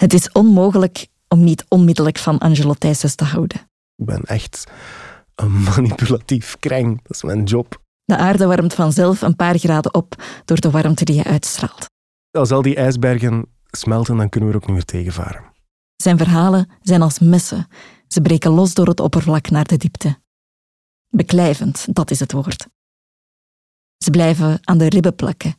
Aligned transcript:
Het 0.00 0.12
is 0.12 0.32
onmogelijk 0.32 1.06
om 1.28 1.44
niet 1.44 1.64
onmiddellijk 1.68 2.18
van 2.18 2.38
Angelo 2.38 2.74
Thijsens 2.74 3.14
te 3.14 3.24
houden. 3.24 3.60
Ik 3.96 4.06
ben 4.06 4.22
echt 4.22 4.64
een 5.34 5.62
manipulatief 5.62 6.56
kreng. 6.58 7.02
Dat 7.02 7.16
is 7.16 7.22
mijn 7.22 7.44
job. 7.44 7.82
De 8.04 8.16
aarde 8.16 8.46
warmt 8.46 8.74
vanzelf 8.74 9.22
een 9.22 9.36
paar 9.36 9.58
graden 9.58 9.94
op 9.94 10.22
door 10.44 10.60
de 10.60 10.70
warmte 10.70 11.04
die 11.04 11.14
je 11.14 11.24
uitstraalt. 11.24 11.86
Als 12.30 12.50
al 12.50 12.62
die 12.62 12.76
ijsbergen 12.76 13.46
smelten, 13.70 14.16
dan 14.16 14.28
kunnen 14.28 14.48
we 14.48 14.54
er 14.54 14.60
ook 14.60 14.66
niet 14.66 14.76
meer 14.76 14.84
tegenvaren. 14.84 15.44
Zijn 15.96 16.18
verhalen 16.18 16.70
zijn 16.82 17.02
als 17.02 17.18
messen. 17.18 17.66
Ze 18.08 18.20
breken 18.20 18.50
los 18.50 18.74
door 18.74 18.86
het 18.86 19.00
oppervlak 19.00 19.50
naar 19.50 19.66
de 19.66 19.76
diepte. 19.76 20.18
Beklijvend, 21.08 21.94
dat 21.94 22.10
is 22.10 22.20
het 22.20 22.32
woord. 22.32 22.66
Ze 23.96 24.10
blijven 24.10 24.58
aan 24.62 24.78
de 24.78 24.88
ribben 24.88 25.14
plakken. 25.14 25.54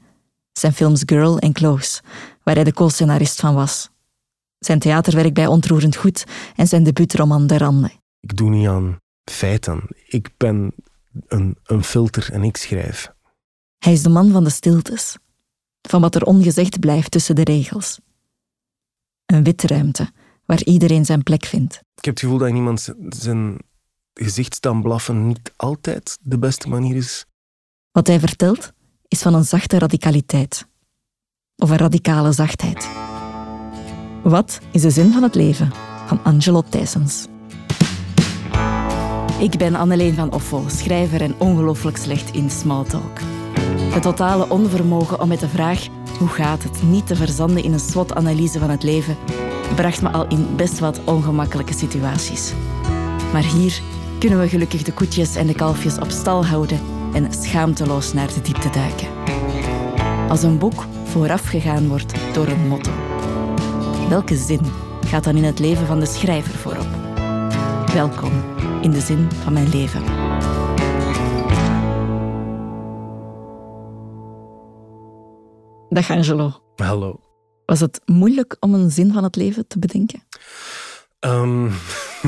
Zijn 0.51 0.73
films 0.73 1.03
Girl 1.05 1.39
en 1.39 1.53
Close, 1.53 2.01
waar 2.43 2.55
hij 2.55 2.63
de 2.63 2.73
co-scenarist 2.73 3.39
van 3.39 3.53
was. 3.53 3.90
Zijn 4.65 4.79
theaterwerk 4.79 5.33
bij 5.33 5.47
Ontroerend 5.47 5.95
Goed 5.95 6.25
en 6.55 6.67
zijn 6.67 6.83
debuutroman 6.83 7.47
De 7.47 7.57
Randen. 7.57 7.91
Ik 8.19 8.37
doe 8.37 8.49
niet 8.49 8.67
aan 8.67 8.99
feiten. 9.31 9.83
Ik 10.07 10.29
ben 10.37 10.73
een, 11.27 11.57
een 11.63 11.83
filter 11.83 12.31
en 12.31 12.43
ik 12.43 12.57
schrijf. 12.57 13.11
Hij 13.77 13.93
is 13.93 14.03
de 14.03 14.09
man 14.09 14.31
van 14.31 14.43
de 14.43 14.49
stiltes, 14.49 15.17
van 15.81 16.01
wat 16.01 16.15
er 16.15 16.23
ongezegd 16.23 16.79
blijft 16.79 17.11
tussen 17.11 17.35
de 17.35 17.43
regels. 17.43 17.99
Een 19.25 19.43
witte 19.43 19.67
ruimte, 19.67 20.11
waar 20.45 20.63
iedereen 20.63 21.05
zijn 21.05 21.23
plek 21.23 21.45
vindt. 21.45 21.73
Ik 21.73 22.05
heb 22.05 22.13
het 22.13 22.19
gevoel 22.19 22.37
dat 22.37 22.49
iemand 22.49 22.93
zijn 23.09 23.57
gezicht 24.13 24.55
staan 24.55 24.81
blaffen 24.81 25.27
niet 25.27 25.53
altijd 25.55 26.17
de 26.21 26.39
beste 26.39 26.69
manier 26.69 26.95
is. 26.95 27.25
Wat 27.91 28.07
hij 28.07 28.19
vertelt 28.19 28.73
is 29.07 29.21
van 29.21 29.33
een 29.33 29.45
zachte 29.45 29.79
radicaliteit. 29.79 30.67
Of 31.55 31.69
een 31.69 31.77
radicale 31.77 32.31
zachtheid. 32.31 32.89
Wat 34.21 34.59
is 34.71 34.81
de 34.81 34.89
zin 34.89 35.11
van 35.11 35.23
het 35.23 35.35
leven? 35.35 35.71
Van 36.05 36.19
Angelo 36.23 36.63
Thijsens. 36.69 37.27
Ik 39.39 39.57
ben 39.57 39.75
Anneleen 39.75 40.13
van 40.13 40.33
Offel, 40.33 40.63
schrijver 40.67 41.21
en 41.21 41.35
ongelooflijk 41.37 41.97
slecht 41.97 42.33
in 42.33 42.49
smalltalk. 42.49 43.19
Het 43.93 44.01
totale 44.01 44.49
onvermogen 44.49 45.19
om 45.19 45.27
met 45.27 45.39
de 45.39 45.47
vraag 45.47 45.87
hoe 46.19 46.27
gaat 46.27 46.63
het 46.63 46.83
niet 46.83 47.07
te 47.07 47.15
verzanden 47.15 47.63
in 47.63 47.73
een 47.73 47.79
SWOT-analyse 47.79 48.59
van 48.59 48.69
het 48.69 48.83
leven 48.83 49.17
bracht 49.75 50.01
me 50.01 50.09
al 50.09 50.27
in 50.27 50.55
best 50.55 50.79
wat 50.79 51.03
ongemakkelijke 51.03 51.73
situaties. 51.73 52.53
Maar 53.33 53.43
hier 53.43 53.81
kunnen 54.19 54.39
we 54.39 54.49
gelukkig 54.49 54.83
de 54.83 54.93
koetjes 54.93 55.35
en 55.35 55.47
de 55.47 55.55
kalfjes 55.55 55.97
op 55.97 56.09
stal 56.09 56.45
houden 56.45 56.79
en 57.13 57.33
schaamteloos 57.33 58.13
naar 58.13 58.33
de 58.33 58.41
diepte 58.41 58.69
duiken. 58.69 59.07
Als 60.29 60.43
een 60.43 60.57
boek 60.57 60.85
voorafgegaan 61.03 61.87
wordt 61.87 62.13
door 62.33 62.47
een 62.47 62.67
motto. 62.67 62.91
Welke 64.11 64.35
zin 64.35 64.59
gaat 65.05 65.23
dan 65.23 65.35
in 65.35 65.43
het 65.43 65.59
leven 65.59 65.87
van 65.87 65.99
de 65.99 66.05
schrijver 66.05 66.53
voorop? 66.53 66.87
Welkom 67.93 68.31
in 68.81 68.91
de 68.91 69.01
zin 69.01 69.31
van 69.31 69.53
mijn 69.53 69.69
leven. 69.69 70.03
Dag 75.89 76.09
Angelo. 76.09 76.61
Hallo. 76.75 77.19
Was 77.65 77.79
het 77.79 78.01
moeilijk 78.05 78.57
om 78.59 78.73
een 78.73 78.91
zin 78.91 79.13
van 79.13 79.23
het 79.23 79.35
leven 79.35 79.67
te 79.67 79.79
bedenken? 79.79 80.23
Um, 81.19 81.67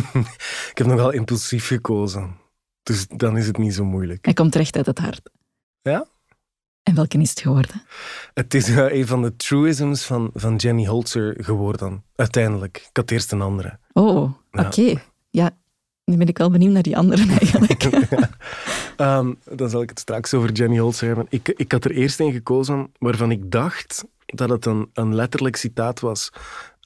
ik 0.72 0.78
heb 0.78 0.88
nogal 0.88 1.12
impulsief 1.12 1.68
gekozen. 1.68 2.38
Dus 2.84 3.08
dan 3.08 3.38
is 3.38 3.48
het 3.48 3.58
niet 3.58 3.74
zo 3.74 3.84
moeilijk. 3.86 4.26
Hij 4.26 4.34
komt 4.34 4.56
recht 4.56 4.76
uit 4.76 4.86
het 4.86 5.00
hart. 5.00 5.30
Ja? 5.82 6.06
En 6.84 6.96
welke 6.96 7.18
is 7.18 7.30
het 7.30 7.40
geworden? 7.40 7.82
Het 8.34 8.54
is 8.54 8.70
uh, 8.70 8.94
een 8.94 9.08
van 9.08 9.22
de 9.22 9.36
truisms 9.36 10.04
van, 10.04 10.30
van 10.34 10.56
Jenny 10.56 10.86
Holzer 10.86 11.36
geworden. 11.38 12.04
Uiteindelijk. 12.16 12.78
Ik 12.78 12.98
had 12.98 13.12
eerst 13.12 13.32
een 13.32 13.42
andere. 13.42 13.80
Oh, 13.94 14.32
oké. 14.52 15.02
Ja. 15.30 15.58
nu 16.06 16.18
ben 16.18 16.28
ik 16.28 16.38
wel 16.38 16.52
benieuwd 16.52 16.74
naar 16.74 16.84
die 16.84 16.98
andere 16.98 17.28
eigenlijk. 17.40 17.82
ja. 18.10 18.30
um, 19.18 19.40
dan 19.56 19.70
zal 19.70 19.82
ik 19.82 19.90
het 19.90 20.00
straks 20.00 20.34
over 20.34 20.52
Jenny 20.52 20.78
Holzer 20.78 21.08
hebben. 21.08 21.26
Ik, 21.30 21.48
ik 21.48 21.72
had 21.72 21.86
er 21.86 21.92
eerst 21.92 22.20
een 22.20 22.32
gekozen 22.32 22.92
waarvan 23.00 23.32
ik 23.32 23.52
dacht 23.52 24.06
dat 24.26 24.50
het 24.50 24.66
een, 24.66 24.90
een 24.94 25.16
letterlijk 25.16 25.56
citaat 25.56 26.00
was 26.00 26.30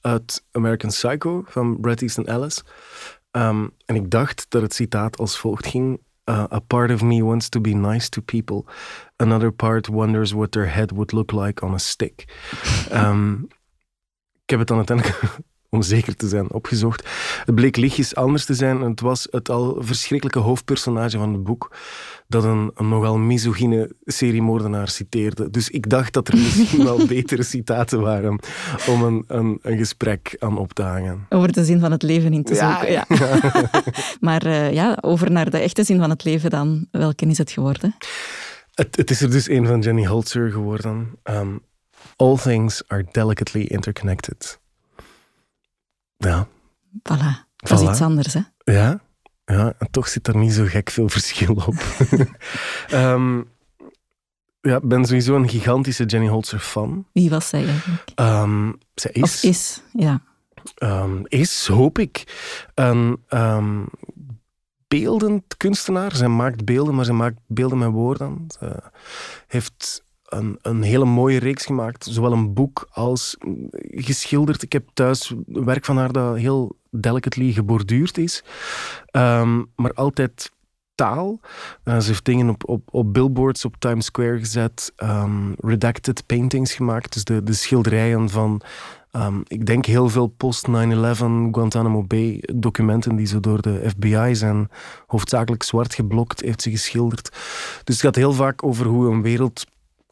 uit 0.00 0.44
American 0.52 0.90
Psycho 0.90 1.42
van 1.46 1.80
Bret 1.80 2.02
Easton 2.02 2.26
Ellis. 2.26 2.62
Um, 3.30 3.70
en 3.84 3.94
ik 3.94 4.10
dacht 4.10 4.46
dat 4.48 4.62
het 4.62 4.74
citaat 4.74 5.18
als 5.18 5.38
volgt 5.38 5.66
ging. 5.66 6.00
Uh, 6.28 6.44
a 6.50 6.60
part 6.60 6.90
of 6.90 7.02
me 7.02 7.22
wants 7.22 7.48
to 7.48 7.60
be 7.60 7.74
nice 7.74 8.08
to 8.08 8.20
people. 8.20 8.66
Another 9.16 9.52
part 9.52 9.88
wonders 9.88 10.32
what 10.32 10.52
their 10.52 10.66
head 10.66 10.92
would 10.92 11.12
look 11.12 11.32
like 11.32 11.62
on 11.62 11.74
a 11.74 11.78
stick. 11.78 12.26
Um, 12.92 13.48
ik 14.44 14.50
heb 14.50 14.58
het 14.58 14.68
dan 14.68 14.76
uiteindelijk, 14.76 15.20
om 15.70 15.82
zeker 15.82 16.16
te 16.16 16.28
zijn, 16.28 16.50
opgezocht. 16.50 17.08
Het 17.44 17.54
bleek 17.54 17.76
lichtjes 17.76 18.14
anders 18.14 18.44
te 18.44 18.54
zijn. 18.54 18.80
Het 18.80 19.00
was 19.00 19.28
het 19.30 19.48
al 19.48 19.76
verschrikkelijke 19.80 20.38
hoofdpersonage 20.38 21.18
van 21.18 21.32
het 21.32 21.42
boek 21.42 21.76
dat 22.28 22.44
een, 22.44 22.70
een 22.74 22.88
nogal 22.88 23.18
misogyne 23.18 23.92
seriemoordenaar 24.04 24.88
citeerde. 24.88 25.50
Dus 25.50 25.68
ik 25.68 25.90
dacht 25.90 26.12
dat 26.12 26.28
er 26.28 26.36
misschien 26.36 26.84
wel 26.84 27.06
betere 27.16 27.42
citaten 27.42 28.00
waren 28.00 28.40
om 28.88 29.02
een, 29.02 29.24
een, 29.26 29.58
een, 29.62 29.78
gesprek 29.78 30.36
aan 30.38 30.58
op 30.58 30.72
te 30.72 30.82
hangen. 30.82 31.26
Over 31.28 31.52
de 31.52 31.64
zin 31.64 31.80
van 31.80 31.92
het 31.92 32.02
leven 32.02 32.32
in 32.32 32.44
te 32.44 32.54
zoeken, 32.54 32.90
ja. 32.92 33.04
ja. 33.08 33.42
maar 34.20 34.46
uh, 34.46 34.72
ja, 34.72 34.98
over 35.00 35.30
naar 35.30 35.50
de 35.50 35.58
echte 35.58 35.84
zin 35.84 35.98
van 35.98 36.10
het 36.10 36.24
leven 36.24 36.50
dan. 36.50 36.86
Welke 36.90 37.26
is 37.26 37.38
het 37.38 37.50
geworden? 37.50 37.96
Het, 38.74 38.96
het 38.96 39.10
is 39.10 39.20
er 39.20 39.30
dus 39.30 39.48
een 39.48 39.66
van 39.66 39.80
Jenny 39.80 40.04
Holzer 40.06 40.50
geworden. 40.50 41.10
Um, 41.24 41.60
All 42.16 42.36
things 42.36 42.82
are 42.88 43.04
delicately 43.12 43.62
interconnected. 43.62 44.58
Ja. 46.16 46.46
Voilà. 47.02 47.46
Dat 47.56 47.80
is 47.80 47.88
iets 47.88 48.00
anders, 48.00 48.34
hè? 48.34 48.40
Ja. 48.64 49.00
Ja, 49.48 49.74
en 49.78 49.90
toch 49.90 50.08
zit 50.08 50.26
er 50.26 50.36
niet 50.36 50.52
zo 50.52 50.64
gek 50.64 50.90
veel 50.90 51.08
verschil 51.08 51.54
op. 51.54 51.74
um, 52.92 53.48
ja, 54.70 54.76
ik 54.76 54.88
ben 54.88 55.04
sowieso 55.04 55.34
een 55.34 55.48
gigantische 55.48 56.04
Jenny 56.04 56.28
Holzer 56.28 56.58
fan. 56.58 57.06
Wie 57.12 57.30
was 57.30 57.48
zij 57.48 57.66
eigenlijk? 57.66 58.02
Um, 58.16 58.78
zij 58.94 59.10
is... 59.10 59.22
Of 59.22 59.42
is, 59.42 59.82
ja. 59.92 60.22
Um, 60.82 61.22
is, 61.26 61.66
hoop 61.66 61.98
ik, 61.98 62.24
een 62.74 63.18
beeldend 64.88 65.56
kunstenaar. 65.56 66.16
Zij 66.16 66.28
maakt 66.28 66.64
beelden, 66.64 66.94
maar 66.94 67.04
ze 67.04 67.12
maakt 67.12 67.38
beelden 67.46 67.78
met 67.78 67.90
woorden. 67.90 68.44
Ze 68.58 68.82
heeft 69.46 70.04
een, 70.28 70.58
een 70.62 70.82
hele 70.82 71.04
mooie 71.04 71.38
reeks 71.38 71.66
gemaakt. 71.66 72.06
Zowel 72.10 72.32
een 72.32 72.54
boek 72.54 72.88
als 72.90 73.36
geschilderd. 73.80 74.62
Ik 74.62 74.72
heb 74.72 74.88
thuis 74.94 75.34
werk 75.46 75.84
van 75.84 75.96
haar 75.96 76.12
dat 76.12 76.36
heel 76.36 76.76
delicately 76.90 77.52
geborduurd 77.52 78.18
is. 78.18 78.44
Um, 79.12 79.70
maar 79.76 79.92
altijd 79.92 80.50
taal. 80.94 81.40
Uh, 81.84 81.98
ze 81.98 82.08
heeft 82.08 82.24
dingen 82.24 82.48
op, 82.48 82.68
op, 82.68 82.88
op 82.90 83.12
billboards 83.12 83.64
op 83.64 83.76
Times 83.78 84.04
Square 84.04 84.38
gezet. 84.38 84.92
Um, 84.96 85.54
redacted 85.58 86.26
paintings 86.26 86.72
gemaakt. 86.72 87.12
Dus 87.12 87.24
de, 87.24 87.42
de 87.42 87.52
schilderijen 87.52 88.28
van... 88.28 88.60
Um, 89.12 89.42
ik 89.46 89.66
denk 89.66 89.86
heel 89.86 90.08
veel 90.08 90.26
post-9-11 90.26 90.70
Guantanamo 91.50 92.02
Bay 92.02 92.42
documenten 92.54 93.16
die 93.16 93.26
zo 93.26 93.40
door 93.40 93.62
de 93.62 93.90
FBI 93.90 94.34
zijn 94.34 94.68
hoofdzakelijk 95.06 95.62
zwart 95.62 95.94
geblokt 95.94 96.40
heeft 96.40 96.62
ze 96.62 96.70
geschilderd. 96.70 97.30
Dus 97.84 97.94
het 97.94 98.04
gaat 98.04 98.14
heel 98.14 98.32
vaak 98.32 98.62
over 98.62 98.86
hoe 98.86 99.10
een 99.10 99.22
wereld 99.22 99.64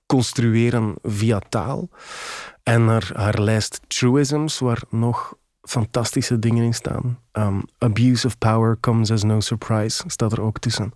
construeren 0.07 0.95
via 1.03 1.39
taal. 1.49 1.89
En 2.63 2.87
haar, 2.87 3.11
haar 3.15 3.41
lijst 3.41 3.81
truisms, 3.87 4.59
waar 4.59 4.83
nog 4.91 5.35
fantastische 5.63 6.39
dingen 6.39 6.65
in 6.65 6.75
staan. 6.75 7.19
Um, 7.33 7.63
abuse 7.79 8.27
of 8.27 8.39
power 8.39 8.77
comes 8.81 9.11
as 9.11 9.23
no 9.23 9.41
surprise, 9.41 10.03
staat 10.07 10.33
er 10.33 10.41
ook 10.41 10.59
tussen. 10.59 10.93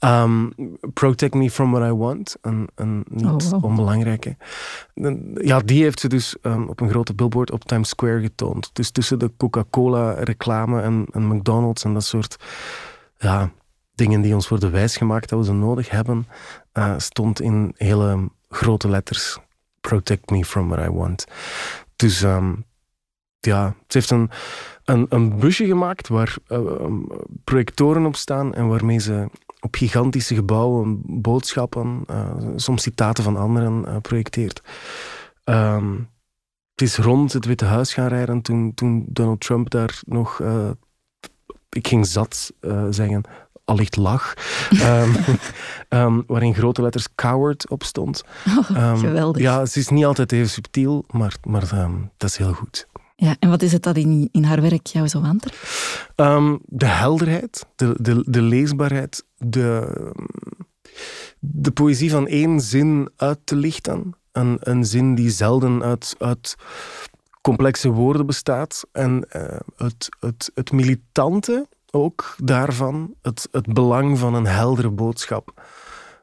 Um, 0.00 0.52
protect 0.94 1.34
me 1.34 1.50
from 1.50 1.70
what 1.70 1.90
I 1.90 1.92
want, 1.92 2.36
een, 2.40 2.68
een 2.74 3.04
niet 3.08 3.24
oh, 3.24 3.50
wow. 3.50 3.64
onbelangrijke. 3.64 4.36
Ja, 5.34 5.58
die 5.58 5.82
heeft 5.82 6.00
ze 6.00 6.08
dus 6.08 6.36
um, 6.42 6.68
op 6.68 6.80
een 6.80 6.90
grote 6.90 7.14
billboard 7.14 7.50
op 7.50 7.64
Times 7.64 7.88
Square 7.88 8.20
getoond. 8.20 8.70
Dus 8.72 8.90
tussen 8.90 9.18
de 9.18 9.30
Coca-Cola-reclame 9.36 10.80
en, 10.80 11.06
en 11.10 11.26
McDonald's 11.26 11.84
en 11.84 11.94
dat 11.94 12.04
soort 12.04 12.36
ja, 13.18 13.50
dingen 13.98 14.20
die 14.20 14.34
ons 14.34 14.48
worden 14.48 14.70
wijsgemaakt 14.70 15.28
dat 15.28 15.38
we 15.38 15.44
ze 15.44 15.52
nodig 15.52 15.90
hebben, 15.90 16.26
uh, 16.72 16.94
stond 16.96 17.40
in 17.40 17.74
hele 17.76 18.30
grote 18.48 18.88
letters. 18.88 19.38
Protect 19.80 20.30
me 20.30 20.44
from 20.44 20.68
what 20.68 20.86
I 20.86 20.90
want. 20.90 21.26
Dus 21.96 22.22
um, 22.22 22.64
ja, 23.40 23.74
ze 23.86 23.98
heeft 23.98 24.10
een, 24.10 24.30
een, 25.08 25.38
busje 25.38 25.66
gemaakt 25.66 26.08
waar 26.08 26.36
uh, 26.48 26.84
projectoren 27.44 28.06
op 28.06 28.16
staan 28.16 28.54
en 28.54 28.68
waarmee 28.68 28.98
ze 28.98 29.28
op 29.60 29.74
gigantische 29.74 30.34
gebouwen 30.34 31.00
boodschappen, 31.04 32.04
uh, 32.10 32.36
soms 32.56 32.82
citaten 32.82 33.24
van 33.24 33.36
anderen 33.36 33.84
uh, 33.86 33.96
projecteert. 33.96 34.62
Um, 35.44 36.10
het 36.72 36.82
is 36.88 36.96
rond 36.96 37.32
het 37.32 37.44
Witte 37.44 37.64
Huis 37.64 37.94
gaan 37.94 38.08
rijden 38.08 38.42
toen, 38.42 38.74
toen 38.74 39.04
Donald 39.08 39.40
Trump 39.40 39.70
daar 39.70 40.00
nog, 40.06 40.42
ik 41.68 41.88
ging 41.88 42.06
zat 42.06 42.52
zeggen, 42.90 43.24
allicht 43.68 43.96
lag. 43.96 44.34
um, 44.82 45.14
um, 45.88 46.24
waarin 46.26 46.54
grote 46.54 46.82
letters 46.82 47.08
coward 47.14 47.70
op 47.70 47.84
stond. 47.84 48.24
Oh, 48.46 48.98
geweldig. 48.98 49.42
Ja, 49.42 49.60
het 49.60 49.76
is 49.76 49.88
niet 49.88 50.04
altijd 50.04 50.32
even 50.32 50.50
subtiel, 50.50 51.04
maar, 51.10 51.36
maar 51.42 51.68
dat 52.16 52.30
is 52.30 52.36
heel 52.36 52.52
goed. 52.52 52.86
Ja, 53.16 53.36
en 53.38 53.48
wat 53.48 53.62
is 53.62 53.72
het 53.72 53.82
dat 53.82 53.96
in, 53.96 54.28
in 54.32 54.44
haar 54.44 54.60
werk 54.60 54.86
jou 54.86 55.08
zo 55.08 55.22
aantrekt? 55.22 55.56
Um, 56.16 56.58
de 56.64 56.86
helderheid, 56.86 57.66
de, 57.76 57.94
de, 58.00 58.24
de 58.26 58.42
leesbaarheid, 58.42 59.24
de, 59.36 60.12
de 61.38 61.70
poëzie 61.70 62.10
van 62.10 62.26
één 62.26 62.60
zin 62.60 63.10
uit 63.16 63.38
te 63.44 63.56
lichten. 63.56 64.14
Een, 64.32 64.56
een 64.60 64.84
zin 64.84 65.14
die 65.14 65.30
zelden 65.30 65.82
uit, 65.82 66.14
uit 66.18 66.56
complexe 67.40 67.88
woorden 67.88 68.26
bestaat. 68.26 68.84
En 68.92 69.26
uh, 69.36 69.42
het, 69.76 70.08
het, 70.20 70.50
het 70.54 70.72
militante 70.72 71.66
ook 71.90 72.34
daarvan, 72.42 73.14
het, 73.22 73.48
het 73.50 73.72
belang 73.72 74.18
van 74.18 74.34
een 74.34 74.46
heldere 74.46 74.90
boodschap, 74.90 75.62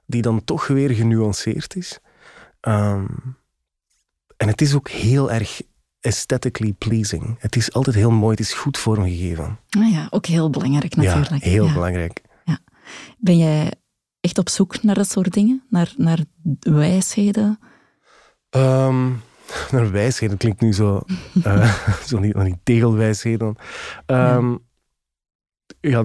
die 0.06 0.21
dan 0.21 0.44
toch 0.44 0.67
weer 0.67 0.89
genuanceerd 0.89 1.75
is. 1.75 2.00
Um, 2.62 3.38
en 4.38 4.47
het 4.47 4.62
is 4.62 4.75
ook 4.75 4.89
heel 4.89 5.31
erg 5.31 5.62
aesthetically 6.01 6.73
pleasing. 6.73 7.35
Het 7.39 7.56
is 7.56 7.73
altijd 7.73 7.95
heel 7.95 8.12
mooi, 8.12 8.31
het 8.31 8.39
is 8.39 8.53
goed 8.53 8.77
vormgegeven. 8.77 9.59
Ah 9.69 9.91
ja, 9.91 10.07
ook 10.09 10.25
heel 10.25 10.50
belangrijk 10.50 10.95
natuurlijk. 10.95 11.44
Ja, 11.44 11.50
heel 11.50 11.73
belangrijk. 11.73 12.21
Ja. 12.44 12.59
Ben 13.17 13.38
jij 13.38 13.73
echt 14.19 14.38
op 14.38 14.50
zoek 14.50 14.83
naar 14.83 14.95
dat 14.95 15.12
soort 15.12 15.33
dingen? 15.33 15.63
Naar, 15.69 15.94
naar 15.97 16.19
wijsheden? 16.59 17.59
Um, 18.50 19.21
naar 19.71 19.91
wijsheden 19.91 20.38
klinkt 20.38 20.62
nu 20.62 20.73
zo, 20.73 21.01
uh, 21.33 21.73
zo 22.07 22.19
niet, 22.19 22.35
niet 22.35 22.57
tegelwijsheden. 22.63 23.56
Um, 24.06 24.51
ja. 24.51 24.57
Ja 25.79 26.03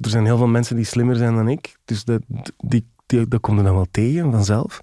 er 0.00 0.08
zijn 0.08 0.24
heel 0.24 0.36
veel 0.36 0.46
mensen 0.46 0.76
die 0.76 0.84
slimmer 0.84 1.16
zijn 1.16 1.34
dan 1.34 1.48
ik, 1.48 1.76
dus 1.84 2.04
dat, 2.04 2.22
die, 2.56 2.86
die, 3.06 3.28
dat 3.28 3.40
komt 3.40 3.58
er 3.58 3.64
dan 3.64 3.74
wel 3.74 3.86
tegen 3.90 4.32
vanzelf. 4.32 4.80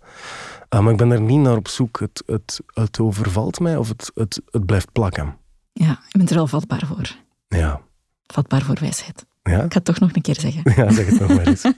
Uh, 0.70 0.80
maar 0.80 0.92
ik 0.92 0.98
ben 0.98 1.12
er 1.12 1.22
niet 1.22 1.40
naar 1.40 1.56
op 1.56 1.68
zoek. 1.68 2.00
Het, 2.00 2.24
het, 2.26 2.62
het 2.74 3.00
overvalt 3.00 3.60
mij 3.60 3.78
of 3.78 3.88
het, 3.88 4.12
het, 4.14 4.42
het 4.52 4.66
blijft 4.66 4.92
plakken. 4.92 5.38
Ja, 5.74 6.00
je 6.08 6.18
bent 6.18 6.30
er 6.30 6.36
wel 6.36 6.48
vatbaar 6.48 6.86
voor. 6.86 7.16
Ja. 7.48 7.82
Vatbaar 8.24 8.62
voor 8.62 8.78
wijsheid. 8.80 9.26
Ja? 9.44 9.64
Ik 9.64 9.72
ga 9.72 9.78
het 9.78 9.86
toch 9.86 10.00
nog 10.00 10.16
een 10.16 10.22
keer 10.22 10.40
zeggen. 10.40 10.62
Ja, 10.84 10.92
zeg 10.92 11.06
het 11.06 11.20
nog 11.20 11.30
maar 11.30 11.48
eens. 11.48 11.64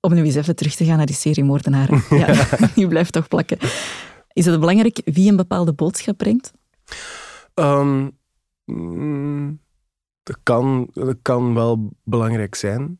Om 0.00 0.14
nu 0.14 0.24
eens 0.24 0.34
even 0.34 0.56
terug 0.56 0.74
te 0.74 0.84
gaan 0.84 0.96
naar 0.96 1.06
die 1.06 1.14
serie 1.14 1.44
Moordenaren. 1.44 2.02
Ja, 2.18 2.32
ja 2.32 2.46
die 2.74 2.88
blijft 2.88 3.12
toch 3.12 3.28
plakken. 3.28 3.58
Is 4.32 4.46
het 4.46 4.60
belangrijk 4.60 5.00
wie 5.04 5.30
een 5.30 5.36
bepaalde 5.36 5.72
boodschap 5.72 6.16
brengt? 6.16 6.52
Um, 7.54 8.18
dat, 10.30 10.38
kan, 10.42 10.88
dat 10.92 11.16
kan 11.22 11.54
wel 11.54 11.90
belangrijk 12.02 12.54
zijn, 12.54 12.98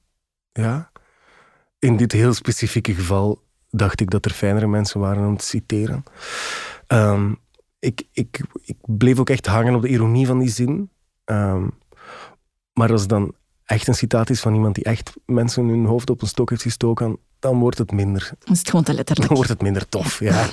ja. 0.53 0.91
In 1.79 1.97
dit 1.97 2.12
heel 2.12 2.35
specifieke 2.35 2.94
geval 2.94 3.43
dacht 3.69 4.00
ik 4.00 4.11
dat 4.11 4.25
er 4.25 4.31
fijnere 4.31 4.67
mensen 4.67 5.00
waren 5.00 5.27
om 5.27 5.37
te 5.37 5.44
citeren. 5.44 6.05
Um, 6.88 7.38
ik, 7.79 8.03
ik, 8.12 8.41
ik 8.65 8.77
bleef 8.87 9.19
ook 9.19 9.31
echt 9.31 9.47
hangen 9.47 9.75
op 9.75 9.82
de 9.82 9.88
ironie 9.88 10.27
van 10.27 10.38
die 10.38 10.50
zin. 10.50 10.91
Um, 11.25 11.71
maar 12.73 12.93
als 12.93 13.06
dan 13.06 13.35
echt 13.65 13.88
een 13.88 13.94
citaat 13.94 14.31
is 14.31 14.41
van 14.41 14.55
iemand 14.55 14.75
die 14.75 14.85
echt 14.85 15.12
mensen 15.26 15.69
hun 15.69 15.85
hoofd 15.85 16.11
op 16.11 16.23
een 16.23 16.29
stok 16.29 16.50
heeft 16.50 16.62
gestoken, 16.62 17.19
dan 17.38 17.59
wordt 17.59 17.79
het 17.79 17.93
minder. 17.93 18.31
Dan 18.38 18.53
is 18.53 18.59
het 18.59 18.69
gewoon 18.69 18.85
te 18.85 18.94
letterlijk. 18.94 19.29
Dan 19.29 19.37
wordt 19.37 19.53
het 19.53 19.62
minder 19.62 19.88
tof, 19.88 20.21
ja. 20.21 20.49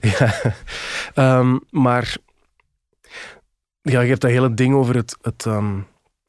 ja. 0.00 0.34
Um, 1.38 1.60
maar 1.70 2.16
ja, 3.82 4.00
je 4.00 4.08
hebt 4.08 4.20
dat 4.20 4.30
hele 4.30 4.54
ding 4.54 4.74
over 4.74 4.94
het, 4.94 5.16
het, 5.20 5.44
um, 5.44 5.86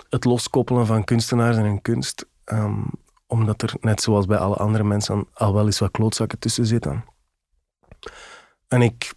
het 0.10 0.26
loskoppelen 0.26 0.86
van 0.86 1.04
kunstenaars 1.04 1.58
en 1.58 1.64
hun 1.64 1.82
kunst. 1.82 2.26
Um, 2.46 2.90
omdat 3.28 3.62
er, 3.62 3.74
net 3.82 4.02
zoals 4.02 4.26
bij 4.26 4.38
alle 4.38 4.56
andere 4.56 4.84
mensen, 4.84 5.28
al 5.34 5.54
wel 5.54 5.66
eens 5.66 5.80
wat 5.80 5.92
klootzakken 5.92 6.40
tussen 6.40 6.66
zitten. 6.66 7.06
En 8.68 8.82
ik 8.82 9.14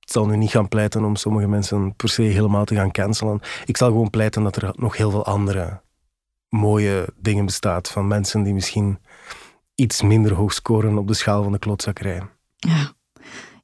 zal 0.00 0.26
nu 0.26 0.36
niet 0.36 0.50
gaan 0.50 0.68
pleiten 0.68 1.04
om 1.04 1.16
sommige 1.16 1.48
mensen 1.48 1.94
per 1.96 2.08
se 2.08 2.22
helemaal 2.22 2.64
te 2.64 2.74
gaan 2.74 2.90
cancelen. 2.90 3.40
Ik 3.64 3.76
zal 3.76 3.88
gewoon 3.88 4.10
pleiten 4.10 4.42
dat 4.42 4.56
er 4.56 4.72
nog 4.76 4.96
heel 4.96 5.10
veel 5.10 5.24
andere 5.24 5.82
mooie 6.48 7.08
dingen 7.16 7.44
bestaat 7.44 7.88
van 7.88 8.06
mensen 8.06 8.42
die 8.42 8.54
misschien 8.54 8.98
iets 9.74 10.02
minder 10.02 10.34
hoog 10.34 10.52
scoren 10.52 10.98
op 10.98 11.08
de 11.08 11.14
schaal 11.14 11.42
van 11.42 11.52
de 11.52 11.58
klootzakkerij. 11.58 12.22
Ja. 12.56 12.92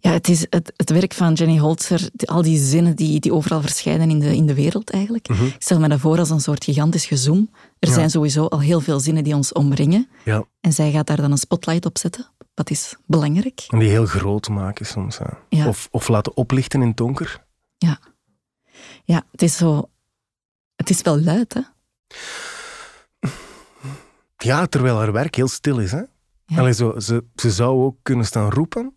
Ja, 0.05 0.11
het 0.11 0.29
is 0.29 0.47
het, 0.51 0.73
het 0.77 0.91
werk 0.91 1.15
van 1.15 1.33
Jenny 1.33 1.59
Holzer, 1.59 2.09
al 2.25 2.43
die 2.43 2.59
zinnen 2.59 2.97
die, 2.97 3.21
die 3.21 3.33
overal 3.33 3.61
verschijnen 3.61 4.11
in 4.11 4.19
de, 4.19 4.37
in 4.37 4.47
de 4.47 4.55
wereld 4.55 4.91
eigenlijk. 4.91 5.29
Mhm. 5.29 5.45
Ik 5.45 5.57
stel 5.59 5.79
me 5.81 5.89
dat 5.89 6.01
voor 6.01 6.19
als 6.19 6.31
een 6.31 6.41
soort 6.41 6.65
gigantisch 6.65 7.07
gezoom. 7.07 7.51
Er 7.79 7.89
zijn 7.89 8.11
sowieso 8.11 8.47
al 8.47 8.61
heel 8.61 8.81
veel 8.81 9.01
zinnen 9.01 9.25
die 9.25 9.35
ons 9.35 9.53
omringen. 9.53 10.09
Ja. 10.25 10.45
En 10.61 10.73
zij 10.73 10.91
gaat 10.91 11.07
daar 11.07 11.17
dan 11.17 11.31
een 11.31 11.39
spotlight 11.39 11.87
op 11.87 11.99
zetten. 11.99 12.27
Dat 12.55 12.71
is 12.71 12.97
belangrijk. 13.07 13.65
En 13.69 13.79
die 13.79 13.89
heel 13.89 14.07
groot 14.07 14.49
maken 14.49 14.87
soms. 14.87 15.19
Ja. 15.49 15.69
Of, 15.69 15.89
of 15.91 16.09
laten 16.09 16.37
oplichten 16.37 16.81
in 16.81 16.89
het 16.89 16.97
donker. 16.97 17.45
Ja. 17.79 17.99
Ja, 19.05 19.25
het 19.31 19.43
is 19.43 19.57
zo... 19.57 19.89
Het 20.77 20.91
is 20.91 21.03
wel 21.03 21.21
luid, 21.21 21.55
hè? 21.55 21.61
Ja, 24.37 24.67
terwijl 24.67 24.97
haar 24.97 25.13
werk 25.13 25.35
heel 25.35 25.49
stil 25.49 25.79
is, 25.79 25.93
hè? 25.93 26.03
Ja. 26.47 26.73
zo, 26.73 26.99
ze, 26.99 27.25
ze 27.35 27.51
zou 27.51 27.85
ook 27.85 27.97
kunnen 28.03 28.27
staan 28.27 28.51
roepen, 28.51 28.95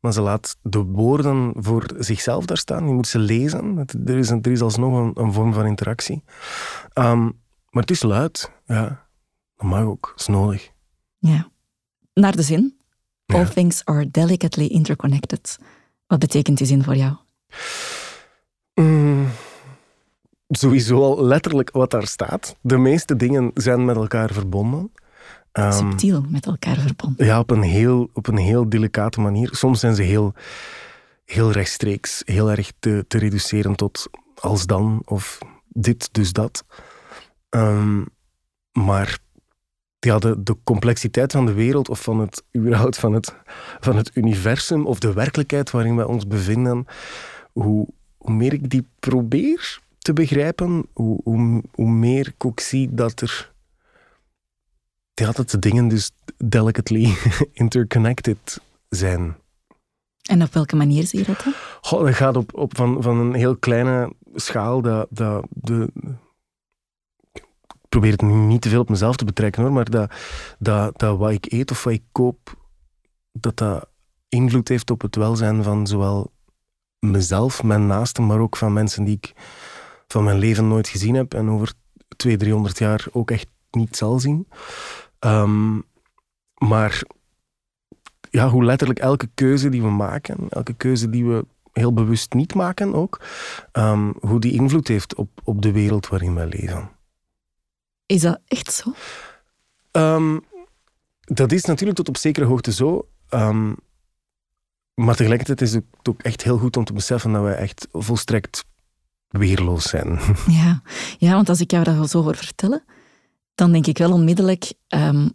maar 0.00 0.12
ze 0.12 0.20
laat 0.20 0.56
de 0.62 0.82
woorden 0.82 1.52
voor 1.56 1.86
zichzelf 1.98 2.44
daar 2.44 2.56
staan. 2.56 2.84
Die 2.84 2.94
moet 2.94 3.06
ze 3.06 3.18
lezen. 3.18 3.84
Er 4.04 4.18
is, 4.18 4.30
er 4.30 4.50
is 4.50 4.60
alsnog 4.60 4.98
een, 4.98 5.10
een 5.14 5.32
vorm 5.32 5.52
van 5.52 5.66
interactie. 5.66 6.22
Um, 6.94 7.40
maar 7.70 7.82
het 7.82 7.90
is 7.90 8.02
luid, 8.02 8.50
ja. 8.66 9.06
Dat 9.56 9.66
mag 9.66 9.82
ook, 9.82 10.06
dat 10.10 10.20
is 10.20 10.26
nodig. 10.26 10.70
Ja. 11.18 11.48
Naar 12.14 12.36
de 12.36 12.42
zin. 12.42 12.76
All 13.26 13.46
things 13.46 13.84
are 13.84 14.10
delicately 14.10 14.66
interconnected. 14.66 15.58
Wat 16.06 16.18
betekent 16.18 16.58
die 16.58 16.66
zin 16.66 16.84
voor 16.84 16.96
jou? 16.96 17.16
Mm, 18.74 19.28
sowieso 20.48 21.02
al 21.02 21.24
letterlijk 21.24 21.70
wat 21.70 21.90
daar 21.90 22.06
staat. 22.06 22.56
De 22.60 22.76
meeste 22.76 23.16
dingen 23.16 23.50
zijn 23.54 23.84
met 23.84 23.96
elkaar 23.96 24.32
verbonden. 24.32 24.92
Um, 25.58 25.72
Subtiel 25.72 26.24
met 26.28 26.46
elkaar 26.46 26.76
verbonden. 26.76 27.26
Ja, 27.26 27.38
op 27.38 27.50
een, 27.50 27.62
heel, 27.62 28.10
op 28.12 28.26
een 28.26 28.36
heel 28.36 28.68
delicate 28.68 29.20
manier. 29.20 29.48
Soms 29.52 29.80
zijn 29.80 29.94
ze 29.94 30.02
heel, 30.02 30.34
heel 31.24 31.50
rechtstreeks, 31.50 32.22
heel 32.24 32.50
erg 32.50 32.72
te, 32.78 33.04
te 33.08 33.18
reduceren 33.18 33.74
tot 33.74 34.08
als 34.34 34.66
dan 34.66 35.02
of 35.04 35.38
dit, 35.68 36.08
dus 36.12 36.32
dat. 36.32 36.64
Um, 37.50 38.06
maar 38.72 39.18
ja, 39.98 40.18
de, 40.18 40.42
de 40.42 40.56
complexiteit 40.64 41.32
van 41.32 41.46
de 41.46 41.52
wereld 41.52 41.88
of 41.88 42.02
van 42.02 42.20
het, 42.20 42.42
überhaupt 42.56 42.98
van 42.98 43.12
het, 43.12 43.34
van 43.80 43.96
het 43.96 44.10
universum 44.14 44.86
of 44.86 44.98
de 44.98 45.12
werkelijkheid 45.12 45.70
waarin 45.70 45.96
wij 45.96 46.04
ons 46.04 46.26
bevinden, 46.26 46.86
hoe, 47.52 47.88
hoe 48.16 48.34
meer 48.34 48.52
ik 48.52 48.70
die 48.70 48.88
probeer 49.00 49.80
te 49.98 50.12
begrijpen, 50.12 50.86
hoe, 50.92 51.20
hoe, 51.24 51.62
hoe 51.72 51.90
meer 51.90 52.26
ik 52.26 52.44
ook 52.44 52.60
zie 52.60 52.94
dat 52.94 53.20
er 53.20 53.54
ja, 55.20 55.32
dat 55.32 55.50
de 55.50 55.58
dingen 55.58 55.88
dus 55.88 56.10
delicately 56.36 57.16
interconnected 57.52 58.60
zijn. 58.88 59.36
En 60.22 60.42
op 60.42 60.52
welke 60.52 60.76
manier 60.76 61.06
zie 61.06 61.18
je 61.18 61.24
dat 61.24 61.42
dan? 61.44 61.52
Goh, 61.80 62.04
dat 62.04 62.14
gaat 62.14 62.36
op, 62.36 62.54
op 62.54 62.76
van, 62.76 63.02
van 63.02 63.18
een 63.18 63.34
heel 63.34 63.56
kleine 63.56 64.12
schaal. 64.34 64.82
Dat, 64.82 65.06
dat, 65.10 65.46
de, 65.50 65.90
ik 67.32 67.44
probeer 67.88 68.10
het 68.12 68.22
niet 68.22 68.60
te 68.60 68.68
veel 68.68 68.80
op 68.80 68.88
mezelf 68.88 69.16
te 69.16 69.24
betrekken 69.24 69.62
hoor, 69.62 69.72
maar 69.72 69.90
dat, 69.90 70.10
dat, 70.58 70.98
dat 70.98 71.18
wat 71.18 71.30
ik 71.30 71.52
eet 71.52 71.70
of 71.70 71.84
wat 71.84 71.92
ik 71.92 72.02
koop, 72.12 72.56
dat 73.32 73.56
dat 73.56 73.88
invloed 74.28 74.68
heeft 74.68 74.90
op 74.90 75.00
het 75.00 75.16
welzijn 75.16 75.62
van 75.62 75.86
zowel 75.86 76.32
mezelf, 76.98 77.62
mijn 77.62 77.86
naasten, 77.86 78.26
maar 78.26 78.38
ook 78.38 78.56
van 78.56 78.72
mensen 78.72 79.04
die 79.04 79.16
ik 79.16 79.32
van 80.06 80.24
mijn 80.24 80.38
leven 80.38 80.68
nooit 80.68 80.88
gezien 80.88 81.14
heb 81.14 81.34
en 81.34 81.50
over 81.50 81.72
200, 82.16 82.38
300 82.38 82.78
jaar 82.78 83.06
ook 83.12 83.30
echt 83.30 83.48
niet 83.70 83.96
zal 83.96 84.18
zien. 84.18 84.48
Um, 85.20 85.84
maar 86.54 87.02
ja, 88.30 88.48
hoe 88.48 88.64
letterlijk 88.64 88.98
elke 88.98 89.28
keuze 89.34 89.68
die 89.68 89.82
we 89.82 89.90
maken, 89.90 90.48
elke 90.48 90.72
keuze 90.74 91.10
die 91.10 91.24
we 91.24 91.46
heel 91.72 91.92
bewust 91.92 92.32
niet 92.32 92.54
maken 92.54 92.94
ook, 92.94 93.20
um, 93.72 94.14
hoe 94.20 94.40
die 94.40 94.52
invloed 94.52 94.88
heeft 94.88 95.14
op, 95.14 95.28
op 95.44 95.62
de 95.62 95.72
wereld 95.72 96.08
waarin 96.08 96.34
wij 96.34 96.46
leven. 96.46 96.90
Is 98.06 98.20
dat 98.20 98.40
echt 98.46 98.72
zo? 98.72 98.92
Um, 99.92 100.44
dat 101.20 101.52
is 101.52 101.64
natuurlijk 101.64 101.98
tot 101.98 102.08
op 102.08 102.16
zekere 102.16 102.46
hoogte 102.46 102.72
zo. 102.72 103.08
maar 104.94 105.16
tegelijkertijd 105.16 105.60
is 105.60 105.72
het 105.72 105.84
ook 106.02 106.22
echt 106.22 106.42
heel 106.42 106.58
goed 106.58 106.76
om 106.76 106.84
te 106.84 106.92
beseffen 106.92 107.32
dat 107.32 107.42
wij 107.42 107.56
echt 107.56 107.88
volstrekt 107.92 108.64
weerloos 109.28 109.88
zijn. 109.88 110.18
Ja, 110.46 110.82
ja 111.18 111.32
want 111.34 111.48
als 111.48 111.60
ik 111.60 111.70
jou 111.70 111.84
dat 111.84 112.10
zo 112.10 112.22
hoor 112.22 112.36
vertellen, 112.36 112.84
dan 113.56 113.72
denk 113.72 113.86
ik 113.86 113.98
wel 113.98 114.12
onmiddellijk, 114.12 114.72
um, 114.88 115.30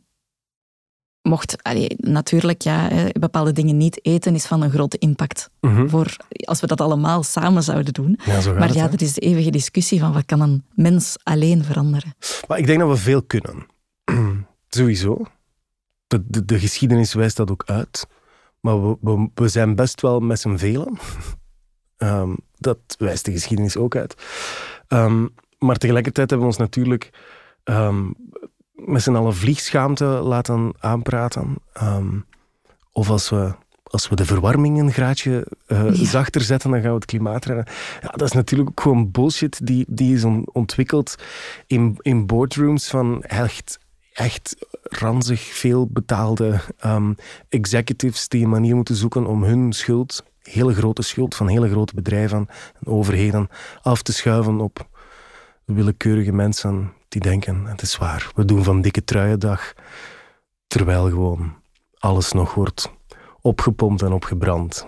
mocht 1.22 1.64
allee, 1.64 1.96
natuurlijk 1.98 2.62
ja, 2.62 2.90
bepaalde 3.20 3.52
dingen 3.52 3.78
niet 3.78 4.06
eten, 4.06 4.36
is 4.36 4.46
van 4.46 4.62
een 4.62 4.72
grote 4.72 4.98
impact. 4.98 5.50
Mhm. 5.60 5.88
voor, 5.88 6.18
als 6.30 6.60
we 6.60 6.68
dat 6.68 6.82
allemaal 6.82 7.24
samen 7.24 7.64
zouden 7.64 7.94
doen. 7.94 8.20
Ja, 8.26 8.54
maar 8.54 8.74
ja, 8.74 8.88
dat 8.88 9.02
is 9.02 9.14
de 9.14 9.22
eeuwige 9.22 9.50
discussie 9.50 10.00
van 10.00 10.14
wat 10.14 10.26
kan 10.26 10.42
een 10.42 10.64
mens 10.74 11.18
alleen 11.24 11.64
veranderen. 11.64 12.16
Maar 12.48 12.58
ik 12.58 12.66
denk 12.66 12.80
dat 12.80 12.90
we 12.90 12.96
veel 12.96 13.24
kunnen. 13.24 13.66
Sowieso. 14.70 15.26
De, 16.08 16.24
de, 16.28 16.46
de, 16.46 16.60
geschiedenis 16.60 17.14
wijst 17.14 17.38
dat 17.38 17.52
ook 17.52 17.64
uit. 17.66 18.08
Maar 18.60 18.88
we, 18.88 18.98
we, 19.02 19.30
we 19.34 19.48
zijn 19.48 19.76
best 19.76 20.02
wel 20.02 20.20
met 20.20 20.40
z'n 20.40 20.56
velen. 20.56 20.98
Ehm, 21.98 22.36
dat 22.58 22.78
wijst 22.98 23.26
de 23.26 23.32
geschiedenis 23.32 23.78
ook 23.78 23.96
uit. 23.96 24.16
Ehm, 24.88 25.28
maar 25.58 25.76
tegelijkertijd 25.76 26.30
hebben 26.30 26.48
we 26.48 26.54
ons 26.54 26.62
natuurlijk 26.62 27.10
um, 27.64 28.16
met 28.74 29.02
z'n 29.02 29.16
allen 29.16 29.36
vliegschaamte 29.36 30.06
laten 30.06 30.74
aanpraten. 30.80 31.56
of 32.92 33.10
als 33.10 33.30
we 33.30 33.54
als 33.92 34.10
we 34.10 34.16
de 34.16 34.26
verwarming 34.26 34.80
een 34.80 34.92
graadje 34.92 35.48
uh, 35.68 35.84
zachter 35.92 36.42
zetten, 36.42 36.72
dan 36.72 36.82
gaan 36.82 36.90
we 36.90 36.96
het 36.96 37.06
klimaat 37.06 37.46
redden. 37.46 37.66
Ja, 38.02 38.08
dat 38.08 38.22
is 38.22 38.32
natuurlijk 38.32 38.70
ook 38.70 38.82
gewoon 38.82 39.12
bullshit 39.12 39.68
die, 39.68 39.86
die 39.88 40.16
is 40.16 40.24
ontwikkeld 40.52 41.16
in, 41.68 41.98
in 42.02 42.26
boardrooms 42.26 42.88
van 42.88 43.24
echt, 43.24 43.80
echt 44.14 44.56
ranzig 44.84 45.42
veel 45.42 45.88
betaalde 45.88 46.60
um, 46.86 47.16
executives 47.50 48.28
die 48.28 48.44
een 48.44 48.50
manier 48.50 48.76
moeten 48.76 48.96
zoeken 48.96 49.26
om 49.26 49.44
hun 49.44 49.74
schuld, 49.74 50.24
hele 50.42 50.74
grote 50.74 51.02
schuld 51.02 51.36
van 51.36 51.48
hele 51.48 51.70
grote 51.70 51.96
bedrijven 51.96 52.48
en 52.80 52.88
overheden, 52.88 53.50
af 53.82 54.02
te 54.02 54.14
schuiven 54.14 54.60
op 54.60 54.90
willekeurige 55.74 56.32
mensen 56.32 56.94
die 57.08 57.22
denken, 57.22 57.66
het 57.66 57.82
is 57.82 57.98
waar, 57.98 58.32
we 58.36 58.46
doen 58.46 58.64
van 58.64 58.82
dikke 58.82 59.04
truiendag, 59.04 59.74
terwijl 60.68 61.10
gewoon 61.10 61.54
alles 62.00 62.32
nog 62.32 62.54
wordt 62.54 62.92
opgepompt 63.42 64.02
en 64.02 64.12
opgebrand. 64.12 64.88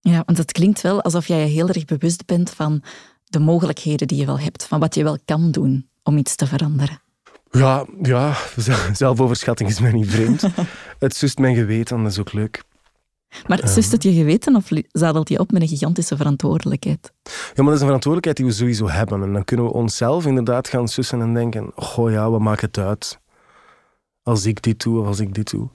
Ja, 0.00 0.22
want 0.26 0.38
het 0.38 0.52
klinkt 0.52 0.80
wel 0.80 1.02
alsof 1.02 1.26
jij 1.26 1.38
je 1.38 1.46
heel 1.46 1.68
erg 1.68 1.84
bewust 1.84 2.26
bent 2.26 2.50
van 2.50 2.82
de 3.24 3.38
mogelijkheden 3.38 4.08
die 4.08 4.18
je 4.18 4.26
wel 4.26 4.38
hebt, 4.38 4.66
van 4.66 4.80
wat 4.80 4.94
je 4.94 5.02
wel 5.02 5.18
kan 5.24 5.50
doen 5.50 5.88
om 6.02 6.16
iets 6.16 6.36
te 6.36 6.46
veranderen. 6.46 7.00
Ja, 7.50 7.86
ja 8.02 8.36
zelfoverschatting 8.92 9.70
is 9.70 9.80
mij 9.80 9.92
niet 9.92 10.10
vreemd. 10.10 10.44
het 10.98 11.16
zust 11.16 11.38
mijn 11.38 11.54
geweten, 11.54 12.02
dat 12.02 12.12
is 12.12 12.18
ook 12.18 12.32
leuk. 12.32 12.62
Maar 13.46 13.62
um, 13.62 13.66
zust 13.68 13.92
het 13.92 14.02
je 14.02 14.12
geweten 14.12 14.56
of 14.56 14.68
zadelt 14.92 15.28
je 15.28 15.38
op 15.38 15.52
met 15.52 15.62
een 15.62 15.68
gigantische 15.68 16.16
verantwoordelijkheid? 16.16 17.12
Ja, 17.22 17.32
maar 17.62 17.64
dat 17.64 17.74
is 17.74 17.80
een 17.80 17.86
verantwoordelijkheid 17.86 18.36
die 18.36 18.46
we 18.46 18.52
sowieso 18.52 18.88
hebben. 18.88 19.22
En 19.22 19.32
dan 19.32 19.44
kunnen 19.44 19.66
we 19.66 19.72
onszelf 19.72 20.26
inderdaad 20.26 20.68
gaan 20.68 20.88
sussen 20.88 21.20
en 21.20 21.34
denken, 21.34 21.72
oh 21.96 22.10
ja, 22.10 22.30
wat 22.30 22.40
maakt 22.40 22.60
het 22.60 22.78
uit? 22.78 23.20
Als 24.22 24.46
ik 24.46 24.62
dit 24.62 24.82
doe 24.82 25.00
of 25.00 25.06
als 25.06 25.20
ik 25.20 25.34
dit 25.34 25.50
doe. 25.50 25.68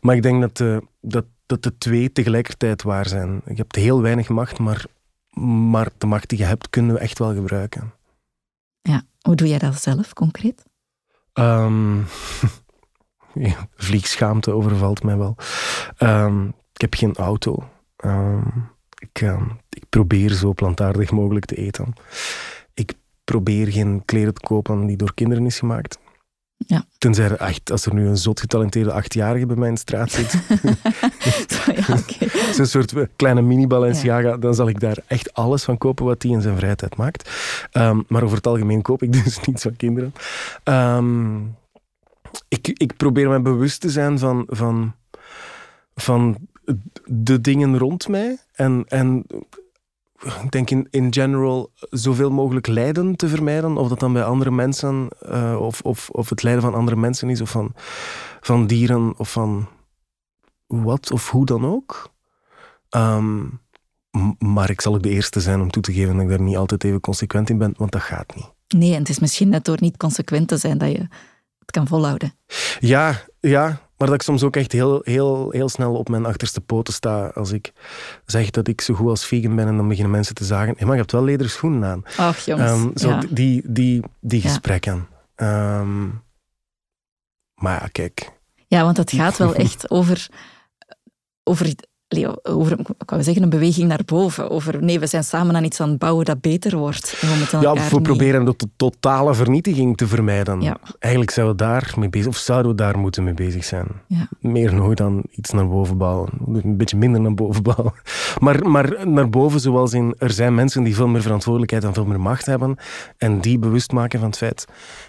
Maar 0.00 0.16
ik 0.16 0.22
denk 0.22 0.40
dat, 0.40 0.60
uh, 0.60 0.76
dat 1.00 1.24
dat 1.46 1.62
de 1.62 1.78
twee 1.78 2.12
tegelijkertijd 2.12 2.82
waar 2.82 3.08
zijn. 3.08 3.42
Je 3.46 3.54
hebt 3.54 3.76
heel 3.76 4.02
weinig 4.02 4.28
macht, 4.28 4.58
maar, 4.58 4.84
maar 5.40 5.88
de 5.98 6.06
macht 6.06 6.28
die 6.28 6.38
je 6.38 6.44
hebt, 6.44 6.70
kunnen 6.70 6.94
we 6.94 7.00
echt 7.00 7.18
wel 7.18 7.34
gebruiken. 7.34 7.92
Ja, 8.82 9.02
hoe 9.20 9.34
doe 9.34 9.48
jij 9.48 9.58
dat 9.58 9.82
zelf 9.82 10.12
concreet? 10.12 10.64
Um, 11.32 12.06
vliegschaamte 13.76 14.50
overvalt 14.50 15.02
mij 15.02 15.16
wel. 15.16 15.36
Um, 15.98 16.54
ik 16.74 16.80
heb 16.80 16.94
geen 16.94 17.14
auto. 17.14 17.68
Um, 18.04 18.72
ik, 18.98 19.20
ik, 19.68 19.84
probeer 19.88 20.32
zo 20.32 20.52
plantaardig 20.52 21.10
mogelijk 21.10 21.44
te 21.44 21.54
eten. 21.54 21.92
Ik 22.74 22.92
probeer 23.24 23.72
geen 23.72 24.02
kleren 24.04 24.34
te 24.34 24.40
kopen 24.40 24.86
die 24.86 24.96
door 24.96 25.14
kinderen 25.14 25.46
is 25.46 25.58
gemaakt. 25.58 25.98
Ja. 26.56 26.84
Tenzij 26.98 27.24
er 27.24 27.36
echt, 27.36 27.70
als 27.70 27.86
er 27.86 27.94
nu 27.94 28.06
een 28.06 28.16
zot 28.16 28.40
getalenteerde 28.40 28.92
achtjarige 28.92 29.46
bij 29.46 29.56
mij 29.56 29.68
in 29.68 29.74
de 29.74 29.80
straat 29.80 30.10
zit. 30.10 30.32
ja, 31.86 31.98
Zo'n 32.56 32.66
soort 32.66 32.94
kleine 33.16 33.42
mini-Balenciaga, 33.42 34.36
dan 34.36 34.54
zal 34.54 34.68
ik 34.68 34.80
daar 34.80 34.98
echt 35.06 35.34
alles 35.34 35.64
van 35.64 35.78
kopen 35.78 36.04
wat 36.04 36.22
hij 36.22 36.32
in 36.32 36.42
zijn 36.42 36.56
vrije 36.56 36.76
tijd 36.76 36.96
maakt. 36.96 37.30
Ehm, 37.70 38.00
maar 38.08 38.22
over 38.22 38.36
het 38.36 38.46
algemeen 38.46 38.82
koop 38.82 39.02
ik 39.02 39.12
dus 39.24 39.40
niets 39.40 39.62
van 39.62 39.76
kinderen. 39.76 40.14
Ehm, 40.62 41.36
ik, 42.48 42.68
ik 42.68 42.96
probeer 42.96 43.28
me 43.28 43.40
bewust 43.40 43.80
te 43.80 43.90
zijn 43.90 44.18
van, 44.18 44.44
van, 44.48 44.94
van 45.94 46.36
de 47.04 47.40
dingen 47.40 47.78
rond 47.78 48.08
mij. 48.08 48.38
En, 48.52 48.84
en 48.88 49.26
ik 50.42 50.50
denk 50.50 50.70
in, 50.70 50.86
in 50.90 51.12
general 51.12 51.70
zoveel 51.90 52.30
mogelijk 52.30 52.66
lijden 52.66 53.16
te 53.16 53.28
vermijden. 53.28 53.76
Of 53.76 53.88
dat 53.88 54.00
dan 54.00 54.12
bij 54.12 54.24
andere 54.24 54.50
mensen, 54.50 55.08
uh, 55.28 55.60
of, 55.60 55.80
of, 55.80 56.10
of 56.10 56.30
het 56.30 56.42
lijden 56.42 56.62
van 56.62 56.74
andere 56.74 56.96
mensen 56.96 57.30
is, 57.30 57.40
of 57.40 57.50
van, 57.50 57.72
van 58.40 58.66
dieren, 58.66 59.18
of 59.18 59.32
van 59.32 59.68
wat 60.66 61.10
of 61.10 61.30
hoe 61.30 61.46
dan 61.46 61.66
ook. 61.66 62.12
Um, 62.96 63.62
maar 64.38 64.70
ik 64.70 64.80
zal 64.80 64.94
ook 64.94 65.02
de 65.02 65.08
eerste 65.08 65.40
zijn 65.40 65.60
om 65.60 65.70
toe 65.70 65.82
te 65.82 65.92
geven 65.92 66.14
dat 66.14 66.22
ik 66.22 66.28
daar 66.28 66.40
niet 66.40 66.56
altijd 66.56 66.84
even 66.84 67.00
consequent 67.00 67.50
in 67.50 67.58
ben, 67.58 67.74
want 67.76 67.92
dat 67.92 68.02
gaat 68.02 68.34
niet. 68.34 68.52
Nee, 68.68 68.92
en 68.92 68.98
het 68.98 69.08
is 69.08 69.18
misschien 69.18 69.48
net 69.48 69.64
door 69.64 69.76
niet 69.80 69.96
consequent 69.96 70.48
te 70.48 70.56
zijn 70.56 70.78
dat 70.78 70.90
je 70.90 71.08
het 71.66 71.70
kan 71.70 71.86
volhouden. 71.86 72.34
Ja, 72.80 73.20
ja, 73.40 73.80
maar 73.96 74.08
dat 74.08 74.14
ik 74.14 74.22
soms 74.22 74.42
ook 74.42 74.56
echt 74.56 74.72
heel, 74.72 75.00
heel, 75.02 75.50
heel 75.50 75.68
snel 75.68 75.94
op 75.94 76.08
mijn 76.08 76.26
achterste 76.26 76.60
poten 76.60 76.94
sta 76.94 77.26
als 77.26 77.52
ik 77.52 77.72
zeg 78.26 78.50
dat 78.50 78.68
ik 78.68 78.80
zo 78.80 78.94
goed 78.94 79.08
als 79.08 79.26
vegan 79.26 79.56
ben 79.56 79.66
en 79.66 79.76
dan 79.76 79.88
beginnen 79.88 80.12
mensen 80.12 80.34
te 80.34 80.44
zagen, 80.44 80.74
hey, 80.76 80.86
maar 80.86 80.94
je 80.94 81.00
hebt 81.00 81.12
wel 81.12 81.24
lederen 81.24 81.52
schoenen 81.52 81.84
aan. 81.84 82.02
Ach 82.16 82.44
jongens, 82.44 82.72
um, 82.72 82.90
zo 82.94 83.08
ja. 83.08 83.22
Die, 83.30 83.62
die, 83.64 84.02
die 84.20 84.40
gesprekken. 84.40 85.08
Ja. 85.36 85.78
Um, 85.80 86.22
maar 87.54 87.80
ja, 87.80 87.88
kijk. 87.92 88.32
Ja, 88.66 88.82
want 88.82 88.96
het 88.96 89.12
gaat 89.12 89.36
wel 89.36 89.54
echt 89.64 89.90
over, 89.90 90.28
over 91.42 91.74
over 92.42 92.78
kan 93.04 93.18
we 93.18 93.24
zeggen, 93.24 93.42
een 93.42 93.48
beweging 93.48 93.88
naar 93.88 94.02
boven. 94.04 94.50
Over 94.50 94.82
nee, 94.82 94.98
we 94.98 95.06
zijn 95.06 95.24
samen 95.24 95.56
aan 95.56 95.64
iets 95.64 95.80
aan 95.80 95.88
het 95.88 95.98
bouwen 95.98 96.24
dat 96.24 96.40
beter 96.40 96.76
wordt. 96.76 97.20
We 97.20 97.58
ja, 97.60 97.88
we 97.90 98.00
proberen 98.00 98.44
de 98.44 98.56
totale 98.76 99.34
vernietiging 99.34 99.96
te 99.96 100.06
vermijden. 100.06 100.60
Ja. 100.60 100.76
Eigenlijk 100.98 101.32
zouden 101.32 101.56
we 101.56 101.62
daar 101.62 101.94
mee 101.98 102.08
bezig, 102.08 102.26
of 102.28 102.36
zouden 102.36 102.70
we 102.70 102.76
daar 102.76 102.98
moeten 102.98 103.24
mee 103.24 103.34
bezig 103.34 103.64
zijn. 103.64 103.86
Ja. 104.06 104.28
Meer 104.40 104.74
nog 104.74 104.94
dan 104.94 105.22
iets 105.30 105.50
naar 105.50 105.68
boven 105.68 105.98
bouwen. 105.98 106.30
Een 106.46 106.76
beetje 106.76 106.96
minder 106.96 107.20
naar 107.20 107.34
boven 107.34 107.62
bouwen. 107.62 107.92
Maar, 108.40 108.68
maar 108.68 109.08
naar 109.08 109.30
boven, 109.30 109.60
zoals 109.60 109.92
in 109.92 110.14
er 110.18 110.30
zijn 110.30 110.54
mensen 110.54 110.82
die 110.82 110.94
veel 110.94 111.06
meer 111.06 111.22
verantwoordelijkheid 111.22 111.84
en 111.84 111.94
veel 111.94 112.04
meer 112.04 112.20
macht 112.20 112.46
hebben. 112.46 112.76
En 113.16 113.40
die 113.40 113.58
bewust 113.58 113.92
maken 113.92 114.18
van 114.18 114.28
het 114.28 114.38
feit 114.38 114.64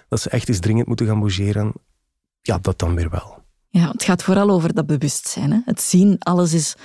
dat 0.09 0.21
ze 0.21 0.29
echt 0.29 0.47
eens 0.47 0.59
dringend 0.59 0.87
moeten 0.87 1.05
gaan 1.05 1.19
bougeren. 1.19 1.73
Ja, 2.41 2.57
dat 2.61 2.79
dan 2.79 2.95
weer 2.95 3.09
wel. 3.09 3.44
Ja, 3.79 3.91
het 3.91 4.03
gaat 4.03 4.23
vooral 4.23 4.49
over 4.49 4.73
dat 4.73 4.85
bewustzijn. 4.85 5.51
Hè? 5.51 5.59
Het 5.65 5.81
zien, 5.81 6.15
alles 6.19 6.53
is 6.53 6.75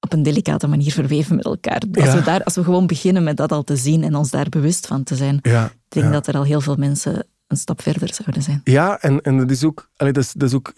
op 0.00 0.12
een 0.12 0.22
delicate 0.22 0.66
manier 0.66 0.92
verweven 0.92 1.36
met 1.36 1.44
elkaar. 1.44 1.82
Als, 1.92 2.14
we 2.14 2.22
daar, 2.22 2.44
als 2.44 2.54
we 2.54 2.64
gewoon 2.64 2.86
beginnen 2.86 3.22
met 3.22 3.36
dat 3.36 3.52
al 3.52 3.62
te 3.62 3.76
zien 3.76 4.02
en 4.02 4.14
ons 4.14 4.30
daar 4.30 4.48
bewust 4.48 4.86
van 4.86 5.02
te 5.02 5.16
zijn, 5.16 5.38
ja, 5.42 5.64
ik 5.64 5.72
denk 5.88 6.12
dat 6.12 6.26
er 6.26 6.36
al 6.36 6.44
heel 6.44 6.60
veel 6.60 6.76
mensen 6.76 7.26
een 7.46 7.56
stap 7.56 7.82
verder 7.82 8.14
zouden 8.14 8.42
zijn. 8.42 8.60
Ja, 8.64 9.00
en, 9.00 9.20
en 9.20 9.38
dat, 9.38 9.50
is 9.50 9.64
ook, 9.64 9.90
allee, 9.96 10.12
dat, 10.12 10.22
is, 10.22 10.32
dat 10.32 10.48
is 10.48 10.54
ook 10.54 10.72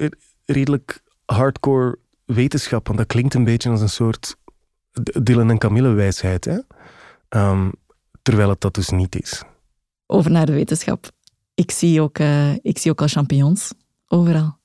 redelijk 0.45 1.03
hardcore 1.25 1.99
wetenschap, 2.25 2.87
want 2.87 2.99
dat 2.99 3.07
klinkt 3.07 3.35
een 3.35 3.45
beetje 3.45 3.71
als 3.71 3.81
een 3.81 3.89
soort 3.89 4.37
Dylan 5.23 5.51
en 5.51 5.59
Camille 5.59 5.93
wijsheid. 5.93 6.45
Hè? 6.45 6.59
Um, 7.29 7.73
terwijl 8.23 8.49
het 8.49 8.61
dat 8.61 8.75
dus 8.75 8.89
niet 8.89 9.21
is. 9.23 9.43
Over 10.07 10.31
naar 10.31 10.47
de 10.47 10.53
wetenschap. 10.53 11.11
Ik 11.55 11.71
zie 11.71 12.01
ook, 12.01 12.19
uh, 12.19 12.53
ik 12.53 12.79
zie 12.79 12.91
ook 12.91 13.01
al 13.01 13.09
champignons 13.09 13.73
overal 14.07 14.56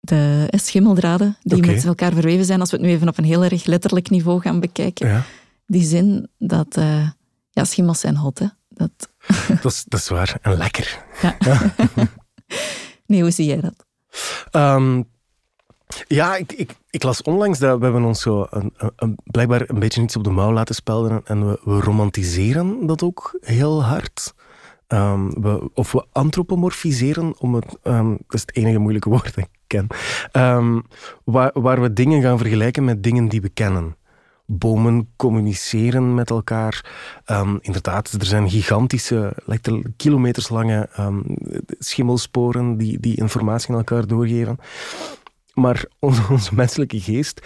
de 0.00 0.48
schimmeldraden 0.50 1.36
die 1.42 1.66
met 1.66 1.84
elkaar 1.84 2.12
verweven 2.12 2.44
zijn, 2.44 2.60
als 2.60 2.70
we 2.70 2.76
het 2.76 2.86
nu 2.86 2.92
even 2.92 3.08
op 3.08 3.18
een 3.18 3.24
heel 3.24 3.44
erg 3.44 3.64
letterlijk 3.64 4.10
niveau 4.10 4.40
gaan 4.40 4.60
bekijken. 4.60 5.08
Ja. 5.08 5.22
Die 5.66 5.84
zin 5.84 6.28
dat 6.38 6.76
uh, 6.76 7.08
ja, 7.50 7.64
schimmels 7.64 8.00
zijn 8.00 8.16
hot. 8.16 8.38
Hè? 8.38 8.46
Dat... 8.68 8.90
Dat, 9.62 9.72
is, 9.72 9.84
dat 9.88 10.00
is 10.00 10.08
waar. 10.08 10.38
En 10.42 10.56
lekker. 10.56 11.04
Ja. 11.22 11.36
nee, 13.06 13.20
hoe 13.20 13.30
zie 13.30 13.46
jij 13.46 13.60
dat? 13.60 13.86
Um, 14.52 15.08
ja, 16.06 16.36
ik, 16.36 16.52
ik, 16.52 16.76
ik, 16.90 17.02
las 17.02 17.22
onlangs 17.22 17.58
dat 17.58 17.78
we 17.78 17.84
hebben 17.84 18.04
ons 18.04 18.20
zo 18.20 18.46
een, 18.50 18.74
een, 18.96 19.18
blijkbaar 19.24 19.64
een 19.66 19.78
beetje 19.78 20.02
iets 20.02 20.16
op 20.16 20.24
de 20.24 20.30
mouw 20.30 20.52
laten 20.52 20.74
spelden 20.74 21.20
en 21.24 21.48
we, 21.48 21.60
we 21.64 21.80
romantiseren 21.80 22.86
dat 22.86 23.02
ook 23.02 23.38
heel 23.40 23.84
hard. 23.84 24.34
We, 24.88 25.70
of 25.74 25.92
we 25.92 26.06
antropomorfiseren, 26.12 27.34
om 27.38 27.54
het, 27.54 27.76
um, 27.82 28.10
dat 28.10 28.34
is 28.34 28.40
het 28.40 28.56
enige 28.56 28.78
moeilijke 28.78 29.08
woord 29.14 29.34
dat 29.34 29.44
ik 29.44 29.48
ken, 29.66 29.86
um, 30.32 30.82
waar, 31.24 31.50
waar 31.54 31.80
we 31.80 31.92
dingen 31.92 32.22
gaan 32.22 32.38
vergelijken 32.38 32.84
met 32.84 33.02
dingen 33.02 33.28
die 33.28 33.40
we 33.40 33.48
kennen. 33.48 33.96
Bomen 34.50 35.08
communiceren 35.16 36.14
met 36.14 36.30
elkaar. 36.30 36.84
inderdaad, 37.60 38.12
er 38.12 38.26
zijn 38.26 38.50
gigantische, 38.50 39.36
kilometerslange 39.96 40.88
schimmelsporen 41.78 42.76
die, 42.76 43.00
die 43.00 43.16
informatie 43.16 43.70
aan 43.70 43.76
elkaar 43.76 44.06
doorgeven. 44.06 44.58
Maar 45.58 45.84
onze, 46.30 46.54
menselijke 46.54 47.00
geest 47.00 47.40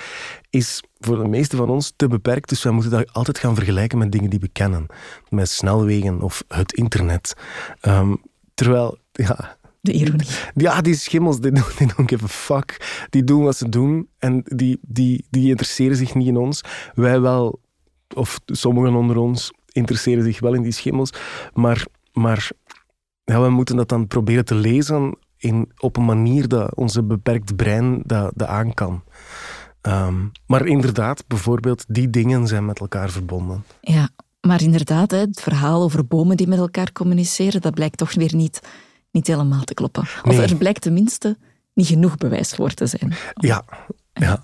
is 0.51 0.83
voor 0.99 1.17
de 1.23 1.29
meeste 1.29 1.57
van 1.57 1.69
ons 1.69 1.93
te 1.97 2.09
beperkt. 2.09 2.49
Dus 2.49 2.63
wij 2.63 2.73
moeten 2.73 2.93
dat 2.93 3.13
altijd 3.13 3.39
gaan 3.39 3.55
vergelijken 3.55 3.99
met 3.99 4.13
dingen 4.13 4.31
die 4.31 4.41
we 4.41 4.49
kennen. 4.49 4.87
Met 5.29 5.49
snelwegen 5.49 6.21
of 6.21 6.45
het 6.49 6.73
internet. 6.73 7.37
Um, 7.83 8.23
terwijl, 8.55 8.99
ja... 9.13 9.57
De 9.81 9.93
ironie. 9.93 10.27
Ja, 10.55 10.81
die 10.81 10.95
schimmels, 10.95 11.41
die, 11.41 11.53
die 11.53 11.87
don't 11.97 12.11
give 12.11 12.25
a 12.25 12.29
fuck. 12.29 13.05
Die 13.11 13.25
doen 13.25 13.43
wat 13.43 13.57
ze 13.57 13.69
doen 13.69 14.09
en 14.19 14.43
die, 14.45 14.79
die, 14.83 15.27
die 15.31 15.49
interesseren 15.49 15.97
zich 15.97 16.15
niet 16.15 16.27
in 16.27 16.37
ons. 16.37 16.61
Wij 16.95 17.21
wel, 17.21 17.61
of 18.15 18.41
sommigen 18.47 18.95
onder 18.95 19.17
ons, 19.17 19.53
interesseren 19.73 20.25
zich 20.25 20.41
wel 20.41 20.55
in 20.55 20.63
die 20.63 20.73
schimmels. 20.73 21.13
Maar, 21.55 21.87
maar 22.13 22.51
ja, 23.25 23.43
we 23.43 23.49
moeten 23.49 23.77
dat 23.77 23.89
dan 23.89 24.07
proberen 24.07 24.45
te 24.45 24.55
lezen 24.55 25.17
in, 25.43 25.73
op 25.79 25.97
een 25.97 26.05
manier 26.05 26.49
dat 26.49 26.75
onze 26.75 27.03
beperkt 27.03 27.57
brein 27.57 28.03
dat, 28.05 28.33
dat 28.35 28.49
aan 28.49 28.75
kan. 28.75 29.03
Ehm, 29.81 30.15
maar 30.47 30.67
inderdaad, 30.67 31.25
bijvoorbeeld, 31.27 31.85
die 31.89 32.11
dingen 32.11 32.47
zijn 32.47 32.65
met 32.65 32.81
elkaar 32.81 33.11
verbonden. 33.11 33.65
Ja, 33.81 34.09
maar 34.41 34.63
inderdaad, 34.63 35.11
het 35.11 35.41
verhaal 35.41 35.83
over 35.83 36.07
bomen 36.07 36.37
die 36.37 36.49
met 36.49 36.59
elkaar 36.59 36.93
communiceren, 36.93 37.61
dat 37.61 37.75
blijkt 37.75 37.97
toch 37.99 38.15
weer 38.15 38.35
niet, 38.35 38.61
niet 39.11 39.27
helemaal 39.27 39.65
te 39.65 39.75
kloppen. 39.75 40.03
Of 40.03 40.23
Nee. 40.25 40.47
er 40.47 40.57
blijkt 40.57 40.81
tenminste 40.81 41.37
niet 41.75 41.87
genoeg 41.87 42.17
bewijs 42.17 42.55
voor 42.55 42.71
te 42.75 42.87
zijn. 42.87 43.15
Ja. 43.35 43.65
Ja. 44.13 44.41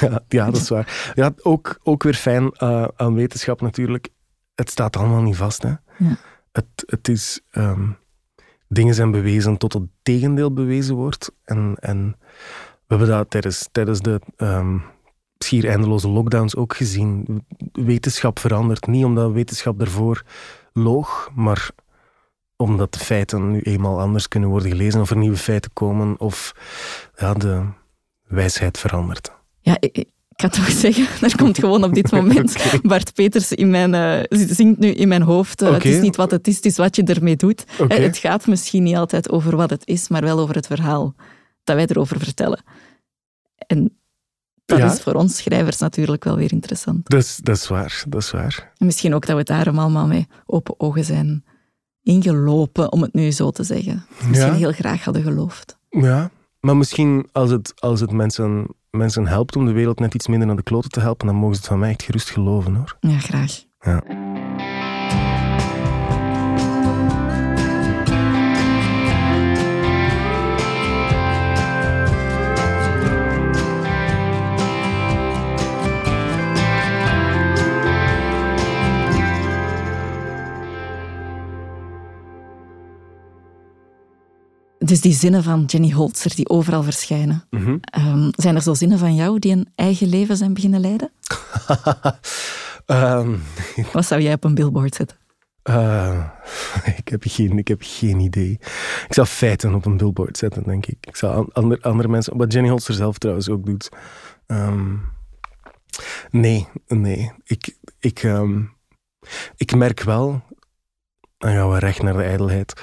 ja, 0.00 0.22
ja, 0.28 0.44
dat 0.44 0.56
is 0.60 0.68
waar. 0.68 1.12
Ja, 1.14 1.32
ook, 1.42 1.78
ook 1.82 2.02
weer 2.02 2.14
fijn 2.14 2.50
eh, 2.50 2.84
aan 2.96 3.14
wetenschap 3.14 3.60
natuurlijk. 3.60 4.08
Het 4.54 4.70
staat 4.70 4.96
allemaal 4.96 5.22
niet 5.22 5.36
vast. 5.36 5.62
Hè. 5.62 5.68
Ja. 5.98 6.16
Het, 6.52 6.66
het 6.86 7.08
is, 7.08 7.40
ehm, 7.50 7.88
dingen 8.68 8.94
zijn 8.94 9.10
bewezen 9.10 9.56
tot 9.56 9.72
het 9.72 9.82
tegendeel 10.02 10.52
bewezen 10.52 10.94
wordt. 10.94 11.32
En, 11.44 11.76
en 11.80 12.16
we 12.86 12.94
hebben 12.94 13.08
dat 13.08 13.30
tijdens, 13.30 13.68
tijdens 13.72 14.00
de 14.00 14.20
ehm, 14.36 14.78
schier 15.38 15.68
eindeloze 15.68 16.08
lockdowns 16.08 16.56
ook 16.56 16.76
gezien. 16.76 17.44
Wetenschap 17.72 18.38
verandert 18.38 18.86
niet 18.86 19.04
omdat 19.04 19.32
wetenschap 19.32 19.78
daarvoor 19.78 20.22
loog, 20.72 21.30
maar 21.34 21.70
omdat 22.56 22.92
de 22.92 22.98
feiten 22.98 23.50
nu 23.50 23.60
eenmaal 23.60 24.00
anders 24.00 24.28
kunnen 24.28 24.48
worden 24.48 24.70
gelezen 24.70 25.00
of 25.00 25.10
er 25.10 25.16
nieuwe 25.16 25.36
feiten 25.36 25.72
komen 25.72 26.20
of 26.20 26.54
ja, 27.16 27.34
de 27.34 27.64
wijsheid 28.22 28.78
verandert. 28.78 29.32
Ja, 29.60 29.78
ik 30.42 30.50
kan 30.50 30.62
toch 30.64 30.70
zeggen, 30.70 31.06
er 31.28 31.36
komt 31.36 31.58
gewoon 31.58 31.84
op 31.84 31.94
dit 31.94 32.10
moment. 32.10 32.56
Bart 32.82 33.14
Peters 33.14 33.52
in 33.52 33.70
mijn, 33.70 33.94
eh, 33.94 34.20
zingt 34.48 34.78
nu 34.78 34.88
in 34.88 35.08
mijn 35.08 35.22
hoofd. 35.22 35.62
eh, 35.62 35.72
Het 35.72 35.84
is 35.84 36.00
niet 36.00 36.16
wat 36.16 36.30
het 36.30 36.48
is, 36.48 36.56
het 36.56 36.64
is 36.64 36.76
wat 36.76 36.96
je 36.96 37.02
ermee 37.04 37.36
doet. 37.36 37.64
Eh, 37.88 37.98
Het 37.98 38.16
gaat 38.16 38.46
misschien 38.46 38.82
niet 38.82 38.96
altijd 38.96 39.30
over 39.30 39.56
wat 39.56 39.70
het 39.70 39.86
is, 39.86 40.08
maar 40.08 40.22
wel 40.22 40.38
over 40.38 40.54
het 40.54 40.66
verhaal 40.66 41.14
dat 41.64 41.76
wij 41.76 41.86
erover 41.86 42.18
vertellen. 42.18 42.62
En 43.56 43.98
dat 44.64 44.78
Ja. 44.78 44.92
is 44.92 45.00
voor 45.00 45.12
ons 45.14 45.36
schrijvers 45.36 45.78
natuurlijk 45.78 46.24
wel 46.24 46.36
weer 46.36 46.52
interessant. 46.52 47.08
Dat 47.10 47.20
is, 47.22 47.36
dat 47.36 47.56
is 47.56 47.68
waar, 47.68 48.04
dat 48.08 48.22
is 48.22 48.30
waar. 48.30 48.72
En 48.76 48.86
misschien 48.86 49.14
ook 49.14 49.26
dat 49.26 49.36
we 49.36 49.42
daarom 49.42 49.78
allemaal 49.78 50.06
met 50.06 50.26
open 50.46 50.74
ogen 50.80 51.04
zijn 51.04 51.44
ingelopen, 52.02 52.92
om 52.92 53.02
het 53.02 53.12
nu 53.14 53.30
zo 53.30 53.50
te 53.50 53.62
zeggen. 53.64 54.06
Misschien 54.28 54.52
Ja. 54.52 54.54
heel 54.58 54.72
graag 54.72 55.04
hadden 55.04 55.22
geloofd. 55.22 55.78
Ja, 55.90 56.30
maar 56.60 56.76
misschien 56.76 57.28
als 57.32 57.50
het, 57.50 57.72
als 57.80 58.00
het 58.00 58.12
mensen, 58.12 58.66
mensen 58.90 59.26
helpt 59.26 59.56
om 59.56 59.66
de 59.66 59.72
wereld 59.72 59.98
net 59.98 60.14
iets 60.14 60.26
minder 60.26 60.46
naar 60.46 60.56
de 60.56 60.62
kloten 60.62 60.90
te 60.90 61.00
helpen, 61.00 61.26
dan 61.26 61.36
mogen 61.36 61.54
ze 61.54 61.60
het 61.60 61.70
van 61.70 61.78
mij 61.78 61.90
echt 61.90 62.02
gerust 62.02 62.30
geloven 62.30 62.74
hoor. 62.74 62.96
Ja, 63.00 63.18
graag. 63.18 63.64
Ja. 63.80 64.02
Dus 84.88 85.00
die 85.00 85.12
zinnen 85.12 85.42
van 85.42 85.64
Jenny 85.64 85.90
Holzer 85.90 86.34
die 86.34 86.48
overal 86.48 86.82
verschijnen. 86.82 87.44
Mhm. 87.50 87.76
Ehm, 87.80 88.28
zijn 88.32 88.54
er 88.54 88.62
zo 88.62 88.74
zinnen 88.74 88.98
van 88.98 89.14
jou 89.14 89.38
die 89.38 89.52
een 89.52 89.68
eigen 89.74 90.08
leven 90.08 90.36
zijn 90.36 90.54
beginnen 90.54 90.80
leiden? 90.80 91.10
Ehm, 92.86 93.36
Wat 93.92 94.06
zou 94.06 94.20
jij 94.20 94.32
op 94.32 94.44
een 94.44 94.54
billboard 94.54 94.94
zetten? 94.94 95.16
eh, 95.62 96.24
ik, 96.96 97.08
heb 97.08 97.22
geen, 97.26 97.58
ik 97.58 97.68
heb 97.68 97.78
geen 97.82 98.20
idee. 98.20 98.50
Ik 99.06 99.14
zou 99.14 99.26
feiten 99.26 99.74
op 99.74 99.86
een 99.86 99.96
billboard 99.96 100.36
zetten, 100.38 100.62
denk 100.62 100.86
ik. 100.86 100.96
Ik 101.00 101.16
zou 101.16 101.34
an- 101.34 101.52
ander, 101.52 101.78
andere 101.80 102.08
mensen, 102.08 102.36
wat 102.36 102.52
Jenny 102.52 102.68
Holster 102.68 102.94
zelf 102.94 103.18
trouwens 103.18 103.48
ook 103.48 103.66
doet. 103.66 103.88
Ehm, 104.46 104.94
nee, 106.30 106.68
nee. 106.86 107.32
Ik, 107.44 107.76
ik, 108.00 108.30
ik 109.56 109.74
merk 109.74 110.02
wel, 110.02 110.42
dan 111.38 111.52
gaan 111.52 111.70
we 111.70 111.78
recht 111.78 112.02
naar 112.02 112.16
de 112.16 112.22
ijdelheid, 112.22 112.82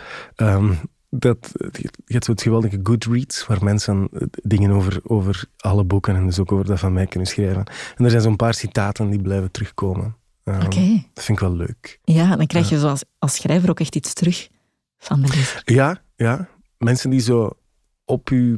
dat 1.21 1.51
je 1.73 1.89
hebt 2.05 2.25
zo 2.25 2.31
het 2.31 2.41
geweldige 2.41 2.79
Goodreads, 2.83 3.47
waar 3.47 3.63
mensen 3.63 4.07
eh, 4.13 4.21
dingen 4.43 4.71
over, 4.71 4.99
over 5.03 5.45
alle 5.57 5.83
boeken 5.83 6.15
en 6.15 6.25
dus 6.25 6.39
ook 6.39 6.51
over 6.51 6.65
dat 6.65 6.79
van 6.79 6.93
mij 6.93 7.05
kunnen 7.05 7.27
schrijven. 7.27 7.63
En 7.95 8.03
er 8.03 8.09
zijn 8.09 8.21
zo'n 8.21 8.35
paar 8.35 8.53
citaten 8.53 9.09
die 9.09 9.21
blijven 9.21 9.51
terugkomen. 9.51 10.15
Oké. 10.43 11.03
Dat 11.13 11.23
vind 11.23 11.37
ik 11.37 11.39
wel 11.39 11.55
leuk. 11.55 11.99
Ja, 12.03 12.35
dan 12.35 12.47
krijg 12.47 12.69
je 12.69 12.79
zoals 12.79 13.03
als 13.19 13.35
schrijver 13.35 13.69
ook 13.69 13.79
echt 13.79 13.95
iets 13.95 14.13
terug 14.13 14.49
van 14.97 15.21
de 15.21 15.27
lezer. 15.27 15.61
Ja, 15.65 16.01
ja. 16.15 16.47
Mensen 16.77 17.09
die 17.09 17.19
zo 17.19 17.57
op 18.05 18.29
uw 18.29 18.57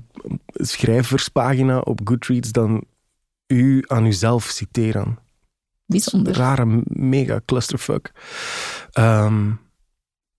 schrijverspagina 0.54 1.80
op 1.80 2.00
Goodreads 2.04 2.52
dan 2.52 2.84
u 3.48 3.84
aan 3.88 4.06
uzelf 4.06 4.43
citeren. 4.43 5.17
Bijzonder. 5.86 6.34
Rare, 6.34 6.82
mega 6.84 7.41
clusterfuck. 7.46 8.12
Ehm, 8.91 9.52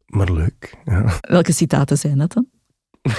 maar 0.08 0.32
leuk. 0.32 0.74
Ja. 0.84 1.18
Welke 1.20 1.52
citaten 1.52 1.98
zijn 1.98 2.18
dat 2.18 2.32
dan? 2.32 2.46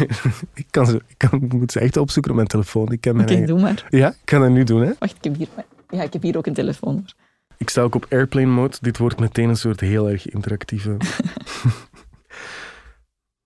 ik, 0.54 0.66
kan 0.70 0.86
ze, 0.86 1.02
ik, 1.08 1.18
kan, 1.18 1.42
ik 1.44 1.54
moet 1.54 1.72
ze 1.72 1.80
echt 1.80 1.98
opzoeken 1.98 2.32
op 2.32 2.38
mijn 2.38 2.48
telefoon. 2.48 2.92
Ik 2.92 3.02
kan 3.02 3.20
Oké, 3.22 3.28
eigen- 3.30 3.48
doe 3.48 3.60
maar. 3.60 3.86
Ja, 3.90 4.10
ik 4.10 4.18
kan 4.26 4.42
dat 4.42 4.50
nu 4.50 4.64
doen. 4.64 4.82
Hè. 4.82 4.92
Wacht, 5.00 5.16
ik 5.16 5.24
heb 5.24 5.36
hier, 5.36 5.48
ja, 5.90 6.04
ik 6.04 6.14
heb 6.14 6.22
hier 6.22 6.38
ook 6.38 6.46
een 6.48 6.54
telefoon. 6.54 6.94
hoor. 6.94 7.14
Ik 7.58 7.70
sta 7.70 7.82
ook 7.82 7.96
op 7.96 8.06
airplane 8.10 8.46
mode. 8.48 8.78
Dit 8.82 8.98
wordt 8.98 9.20
meteen 9.20 9.50
een 9.50 9.56
soort 9.58 9.80
heel 9.80 10.10
erg 10.10 10.30
interactieve... 10.30 10.98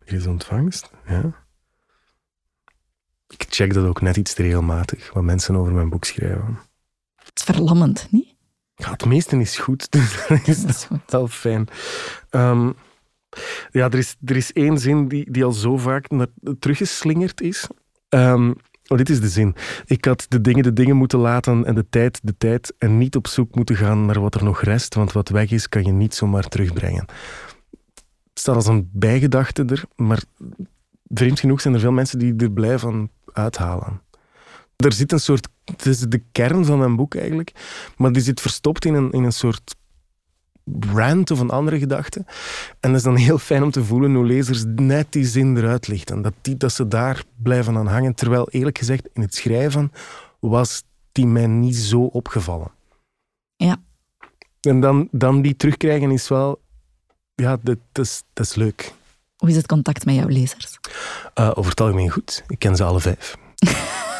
Hier 0.05 0.17
is 0.19 0.27
ontvangst. 0.27 0.89
Ja. 1.07 1.31
Ik 3.27 3.45
check 3.49 3.73
dat 3.73 3.85
ook 3.85 4.01
net 4.01 4.17
iets 4.17 4.33
te 4.33 4.41
regelmatig, 4.41 5.13
wat 5.13 5.23
mensen 5.23 5.55
over 5.55 5.73
mijn 5.73 5.89
boek 5.89 6.05
schrijven. 6.05 6.59
Het 7.15 7.31
is 7.35 7.43
verlammend, 7.43 8.07
niet? 8.09 8.35
Ja, 8.75 8.91
het 8.91 9.05
meeste 9.05 9.37
is 9.39 9.57
goed, 9.57 9.91
dus 9.91 10.15
dat 10.27 10.47
is 10.47 10.61
Dat 10.61 10.69
is 10.75 10.83
goed. 10.85 10.99
wel 11.11 11.27
fijn. 11.27 11.67
Ehm, 12.29 12.71
ja, 13.71 13.85
er 13.85 13.97
is, 13.97 14.15
er 14.25 14.35
is 14.35 14.53
één 14.53 14.77
zin 14.77 15.07
die, 15.07 15.31
die 15.31 15.43
al 15.43 15.51
zo 15.51 15.77
vaak 15.77 16.09
naar, 16.09 16.27
teruggeslingerd 16.59 17.41
is. 17.41 17.67
Oh, 18.87 18.97
dit 18.97 19.09
is 19.09 19.19
de 19.21 19.29
zin. 19.29 19.55
Ik 19.85 20.05
had 20.05 20.25
de 20.29 20.41
dingen 20.41 20.63
de 20.63 20.73
dingen 20.73 20.95
moeten 20.95 21.19
laten 21.19 21.65
en 21.65 21.75
de 21.75 21.85
tijd 21.89 22.19
de 22.23 22.37
tijd 22.37 22.73
en 22.77 22.97
niet 22.97 23.15
op 23.15 23.27
zoek 23.27 23.55
moeten 23.55 23.75
gaan 23.75 24.05
naar 24.05 24.21
wat 24.21 24.35
er 24.35 24.43
nog 24.43 24.61
rest, 24.61 24.95
want 24.95 25.11
wat 25.11 25.29
weg 25.29 25.51
is 25.51 25.69
kan 25.69 25.83
je 25.83 25.91
niet 25.91 26.15
zomaar 26.15 26.47
terugbrengen. 26.47 27.05
Het 28.29 28.41
staat 28.41 28.55
als 28.55 28.67
een 28.67 28.89
bijgedachte 28.91 29.65
er, 29.65 29.83
maar 29.95 30.23
vreemd 31.07 31.39
genoeg 31.39 31.61
zijn 31.61 31.73
er 31.73 31.79
veel 31.79 31.91
mensen 31.91 32.19
die 32.19 32.35
er 32.35 32.51
blij 32.51 32.79
van 32.79 33.09
uithalen. 33.33 34.01
Er 34.75 34.93
zit 34.93 35.11
een 35.11 35.19
soort, 35.19 35.47
het 35.65 35.85
is 35.85 35.99
de 35.99 36.23
kern 36.31 36.65
van 36.65 36.79
mijn 36.79 36.95
boek 36.95 37.15
eigenlijk, 37.15 37.51
maar 37.97 38.11
die 38.11 38.21
zit 38.21 38.41
verstopt 38.41 38.85
in 38.85 38.93
een, 38.93 39.11
in 39.11 39.23
een 39.23 39.33
soort 39.33 39.75
rant 40.93 41.31
of 41.31 41.39
een 41.39 41.49
andere 41.49 41.79
gedachte. 41.79 42.25
En 42.79 42.89
dat 42.89 42.95
is 42.95 43.03
dan 43.03 43.15
heel 43.15 43.37
fijn 43.37 43.63
om 43.63 43.71
te 43.71 43.83
voelen 43.83 44.15
hoe 44.15 44.25
lezers 44.25 44.63
net 44.75 45.11
die 45.11 45.25
zin 45.25 45.57
eruit 45.57 45.87
lichten. 45.87 46.21
Dat, 46.21 46.33
die, 46.41 46.57
dat 46.57 46.71
ze 46.71 46.87
daar 46.87 47.23
blijven 47.35 47.77
aan 47.77 47.87
hangen. 47.87 48.15
Terwijl 48.15 48.49
eerlijk 48.49 48.77
gezegd, 48.77 49.09
in 49.13 49.21
het 49.21 49.35
schrijven 49.35 49.91
was 50.39 50.83
die 51.11 51.25
mij 51.25 51.47
niet 51.47 51.75
zo 51.75 52.01
opgevallen. 52.01 52.71
Ja. 53.55 53.77
En 54.61 54.79
dan, 54.79 55.07
dan 55.11 55.41
die 55.41 55.55
terugkrijgen 55.55 56.11
is 56.11 56.27
wel... 56.27 56.61
Ja, 57.35 57.57
dat, 57.61 57.77
dat, 57.91 58.05
is, 58.05 58.23
dat 58.33 58.45
is 58.45 58.55
leuk. 58.55 58.93
Hoe 59.37 59.49
is 59.49 59.55
het 59.55 59.67
contact 59.67 60.05
met 60.05 60.15
jouw 60.15 60.27
lezers? 60.27 60.79
Eh, 61.33 61.51
over 61.53 61.69
het 61.69 61.81
algemeen 61.81 62.09
goed. 62.09 62.43
Ik 62.47 62.59
ken 62.59 62.75
ze 62.75 62.83
alle 62.83 62.99
vijf. 62.99 63.37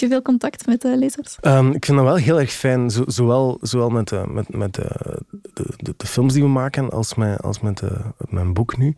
Heb 0.00 0.08
je 0.08 0.14
veel 0.14 0.22
contact 0.22 0.66
met 0.66 0.80
de 0.80 0.96
lezers? 0.98 1.36
Ehm, 1.40 1.70
ik 1.70 1.84
vind 1.84 1.96
dat 1.98 2.06
wel 2.06 2.16
heel 2.16 2.40
erg 2.40 2.52
fijn, 2.52 2.90
zo- 2.90 3.04
zowel, 3.06 3.58
zowel 3.60 3.90
met, 3.90 4.08
de, 4.08 4.24
met, 4.28 4.54
met 4.54 4.74
de, 4.74 4.88
de, 5.54 5.64
de, 5.76 5.94
de 5.96 6.06
films 6.06 6.32
die 6.32 6.42
we 6.42 6.48
maken 6.48 6.90
als 6.90 7.14
met, 7.14 7.42
als 7.42 7.60
met 7.60 7.82
mijn 8.28 8.52
boek 8.52 8.76
nu. 8.76 8.96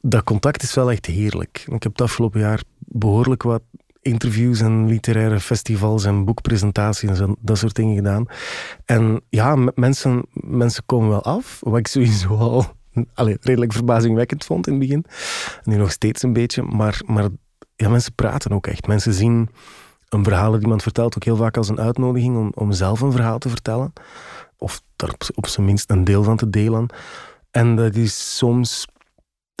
Dat 0.00 0.22
contact 0.24 0.62
is 0.62 0.74
wel 0.74 0.90
echt 0.90 1.06
heerlijk. 1.06 1.64
Ik 1.66 1.82
heb 1.82 1.92
het 1.92 2.00
afgelopen 2.00 2.40
jaar 2.40 2.62
behoorlijk 2.78 3.42
wat 3.42 3.62
interviews 4.02 4.60
en 4.60 4.86
literaire 4.86 5.40
festivals 5.40 6.04
en 6.04 6.24
boekpresentaties 6.24 7.18
en 7.20 7.36
dat 7.40 7.58
soort 7.58 7.74
dingen 7.74 7.96
gedaan. 7.96 8.26
En 8.84 9.20
ja, 9.28 9.54
mensen, 9.74 10.24
mensen 10.32 10.82
komen 10.86 11.08
wel 11.08 11.22
af, 11.22 11.58
wat 11.60 11.78
ik 11.78 11.86
sowieso 11.86 12.34
al 12.34 12.66
redelijk 13.40 13.72
verbazingwekkend 13.72 14.44
vond 14.44 14.66
in 14.66 14.72
het 14.72 14.82
begin. 14.82 15.04
Nu 15.64 15.76
nog 15.76 15.90
steeds 15.90 16.22
een 16.22 16.32
beetje, 16.32 16.62
maar, 16.62 17.00
maar 17.06 17.28
ja, 17.76 17.88
mensen 17.88 18.14
praten 18.14 18.52
ook 18.52 18.66
echt. 18.66 18.86
Mensen 18.86 19.12
zien 19.12 19.48
een 20.08 20.24
verhaal 20.24 20.52
dat 20.52 20.62
iemand 20.62 20.82
vertelt 20.82 21.16
ook 21.16 21.24
heel 21.24 21.36
vaak 21.36 21.56
als 21.56 21.68
een 21.68 21.80
uitnodiging 21.80 22.36
om, 22.36 22.52
om 22.54 22.72
zelf 22.72 23.00
een 23.00 23.12
verhaal 23.12 23.38
te 23.38 23.48
vertellen. 23.48 23.92
Of 24.56 24.82
daar 24.96 25.14
op, 25.34 25.46
zijn 25.46 25.66
minst 25.66 25.90
een 25.90 26.04
deel 26.04 26.22
van 26.22 26.36
te 26.36 26.50
delen. 26.50 26.86
En 27.50 27.76
dat 27.76 27.94
is 27.94 28.36
soms 28.36 28.86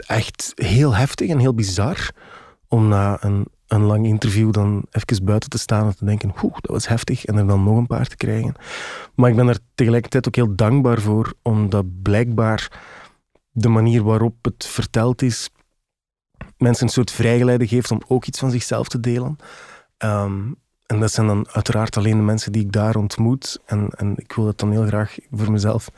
echt 0.06 0.52
heel 0.54 0.94
heftig 0.94 1.28
en 1.28 1.38
heel 1.38 1.54
bizar 1.54 2.10
om 2.68 2.88
na 2.88 3.24
een, 3.24 3.46
een 3.66 3.82
lang 3.82 4.06
interview 4.06 4.52
dan 4.52 4.84
even 4.90 5.24
buiten 5.24 5.50
te 5.50 5.58
staan 5.58 5.86
en 5.86 5.96
te 5.96 6.04
denken, 6.04 6.34
oeh, 6.42 6.54
dat 6.60 6.70
was 6.70 6.88
heftig, 6.88 7.24
en 7.24 7.36
er 7.36 7.46
dan 7.46 7.64
nog 7.64 7.76
een 7.76 7.86
paar 7.86 8.06
te 8.06 8.16
krijgen. 8.16 8.54
Maar 9.14 9.30
ik 9.30 9.36
ben 9.36 9.48
er 9.48 9.58
tegelijkertijd 9.74 10.26
ook 10.26 10.36
heel 10.36 10.54
dankbaar 10.56 11.00
voor, 11.00 11.34
omdat 11.42 12.02
blijkbaar 12.02 12.80
de 13.50 13.68
manier 13.68 14.02
waarop 14.02 14.34
het 14.42 14.66
verteld 14.66 15.22
is, 15.22 15.50
mensen 16.56 16.86
een 16.86 16.92
soort 16.92 17.10
vrijgeleide 17.10 17.66
geeft 17.66 17.90
om 17.90 18.02
ook 18.08 18.24
iets 18.24 18.38
van 18.38 18.50
zichzelf 18.50 18.88
te 18.88 19.00
delen. 19.00 19.36
Ehm, 19.98 20.52
en 20.86 21.00
dat 21.00 21.12
zijn 21.12 21.26
dan 21.26 21.48
uiteraard 21.52 21.96
alleen 21.96 22.16
de 22.16 22.22
mensen 22.22 22.52
die 22.52 22.64
ik 22.64 22.72
daar 22.72 22.96
ontmoet. 22.96 23.60
En, 23.66 23.88
en 23.96 24.16
ik 24.16 24.32
wil 24.32 24.44
dat 24.44 24.58
dan 24.58 24.70
heel 24.70 24.86
graag 24.86 25.16
voor 25.30 25.52
mezelf 25.52 25.90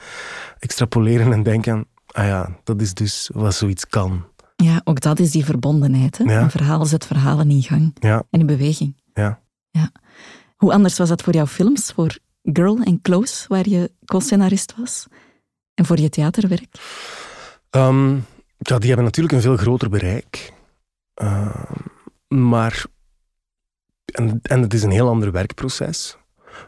extrapoleren 0.59 1.33
en 1.33 1.43
denken: 1.43 1.87
ah 2.07 2.27
ja, 2.27 2.57
dat 2.65 2.81
is 2.81 2.95
dus 2.95 3.31
wat 3.35 3.55
zoiets 3.55 3.89
kan. 3.89 4.25
Ja, 4.57 4.81
ook 4.85 5.01
dat 5.01 5.19
is 5.19 5.31
die 5.31 5.45
verbondenheid. 5.45 6.19
Hè? 6.19 6.25
Een 6.25 6.51
verhaal 6.51 6.87
zet 6.87 7.07
verhalen 7.07 7.51
in 7.51 7.63
gang 7.63 7.97
ja. 8.01 8.23
en 8.31 8.41
in 8.41 8.47
beweging. 8.47 8.97
Ja. 9.15 9.41
ja. 9.71 9.91
Hoe 10.57 10.73
anders 10.73 10.99
was 10.99 11.09
dat 11.09 11.23
voor 11.23 11.35
jouw 11.35 11.47
films, 11.47 11.93
voor 11.93 12.19
Girl 12.43 12.81
en 12.83 13.01
Close, 13.03 13.45
waar 13.49 13.69
je 13.69 13.93
co-scenarist 14.05 14.75
was, 14.77 15.07
en 15.75 15.87
voor 15.87 15.99
je 15.99 16.09
theaterwerk? 16.09 16.81
Um, 17.71 18.25
ja, 18.59 18.79
die 18.79 18.87
hebben 18.87 19.05
natuurlijk 19.05 19.35
een 19.35 19.41
veel 19.41 19.57
groter 19.57 19.89
bereik. 19.89 20.53
Uh, 21.23 21.65
maar 22.29 22.85
en, 24.11 24.39
en 24.43 24.63
het 24.63 24.75
is 24.75 24.83
een 24.83 24.91
heel 24.91 25.09
ander 25.09 25.33
werkproces. 25.33 26.17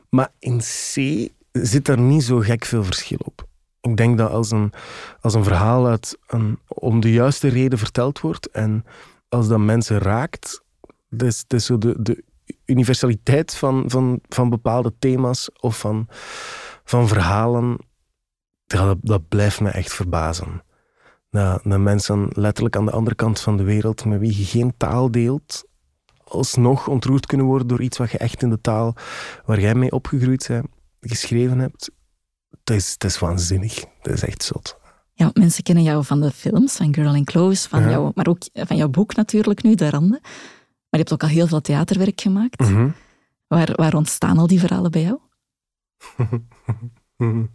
Maar 0.09 0.33
in 0.39 0.59
C 0.59 0.95
zit 1.53 1.89
er 1.89 1.99
niet 1.99 2.23
zo 2.23 2.39
gek 2.39 2.65
veel 2.65 2.85
verschil 2.85 3.21
op. 3.25 3.47
Ik 3.81 3.97
denk 3.97 4.19
dat 4.19 4.31
als 4.31 4.51
een, 4.51 4.73
als 5.21 5.35
een 5.35 5.45
verhaal 5.45 5.87
uit 5.87 6.19
een, 6.27 6.59
om 6.69 7.01
de 7.01 7.13
juiste 7.13 7.49
reden 7.49 7.79
verteld 7.79 8.21
wordt 8.21 8.51
en 8.51 8.85
als 9.29 9.49
dat 9.49 9.59
mensen 9.59 9.99
raakt, 9.99 10.63
dus, 11.09 11.45
dus 11.47 11.65
zo 11.65 11.79
de, 11.79 12.03
de 12.03 12.25
universaliteit 12.65 13.55
van, 13.55 13.85
van, 13.87 14.21
van 14.29 14.51
bepaalde 14.51 14.93
thema's 14.99 15.51
of 15.61 15.79
van, 15.79 16.09
van 16.85 17.09
verhalen, 17.09 17.79
dat, 18.67 18.99
dat 19.01 19.29
blijft 19.29 19.61
me 19.61 19.69
echt 19.69 19.93
verbazen. 19.93 20.63
Dat 21.31 21.65
mensen 21.65 22.29
letterlijk 22.33 22.77
aan 22.77 22.85
de 22.85 22.93
andere 22.93 23.17
kant 23.17 23.41
van 23.41 23.57
de 23.57 23.63
wereld, 23.63 24.05
met 24.05 24.21
wie 24.21 24.39
je 24.39 24.45
geen 24.45 24.75
taal 24.77 25.11
deelt, 25.11 25.65
alsnog 26.33 26.89
ontroerd 26.89 27.27
kunnen 27.27 27.47
worden 27.47 27.67
door 27.67 27.83
iets 27.83 27.99
wat 27.99 28.11
je 28.11 28.19
echt 28.19 28.43
in 28.43 28.51
de 28.51 28.61
taal 28.61 28.95
waar 29.45 29.61
jij 29.61 29.75
mee 29.75 29.93
opgegroeid 29.93 30.47
bent, 30.49 30.67
geschreven 31.01 31.59
hebt. 31.59 31.91
Dat 32.65 32.77
is, 32.77 32.99
dat 32.99 33.11
is 33.11 33.19
waanzinnig. 33.19 33.85
Dat 34.03 34.13
is 34.13 34.23
echt 34.23 34.43
zot. 34.43 34.81
Ja, 35.13 35.31
mensen 35.35 35.63
kennen 35.63 35.85
jou 35.85 36.05
van 36.05 36.21
de 36.21 36.31
films, 36.31 36.77
van 36.77 36.95
Girl 36.95 37.15
in 37.15 37.25
Close, 37.25 37.69
van 37.69 37.91
jou, 37.91 38.13
maar 38.15 38.27
ook 38.27 38.43
van 38.53 38.77
jouw 38.77 38.89
boek 38.89 39.15
natuurlijk 39.15 39.63
nu, 39.63 39.75
De 39.75 39.91
Randen. 39.91 40.21
Maar 40.21 41.01
je 41.01 41.07
hebt 41.07 41.13
ook 41.13 41.23
al 41.23 41.29
heel 41.29 41.47
veel 41.47 41.61
theaterwerk 41.61 42.21
gemaakt. 42.21 42.61
Mhm. 42.61 42.89
waar, 43.47 43.73
waar 43.73 43.95
ontstaan 43.95 44.39
al 44.39 44.47
die 44.47 44.61
verhalen 44.61 44.91
bij 44.91 45.03
jou? 45.03 45.19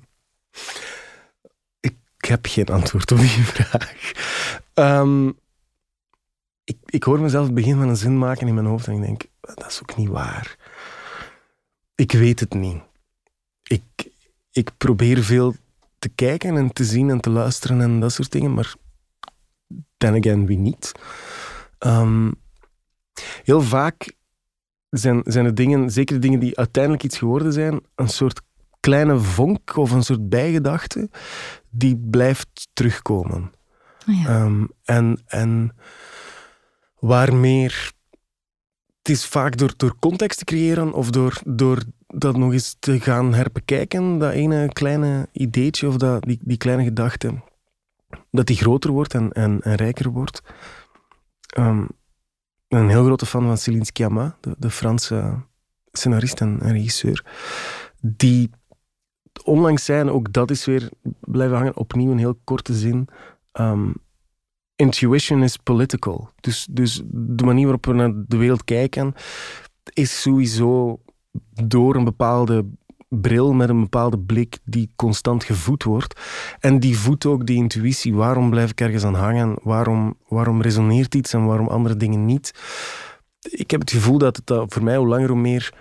ik 1.79 1.95
heb 2.17 2.45
geen 2.45 2.65
antwoord 2.65 3.11
op 3.11 3.17
die 3.17 3.29
vraag. 3.29 4.11
Um, 4.73 5.37
ik, 6.67 6.77
ik 6.85 7.03
hoor 7.03 7.19
mezelf 7.19 7.45
het 7.45 7.55
begin 7.55 7.77
van 7.77 7.89
een 7.89 7.97
zin 7.97 8.17
maken 8.17 8.47
in 8.47 8.53
mijn 8.53 8.65
hoofd 8.65 8.87
en 8.87 8.93
ik 8.93 9.01
denk, 9.01 9.25
dat 9.41 9.65
is 9.67 9.81
ook 9.81 9.97
niet 9.97 10.09
waar. 10.09 10.55
Ik 11.95 12.11
weet 12.11 12.39
het 12.39 12.53
niet. 12.53 12.81
Ik, 13.63 14.09
ik 14.51 14.71
probeer 14.77 15.23
veel 15.23 15.55
te 15.99 16.09
kijken 16.09 16.57
en 16.57 16.73
te 16.73 16.85
zien 16.85 17.09
en 17.09 17.19
te 17.19 17.29
luisteren 17.29 17.81
en 17.81 17.99
dat 17.99 18.11
soort 18.11 18.31
dingen, 18.31 18.53
maar 18.53 18.75
then 19.97 20.15
again, 20.15 20.45
wie 20.45 20.57
niet? 20.57 20.91
Um, 21.79 22.35
heel 23.43 23.61
vaak 23.61 24.13
zijn, 24.89 25.21
zijn 25.23 25.45
de 25.45 25.53
dingen, 25.53 25.91
zeker 25.91 26.15
de 26.15 26.21
dingen 26.21 26.39
die 26.39 26.57
uiteindelijk 26.57 27.03
iets 27.03 27.17
geworden 27.17 27.53
zijn, 27.53 27.81
een 27.95 28.09
soort 28.09 28.41
kleine 28.79 29.19
vonk 29.19 29.75
of 29.75 29.91
een 29.91 30.03
soort 30.03 30.29
bijgedachte 30.29 31.09
die 31.69 31.97
blijft 31.97 32.67
terugkomen. 32.73 33.51
Oh 34.07 34.21
ja. 34.21 34.41
um, 34.41 34.69
en, 34.83 35.21
en 35.25 35.75
waar 36.99 37.35
meer. 37.35 37.91
Het 38.97 39.15
is 39.15 39.25
vaak 39.25 39.57
door, 39.57 39.73
door 39.77 39.95
context 39.99 40.37
te 40.37 40.45
creëren 40.45 40.93
of 40.93 41.09
door, 41.09 41.41
door 41.45 41.83
dat 42.07 42.37
nog 42.37 42.53
eens 42.53 42.75
te 42.79 42.99
gaan 42.99 43.33
herbekijken, 43.33 44.17
dat 44.17 44.33
ene 44.33 44.73
kleine 44.73 45.29
ideetje 45.31 45.87
of 45.87 45.95
dat, 45.95 46.23
die, 46.23 46.39
die 46.41 46.57
kleine 46.57 46.83
gedachte, 46.83 47.41
dat 48.31 48.45
die 48.47 48.55
groter 48.55 48.91
wordt 48.91 49.13
en, 49.13 49.31
en, 49.31 49.61
en 49.61 49.75
rijker 49.75 50.09
wordt. 50.09 50.41
Ben 52.67 52.79
een 52.79 52.89
heel 52.89 53.03
grote 53.03 53.25
fan 53.25 53.45
van 53.45 53.57
Céline 53.57 53.85
Sciamma, 53.85 54.37
de, 54.41 54.55
de 54.57 54.69
Franse 54.69 55.41
scenarist 55.91 56.41
en, 56.41 56.59
regisseur, 56.59 57.25
die 58.01 58.49
onlangs 59.43 59.85
zijn, 59.85 60.09
ook 60.09 60.33
dat 60.33 60.51
is 60.51 60.65
weer 60.65 60.89
blijven 61.19 61.57
hangen, 61.57 61.77
opnieuw 61.77 62.11
een 62.11 62.17
heel 62.17 62.39
korte 62.43 62.73
zin. 62.73 63.07
Um, 63.53 63.93
intuition 64.77 65.43
is 65.43 65.57
political. 65.57 66.29
Dus, 66.39 66.67
dus 66.69 67.01
de 67.11 67.43
manier 67.43 67.63
waarop 67.63 67.85
we 67.85 67.93
naar 67.93 68.13
de 68.27 68.37
wereld 68.37 68.63
kijken 68.63 69.13
is 69.93 70.21
sowieso 70.21 70.99
door 71.63 71.95
een 71.95 72.03
bepaalde 72.03 72.65
bril 73.09 73.53
met 73.53 73.69
een 73.69 73.79
bepaalde 73.79 74.19
blik 74.19 74.57
die 74.65 74.91
constant 74.95 75.43
gevoed 75.43 75.83
wordt. 75.83 76.19
En 76.59 76.79
die 76.79 76.97
voedt 76.97 77.25
ook 77.25 77.45
die 77.45 77.57
intuïtie. 77.57 78.15
Waarom 78.15 78.49
blijf 78.49 78.71
ik 78.71 78.81
ergens 78.81 79.03
aan 79.03 79.15
hangen? 79.15 79.57
Waarom, 79.61 80.17
waarom 80.27 80.61
resoneert 80.61 81.15
iets 81.15 81.33
en 81.33 81.45
waarom 81.45 81.67
andere 81.67 81.97
dingen 81.97 82.25
niet? 82.25 82.53
Ik 83.49 83.71
heb 83.71 83.79
het 83.79 83.91
gevoel 83.91 84.17
dat 84.17 84.41
het 84.45 84.73
voor 84.73 84.83
mij 84.83 84.97
hoe 84.97 85.07
langer 85.07 85.29
hoe 85.29 85.39
meer 85.39 85.73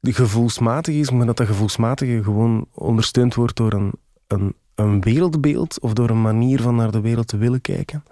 gevoelsmatig 0.00 0.94
is, 0.94 1.10
maar 1.10 1.26
dat 1.26 1.36
dat 1.36 1.46
gevoelsmatige 1.46 2.22
gewoon 2.22 2.66
ondersteund 2.72 3.34
wordt 3.34 3.56
door 3.56 3.72
een, 3.72 3.92
een 4.26 4.54
een 4.78 5.00
wereldbeeld 5.00 5.80
of 5.80 5.92
door 5.92 6.10
een 6.10 6.22
manier 6.22 6.60
van 6.60 6.74
naar 6.74 6.90
de 6.90 7.00
wereld 7.00 7.28
te 7.28 7.36
willen 7.36 7.60
kijken. 7.60 8.04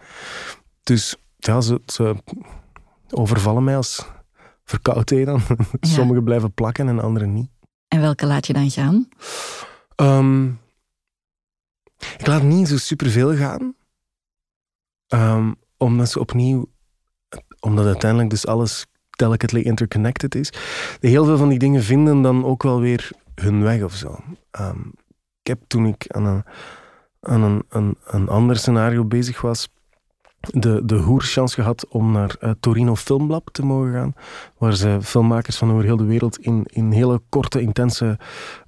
Dus 0.83 1.17
ja, 1.37 1.61
ze, 1.61 1.81
ze 1.87 2.17
overvallen 3.11 3.65
mij 3.65 3.77
als 3.77 4.07
verkoudheden. 4.65 5.41
Sommige 5.81 6.23
blijven 6.23 6.53
plakken 6.53 6.89
en 6.89 7.01
andere 7.01 7.27
niet. 7.27 7.51
En 7.89 8.01
welke 8.01 8.27
laat 8.27 8.47
je 8.47 8.53
dan 8.53 8.71
gaan? 8.71 9.09
Um, 9.97 10.61
ik 12.19 12.27
laat 12.27 12.43
niet 12.43 12.69
zo 12.69 12.77
superveel 12.77 13.37
gaan. 13.37 13.75
Um, 15.09 15.55
omdat 15.77 16.11
ze 16.11 16.21
opnieuw... 16.21 16.75
Omdat 17.61 17.87
uiteindelijk 17.87 18.31
dus 18.31 18.47
alles 18.47 18.87
delicately 19.11 19.63
interconnected 19.63 20.35
is. 20.35 20.53
Heel 21.01 21.25
veel 21.25 21.37
van 21.37 21.49
die 21.49 21.59
dingen 21.59 21.83
vinden 21.83 22.23
dan 22.23 22.45
ook 22.45 22.63
wel 22.63 22.81
weer 22.81 23.11
hun 23.35 23.63
weg 23.63 23.83
of 23.83 23.95
zo. 23.95 24.21
Um, 24.61 24.93
ik 25.47 25.53
heb 25.53 25.61
toen 25.67 25.87
ik 25.87 26.05
aan 26.09 26.27
een, 26.27 26.45
aan 27.21 27.43
een, 27.43 27.63
een, 27.69 27.97
een 28.05 28.29
ander 28.29 28.57
scenario 28.57 29.05
bezig 29.05 29.41
was, 29.41 29.69
de, 30.41 30.83
de 30.85 30.95
hoerschans 30.95 31.55
gehad 31.55 31.89
om 31.89 32.13
naar 32.13 32.37
uh, 32.41 32.51
Torino 32.61 32.97
Filmlab 32.97 33.49
te 33.53 33.65
mogen 33.65 33.93
gaan, 33.93 34.15
waar 34.59 34.75
ze 34.75 34.99
filmmakers 35.03 35.57
van 35.57 35.71
over 35.73 35.85
heel 35.85 35.97
de 35.97 36.05
wereld 36.05 36.39
in, 36.39 36.65
in 36.67 36.91
hele 36.91 37.21
korte, 37.29 37.61
intense 37.61 38.19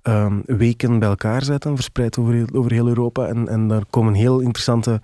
um, 0.03 0.43
weken 0.47 0.99
bij 0.99 1.09
elkaar 1.09 1.43
zetten, 1.43 1.75
verspreid 1.75 2.19
over, 2.19 2.49
over 2.53 2.73
heel 2.73 2.89
Europa. 2.89 3.27
En, 3.27 3.49
en 3.49 3.69
daar 3.69 3.85
komen 3.91 4.15
heel 4.15 4.41
interessante, 4.41 5.01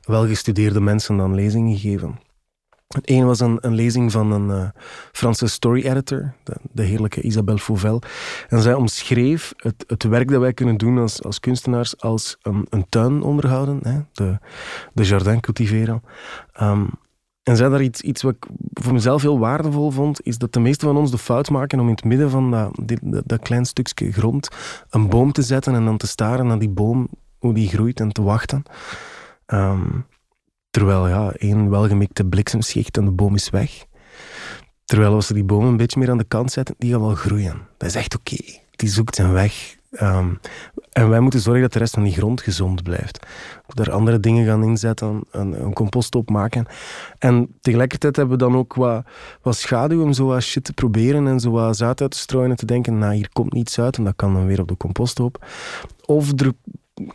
welgestudeerde 0.00 0.80
mensen 0.80 1.16
dan 1.16 1.34
lezingen 1.34 1.76
geven. 1.76 2.18
Het 2.94 3.10
een 3.10 3.26
was 3.26 3.40
een, 3.40 3.58
een 3.60 3.74
lezing 3.74 4.12
van 4.12 4.32
een 4.32 4.48
uh, 4.48 4.68
Franse 5.12 5.46
story 5.46 5.86
editor, 5.86 6.32
de, 6.72 6.82
heerlijke 6.82 7.20
Isabelle 7.20 7.58
Fauvel. 7.58 8.02
En 8.48 8.62
zij 8.62 8.74
omschreef 8.74 9.52
het, 9.56 9.84
het 9.86 10.02
werk 10.02 10.28
dat 10.28 10.40
wij 10.40 10.52
kunnen 10.52 10.76
doen 10.76 10.98
als, 10.98 11.22
als 11.22 11.40
kunstenaars 11.40 12.00
als 12.00 12.36
een, 12.42 12.66
een 12.70 12.86
tuin 12.88 13.22
onderhouden, 13.22 13.78
hè, 13.82 14.00
de, 14.12 14.38
de 14.92 15.04
jardin 15.04 15.40
cultiveren. 15.40 16.02
Um, 16.60 16.90
en 17.42 17.56
zei 17.56 17.70
daar 17.70 17.82
iets, 17.82 18.00
iets 18.00 18.22
wat 18.22 18.34
ik 18.34 18.46
voor 18.72 18.92
mezelf 18.92 19.22
heel 19.22 19.38
waardevol 19.38 19.90
vond, 19.90 20.26
is 20.26 20.38
dat 20.38 20.52
de 20.52 20.60
meeste 20.60 20.86
van 20.86 20.96
ons 20.96 21.10
de 21.10 21.18
fout 21.18 21.50
maken 21.50 21.80
om 21.80 21.86
in 21.86 21.94
het 21.94 22.04
midden 22.04 22.30
van 22.30 22.50
dat, 22.50 22.78
dat, 23.02 23.22
dat 23.26 23.40
klein 23.40 23.64
stukje 23.64 24.12
grond 24.12 24.48
een 24.90 25.08
boom 25.08 25.32
te 25.32 25.42
zetten 25.42 25.74
en 25.74 25.84
dan 25.84 25.96
te 25.96 26.06
staren 26.06 26.46
naar 26.46 26.58
die 26.58 26.70
boom, 26.70 27.08
hoe 27.38 27.54
die 27.54 27.68
groeit 27.68 28.00
en 28.00 28.12
te 28.12 28.22
wachten. 28.22 28.62
Um, 29.46 30.06
Terwijl, 30.70 31.08
ja, 31.08 31.32
één 31.32 31.70
welgemikte 31.70 32.24
bliksemschicht 32.24 32.96
en 32.96 33.04
de 33.04 33.10
boom 33.10 33.34
is 33.34 33.50
weg. 33.50 33.84
Terwijl 34.84 35.14
als 35.14 35.28
we 35.28 35.34
die 35.34 35.44
boom 35.44 35.64
een 35.64 35.76
beetje 35.76 35.98
meer 35.98 36.10
aan 36.10 36.18
de 36.18 36.24
kant 36.24 36.52
zetten, 36.52 36.74
die 36.78 36.90
gaan 36.90 37.00
wel 37.00 37.14
groeien. 37.14 37.68
Dat 37.76 37.88
is 37.88 37.94
echt 37.94 38.16
oké. 38.16 38.36
Die 38.70 38.88
zoekt 38.88 39.14
zijn 39.14 39.32
weg. 39.32 39.78
Um, 39.90 40.40
en 40.92 41.08
wij 41.08 41.20
moeten 41.20 41.40
zorgen 41.40 41.62
dat 41.62 41.72
de 41.72 41.78
rest 41.78 41.94
van 41.94 42.02
die 42.02 42.12
grond 42.12 42.40
gezond 42.40 42.82
blijft. 42.82 43.26
Daar 43.66 43.90
andere 43.90 44.20
dingen 44.20 44.46
gaan 44.46 44.64
inzetten, 44.64 45.20
een, 45.30 45.64
een 45.64 45.72
compost 45.72 46.14
opmaken. 46.14 46.66
En 47.18 47.54
tegelijkertijd 47.60 48.16
hebben 48.16 48.38
we 48.38 48.44
dan 48.44 48.56
ook 48.56 48.74
wat, 48.74 49.04
wat 49.42 49.56
schaduw 49.56 50.02
om 50.02 50.12
zo 50.12 50.40
shit 50.40 50.64
te 50.64 50.72
proberen 50.72 51.26
en 51.26 51.40
zo 51.40 51.50
wat 51.50 51.82
uit 51.82 51.96
te 51.96 52.06
strooien 52.10 52.50
en 52.50 52.56
te 52.56 52.66
denken, 52.66 52.98
nou, 52.98 53.14
hier 53.14 53.28
komt 53.32 53.52
niets 53.52 53.78
uit 53.80 53.96
en 53.96 54.04
dat 54.04 54.16
kan 54.16 54.34
dan 54.34 54.46
weer 54.46 54.60
op 54.60 54.68
de 54.68 54.76
compost 54.76 55.20
op. 55.20 55.46
Of 56.04 56.40
er 56.40 56.52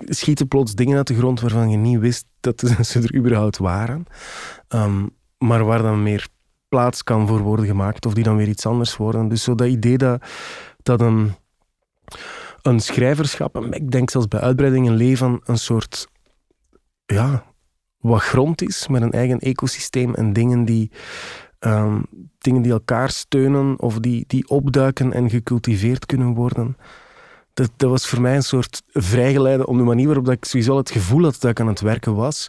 schieten 0.06 0.48
plots 0.48 0.76
dingen 0.76 0.98
uit 0.98 1.08
de 1.08 1.16
grond 1.16 1.42
waarvan 1.42 1.70
je 1.70 1.78
niet 1.78 2.00
wist 2.00 2.26
dat 2.40 2.60
ze 2.82 3.00
er 3.08 3.16
überhaupt 3.16 3.58
waren. 3.58 4.06
Um, 4.70 5.10
maar 5.38 5.66
waar 5.66 5.82
dan 5.82 6.04
meer 6.04 6.28
plaats 6.70 7.04
kan 7.04 7.28
voor 7.28 7.40
worden 7.40 7.66
gemaakt 7.66 8.06
of 8.06 8.14
die 8.14 8.24
dan 8.24 8.36
weer 8.36 8.48
iets 8.48 8.66
anders 8.66 8.98
worden. 8.98 9.28
Dus 9.28 9.44
zo 9.44 9.56
dat 9.56 9.68
idee 9.68 9.98
dat, 9.98 10.26
dat 10.84 11.02
een, 11.02 11.34
een 12.62 12.80
schrijverschap, 12.80 13.66
ik 13.66 13.92
denk 13.92 14.10
zelfs 14.10 14.28
bij 14.28 14.40
uitbreiding 14.40 14.88
een 14.88 14.96
leven, 14.96 15.40
een 15.44 15.58
soort 15.58 16.08
ja, 17.06 17.44
wat 17.98 18.22
grond 18.22 18.62
is 18.62 18.88
met 18.88 19.02
een 19.02 19.12
eigen 19.12 19.40
ecosysteem 19.40 20.14
en 20.14 20.34
dingen 20.34 20.66
die 20.66 20.92
ehm, 21.60 22.02
dingen 22.38 22.62
die 22.62 22.72
elkaar 22.72 23.10
steunen 23.10 23.80
of 23.80 24.00
die, 24.00 24.24
die 24.28 24.48
opduiken 24.48 25.14
en 25.14 25.30
gecultiveerd 25.30 26.06
kunnen 26.06 26.34
worden. 26.34 26.78
Dat, 27.56 27.72
dat 27.76 27.90
was 27.90 28.08
voor 28.08 28.22
mij 28.22 28.36
een 28.36 28.44
soort 28.44 28.82
vrijgeleide 28.88 29.68
om 29.68 29.78
de 29.78 29.84
manier 29.84 30.06
waarop 30.06 30.26
dat 30.26 30.34
ik 30.34 30.46
sowieso 30.46 30.78
het 30.78 30.92
gevoel 30.92 31.24
had 31.24 31.42
dat 31.42 31.52
ik 31.52 31.60
aan 31.60 31.68
het 31.68 31.80
werken 31.80 32.16
was, 32.16 32.48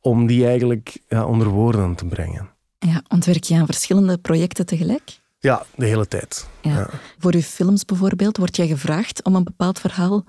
om 0.00 0.26
die 0.26 0.46
eigenlijk 0.46 0.98
ja, 1.08 1.26
onder 1.26 1.48
woorden 1.48 1.94
te 1.94 2.04
brengen. 2.04 2.50
Ja, 2.78 3.02
want 3.08 3.24
werk 3.24 3.44
je 3.44 3.54
aan 3.54 3.66
verschillende 3.66 4.18
projecten 4.18 4.66
tegelijk? 4.66 5.20
Ja, 5.38 5.66
de 5.74 5.86
hele 5.86 6.08
tijd. 6.08 6.48
Ja. 6.62 6.90
Voor 7.18 7.34
uw 7.34 7.40
films 7.40 7.84
bijvoorbeeld, 7.84 8.36
word 8.36 8.56
jij 8.56 8.66
gevraagd 8.66 9.24
om 9.24 9.34
een 9.34 9.44
bepaald 9.44 9.78
verhaal 9.78 10.24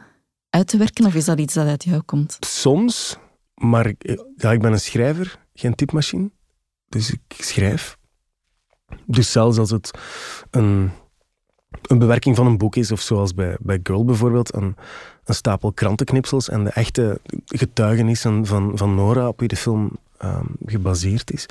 uit 0.49 0.67
te 0.67 0.77
werken 0.77 1.05
of 1.05 1.15
is 1.15 1.25
dat 1.25 1.39
iets 1.39 1.53
dat 1.53 1.67
uit 1.67 1.83
jou 1.83 2.01
komt? 2.01 2.37
Soms, 2.39 3.17
maar 3.55 3.93
ja, 4.35 4.51
ik 4.51 4.61
ben 4.61 4.71
een 4.71 4.79
schrijver, 4.79 5.39
geen 5.53 5.75
typemachine. 5.75 6.31
Dus 6.89 7.11
ik 7.11 7.21
schrijf. 7.43 7.97
Dus 9.05 9.31
zelfs 9.31 9.57
als 9.57 9.71
het 9.71 9.91
een, 10.51 10.91
een 11.81 11.99
bewerking 11.99 12.35
van 12.35 12.45
een 12.45 12.57
boek 12.57 12.75
is, 12.75 12.91
of 12.91 13.01
zoals 13.01 13.33
bij, 13.33 13.57
bij 13.59 13.79
Girl 13.83 14.05
bijvoorbeeld, 14.05 14.53
een, 14.53 14.75
een 15.23 15.35
stapel 15.35 15.71
krantenknipsels 15.71 16.49
en 16.49 16.63
de 16.63 16.69
echte 16.69 17.21
getuigenissen 17.45 18.45
van, 18.45 18.71
van 18.75 18.95
Nora, 18.95 19.27
op 19.27 19.39
wie 19.39 19.47
de 19.47 19.55
film 19.55 19.97
um, 20.23 20.55
gebaseerd 20.65 21.31
is, 21.31 21.45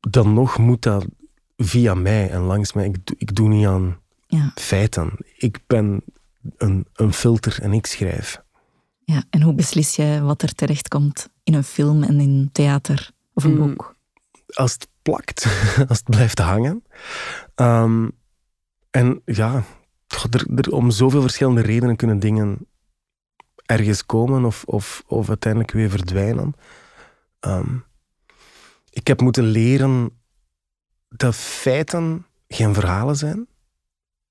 dan 0.00 0.34
nog 0.34 0.58
moet 0.58 0.82
dat 0.82 1.06
via 1.56 1.94
mij 1.94 2.30
en 2.30 2.40
langs 2.40 2.72
mij. 2.72 2.86
Ik, 2.86 2.96
ik 3.16 3.34
doe 3.34 3.48
niet 3.48 3.66
aan 3.66 3.98
ja. 4.26 4.52
feiten. 4.54 5.12
Ik 5.36 5.60
ben 5.66 6.02
een, 6.56 6.86
een 6.94 7.12
filter 7.12 7.58
en 7.62 7.72
ik 7.72 7.86
schrijf. 7.86 8.42
Ja, 9.04 9.24
en 9.30 9.42
hoe 9.42 9.54
beslis 9.54 9.96
je 9.96 10.20
wat 10.22 10.42
er 10.42 10.54
terecht 10.54 10.88
komt 10.88 11.28
in 11.44 11.54
een 11.54 11.64
film 11.64 12.02
en 12.02 12.20
in 12.20 12.50
theater 12.52 13.10
of 13.34 13.44
een 13.44 13.54
mm, 13.54 13.66
boek? 13.66 13.96
Als 14.46 14.72
het 14.72 14.88
plakt, 15.02 15.46
als 15.88 15.98
het 15.98 16.10
blijft 16.10 16.38
hangen. 16.38 16.84
Um, 17.54 18.12
en 18.92 19.22
ja, 19.24 19.64
er, 20.30 20.70
om 20.70 20.90
zoveel 20.90 21.20
verschillende 21.20 21.60
redenen 21.60 21.96
kunnen 21.96 22.18
dingen 22.18 22.66
ergens 23.66 24.06
komen 24.06 24.44
of, 24.44 24.64
of, 24.64 25.02
of 25.06 25.28
uiteindelijk 25.28 25.72
weer 25.72 25.90
verdwijnen. 25.90 26.54
Um, 27.40 27.84
ik 28.90 29.06
heb 29.06 29.20
moeten 29.20 29.44
leren 29.44 30.10
dat 31.08 31.34
feiten 31.34 32.26
geen 32.48 32.74
verhalen 32.74 33.16
zijn. 33.16 33.46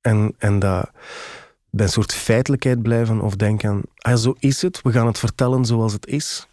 En, 0.02 0.36
en 0.38 0.60
dat 0.60 0.91
bij 1.69 1.86
een 1.86 1.91
soort 1.91 2.13
feitelijkheid 2.13 2.82
blijven 2.82 3.21
of 3.21 3.36
denken, 3.36 3.82
ah, 3.95 4.15
zo 4.15 4.36
is 4.39 4.62
het, 4.62 4.82
we 4.82 4.91
gaan 4.91 5.06
het 5.08 5.19
vertellen 5.19 5.65
zoals 5.65 5.93
het 5.93 6.08
is. 6.08 6.47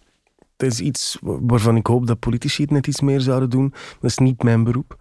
Dat 0.57 0.73
is 0.73 0.81
iets 0.81 1.19
waarvan 1.21 1.77
ik 1.77 1.87
hoop 1.87 2.07
dat 2.07 2.19
politici 2.19 2.63
het 2.63 2.71
net 2.71 2.87
iets 2.87 3.01
meer 3.01 3.21
zouden 3.21 3.51
doen. 3.51 3.75
Dat 4.01 4.11
is 4.11 4.19
niet 4.19 4.43
mijn 4.43 4.65
beroep. 4.65 4.99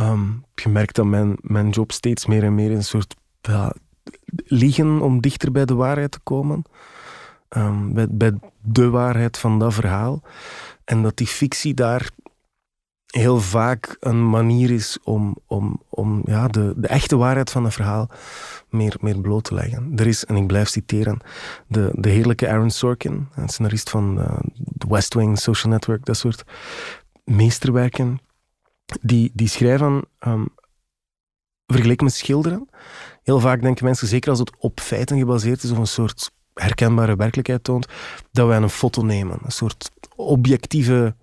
Um, 0.00 0.44
je 0.54 0.68
merkt 0.68 0.94
dat 0.94 1.06
mijn, 1.06 1.36
mijn 1.40 1.68
job 1.68 1.92
steeds 1.92 2.26
meer 2.26 2.42
en 2.42 2.54
meer 2.54 2.70
een 2.70 2.84
soort 2.84 3.16
ja, 3.40 3.74
liegen 4.44 5.00
om 5.00 5.20
dichter 5.20 5.52
bij 5.52 5.64
de 5.64 5.74
waarheid 5.74 6.10
te 6.10 6.20
komen. 6.22 6.62
Um, 7.56 8.08
bij, 8.10 8.32
de 8.62 8.90
waarheid 8.90 9.38
van 9.38 9.58
dat 9.58 9.74
verhaal. 9.74 10.22
En 10.84 11.02
dat 11.02 11.16
die 11.16 11.26
fictie 11.26 11.74
daar 11.74 12.10
heel 13.06 13.40
vaak 13.40 13.96
een 14.00 14.28
manier 14.28 14.70
is 14.70 14.98
om, 15.04 15.36
om, 15.46 15.82
om 15.88 16.22
ja, 16.24 16.48
de, 16.48 16.72
de 16.76 16.88
echte 16.88 17.16
waarheid 17.16 17.50
van 17.50 17.64
een 17.64 17.72
verhaal 17.72 18.10
meer, 18.68 18.96
meer 19.00 19.20
bloot 19.20 19.44
te 19.44 19.54
leggen. 19.54 19.92
Er 19.96 20.06
is, 20.06 20.24
en 20.24 20.36
ik 20.36 20.46
blijf 20.46 20.68
citeren, 20.68 21.18
de, 21.66 21.90
de 21.92 22.08
heerlijke 22.08 22.48
Aaron 22.48 22.70
Sorkin, 22.70 23.28
een 23.34 23.48
scenarist 23.48 23.90
van 23.90 24.18
uh, 24.18 24.38
The 24.78 24.86
West 24.88 25.14
Wing, 25.14 25.38
Social 25.38 25.72
Network, 25.72 26.04
dat 26.04 26.16
soort 26.16 26.44
meesterwerken, 27.24 28.20
die, 29.00 29.30
die 29.34 29.48
schrijven, 29.48 30.04
um, 30.26 30.48
vergeleken 31.66 32.04
met 32.04 32.14
schilderen, 32.14 32.68
heel 33.22 33.40
vaak 33.40 33.62
denken 33.62 33.84
mensen, 33.84 34.08
zeker 34.08 34.30
als 34.30 34.38
het 34.38 34.52
op 34.58 34.80
feiten 34.80 35.18
gebaseerd 35.18 35.62
is 35.62 35.70
of 35.70 35.78
een 35.78 35.86
soort 35.86 36.30
herkenbare 36.54 37.16
werkelijkheid 37.16 37.64
toont, 37.64 37.86
dat 38.32 38.46
wij 38.46 38.56
een 38.56 38.68
foto 38.68 39.02
nemen. 39.02 39.38
Een 39.42 39.52
soort 39.52 39.90
objectieve 40.16 41.14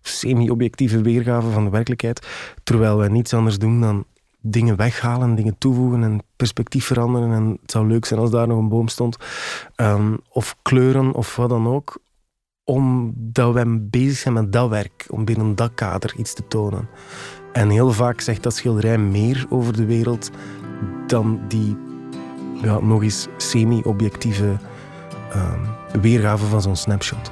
semi-objectieve 0.00 1.02
weergave 1.02 1.50
van 1.50 1.64
de 1.64 1.70
werkelijkheid, 1.70 2.26
terwijl 2.62 2.96
wij 2.96 3.08
niets 3.08 3.34
anders 3.34 3.58
doen 3.58 3.80
dan 3.80 4.04
dingen 4.40 4.76
weghalen, 4.76 5.34
dingen 5.34 5.58
toevoegen 5.58 6.02
en 6.02 6.22
perspectief 6.36 6.86
veranderen. 6.86 7.32
En 7.32 7.58
het 7.62 7.70
zou 7.70 7.86
leuk 7.86 8.04
zijn 8.04 8.20
als 8.20 8.30
daar 8.30 8.48
nog 8.48 8.58
een 8.58 8.68
boom 8.68 8.88
stond. 8.88 9.16
Um, 9.76 10.18
of 10.28 10.56
kleuren 10.62 11.12
of 11.12 11.36
wat 11.36 11.48
dan 11.48 11.68
ook. 11.68 12.00
Omdat 12.64 13.52
wij 13.52 13.80
bezig 13.80 14.16
zijn 14.16 14.34
met 14.34 14.52
dat 14.52 14.68
werk, 14.68 15.06
om 15.08 15.24
binnen 15.24 15.54
dat 15.54 15.74
kader 15.74 16.14
iets 16.16 16.34
te 16.34 16.46
tonen. 16.48 16.88
En 17.52 17.68
heel 17.68 17.92
vaak 17.92 18.20
zegt 18.20 18.42
dat 18.42 18.54
schilderij 18.54 18.98
meer 18.98 19.46
over 19.48 19.76
de 19.76 19.84
wereld 19.84 20.30
dan 21.06 21.40
die 21.48 21.76
ja, 22.62 22.80
nog 22.80 23.02
eens 23.02 23.28
semi-objectieve 23.36 24.56
um, 25.34 26.00
weergave 26.00 26.44
van 26.44 26.62
zo'n 26.62 26.76
snapshot. 26.76 27.30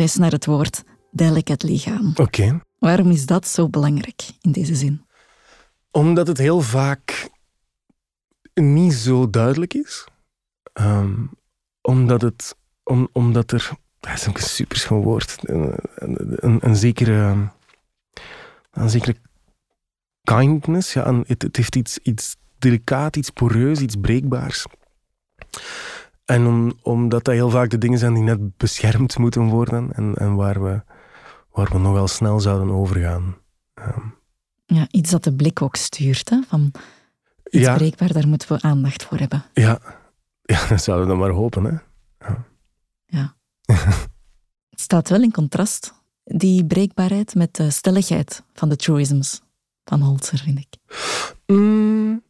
Naar 0.00 0.30
het 0.30 0.46
woord 0.46 0.82
delicately 1.10 1.76
gaan. 1.76 2.12
Oké. 2.16 2.60
Waarom 2.78 3.10
is 3.10 3.26
dat 3.26 3.46
zo 3.46 3.68
belangrijk 3.68 4.30
in 4.40 4.52
deze 4.52 4.74
zin? 4.74 5.04
Omdat 5.90 6.26
het 6.26 6.38
heel 6.38 6.60
vaak 6.60 7.30
niet 8.54 8.92
zo 8.92 9.30
duidelijk 9.30 9.74
is. 9.74 10.06
Um, 10.74 11.30
omdat, 11.82 12.22
het, 12.22 12.56
om, 12.82 13.08
omdat 13.12 13.52
er, 13.52 13.70
dat 14.00 14.12
is 14.12 14.28
ook 14.28 14.36
een 14.36 14.42
super 14.42 14.78
schoon 14.78 15.02
woord, 15.02 15.36
een, 15.40 15.74
een, 15.94 16.58
een, 16.60 16.76
zekere, 16.76 17.50
een 18.70 18.90
zekere 18.90 19.16
kindness. 20.22 20.92
Ja, 20.92 21.22
het 21.26 21.56
heeft 21.56 21.76
iets, 21.76 21.98
iets 21.98 22.36
delicaat, 22.58 23.16
iets 23.16 23.30
poreus, 23.30 23.80
iets 23.80 23.96
breekbaars. 23.96 24.66
En 26.30 26.46
om, 26.46 26.72
omdat 26.82 27.24
dat 27.24 27.34
heel 27.34 27.50
vaak 27.50 27.70
de 27.70 27.78
dingen 27.78 27.98
zijn 27.98 28.14
die 28.14 28.22
net 28.22 28.56
beschermd 28.56 29.18
moeten 29.18 29.42
worden 29.42 29.92
en, 29.92 30.14
en 30.14 30.34
waar, 30.34 30.62
we, 30.62 30.82
waar 31.52 31.68
we 31.72 31.78
nogal 31.78 32.08
snel 32.08 32.40
zouden 32.40 32.70
overgaan. 32.70 33.36
Um. 33.74 34.14
Ja, 34.66 34.86
iets 34.90 35.10
dat 35.10 35.24
de 35.24 35.34
blik 35.34 35.62
ook 35.62 35.76
stuurt, 35.76 36.30
hè? 36.30 36.40
van 36.48 36.72
iets 37.50 37.64
ja. 37.64 37.74
breekbaar, 37.74 38.12
daar 38.12 38.28
moeten 38.28 38.48
we 38.48 38.62
aandacht 38.62 39.04
voor 39.04 39.18
hebben. 39.18 39.44
Ja, 39.54 39.78
ja 40.42 40.66
dat 40.68 40.82
zouden 40.82 41.06
we 41.06 41.12
dan 41.12 41.22
maar 41.22 41.36
hopen. 41.36 41.64
Hè? 41.64 41.76
Ja. 42.26 42.44
ja. 43.06 43.34
Het 44.70 44.80
staat 44.80 45.08
wel 45.08 45.22
in 45.22 45.32
contrast, 45.32 45.94
die 46.24 46.64
breekbaarheid, 46.64 47.34
met 47.34 47.54
de 47.54 47.70
stelligheid 47.70 48.42
van 48.52 48.68
de 48.68 48.76
truisms 48.76 49.40
van 49.84 50.00
Holzer, 50.00 50.38
vind 50.38 50.58
ik. 50.58 50.76
Mm. 51.46 52.22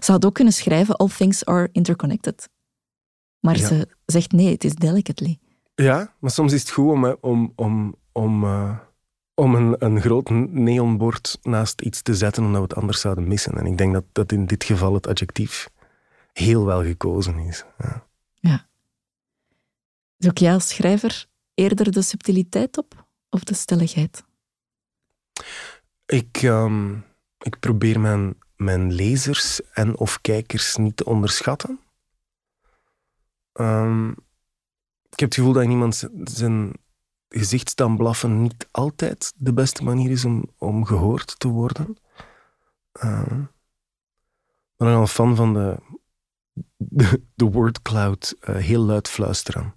Ze 0.00 0.12
had 0.12 0.24
ook 0.24 0.34
kunnen 0.34 0.52
schrijven, 0.52 0.96
all 0.96 1.08
things 1.08 1.44
are 1.44 1.68
interconnected. 1.72 2.48
Maar 3.42 3.56
ze 3.56 3.88
zegt 4.06 4.32
nee, 4.32 4.50
het 4.50 4.64
is 4.64 4.74
delicately. 4.74 5.38
Ja, 5.74 6.14
maar 6.18 6.30
soms 6.30 6.52
is 6.52 6.60
het 6.60 6.70
goed 6.70 6.90
om, 6.90 7.16
om, 7.20 7.52
om, 7.56 7.94
om, 8.12 8.44
uh, 8.44 8.78
om 9.34 9.54
een, 9.54 9.74
een 9.78 10.00
groot 10.00 10.30
neonbord 10.50 11.38
naast 11.42 11.80
iets 11.80 12.02
te 12.02 12.14
zetten 12.14 12.44
omdat 12.44 12.60
we 12.60 12.66
het 12.66 12.76
anders 12.76 13.00
zouden 13.00 13.28
missen. 13.28 13.58
En 13.58 13.66
ik 13.66 13.78
denk 13.78 13.92
dat, 13.92 14.04
dat 14.12 14.32
in 14.32 14.46
dit 14.46 14.64
geval 14.64 14.94
het 14.94 15.06
adjectief 15.06 15.70
heel 16.32 16.64
wel 16.64 16.82
gekozen 16.82 17.38
is. 17.38 17.64
Ja. 17.78 18.06
ja. 18.34 18.66
Zoek 20.18 20.38
jij 20.38 20.52
als 20.52 20.68
schrijver 20.68 21.26
eerder 21.54 21.92
de 21.92 22.02
subtiliteit 22.02 22.78
op 22.78 23.06
of 23.30 23.44
de 23.44 23.54
stelligheid? 23.54 24.24
Ik, 26.06 26.42
um, 26.42 27.04
ik 27.38 27.58
probeer 27.58 28.00
mijn, 28.00 28.34
mijn 28.56 28.92
lezers 28.92 29.60
en 29.72 29.98
of 29.98 30.20
kijkers 30.20 30.76
niet 30.76 30.96
te 30.96 31.04
onderschatten. 31.04 31.80
Um, 33.52 34.10
ik 35.10 35.20
heb 35.20 35.28
het 35.28 35.34
gevoel 35.34 35.52
dat 35.52 35.64
iemand 35.64 36.08
zijn 36.24 36.72
gezicht 37.28 37.68
staan 37.68 37.96
blaffen 37.96 38.42
niet 38.42 38.68
altijd 38.70 39.32
de 39.36 39.52
beste 39.52 39.84
manier 39.84 40.10
is 40.10 40.24
om, 40.24 40.44
om 40.58 40.84
gehoord 40.84 41.38
te 41.38 41.48
worden. 41.48 41.96
Uh, 43.04 43.32
ik 44.72 44.76
ben 44.76 44.88
een 44.88 45.06
fan 45.06 45.36
van 45.36 45.54
de, 45.54 45.76
de, 46.76 47.22
de 47.34 47.44
word 47.44 47.82
cloud, 47.82 48.36
uh, 48.40 48.56
heel 48.56 48.82
luid 48.82 49.08
fluisteren. 49.08 49.74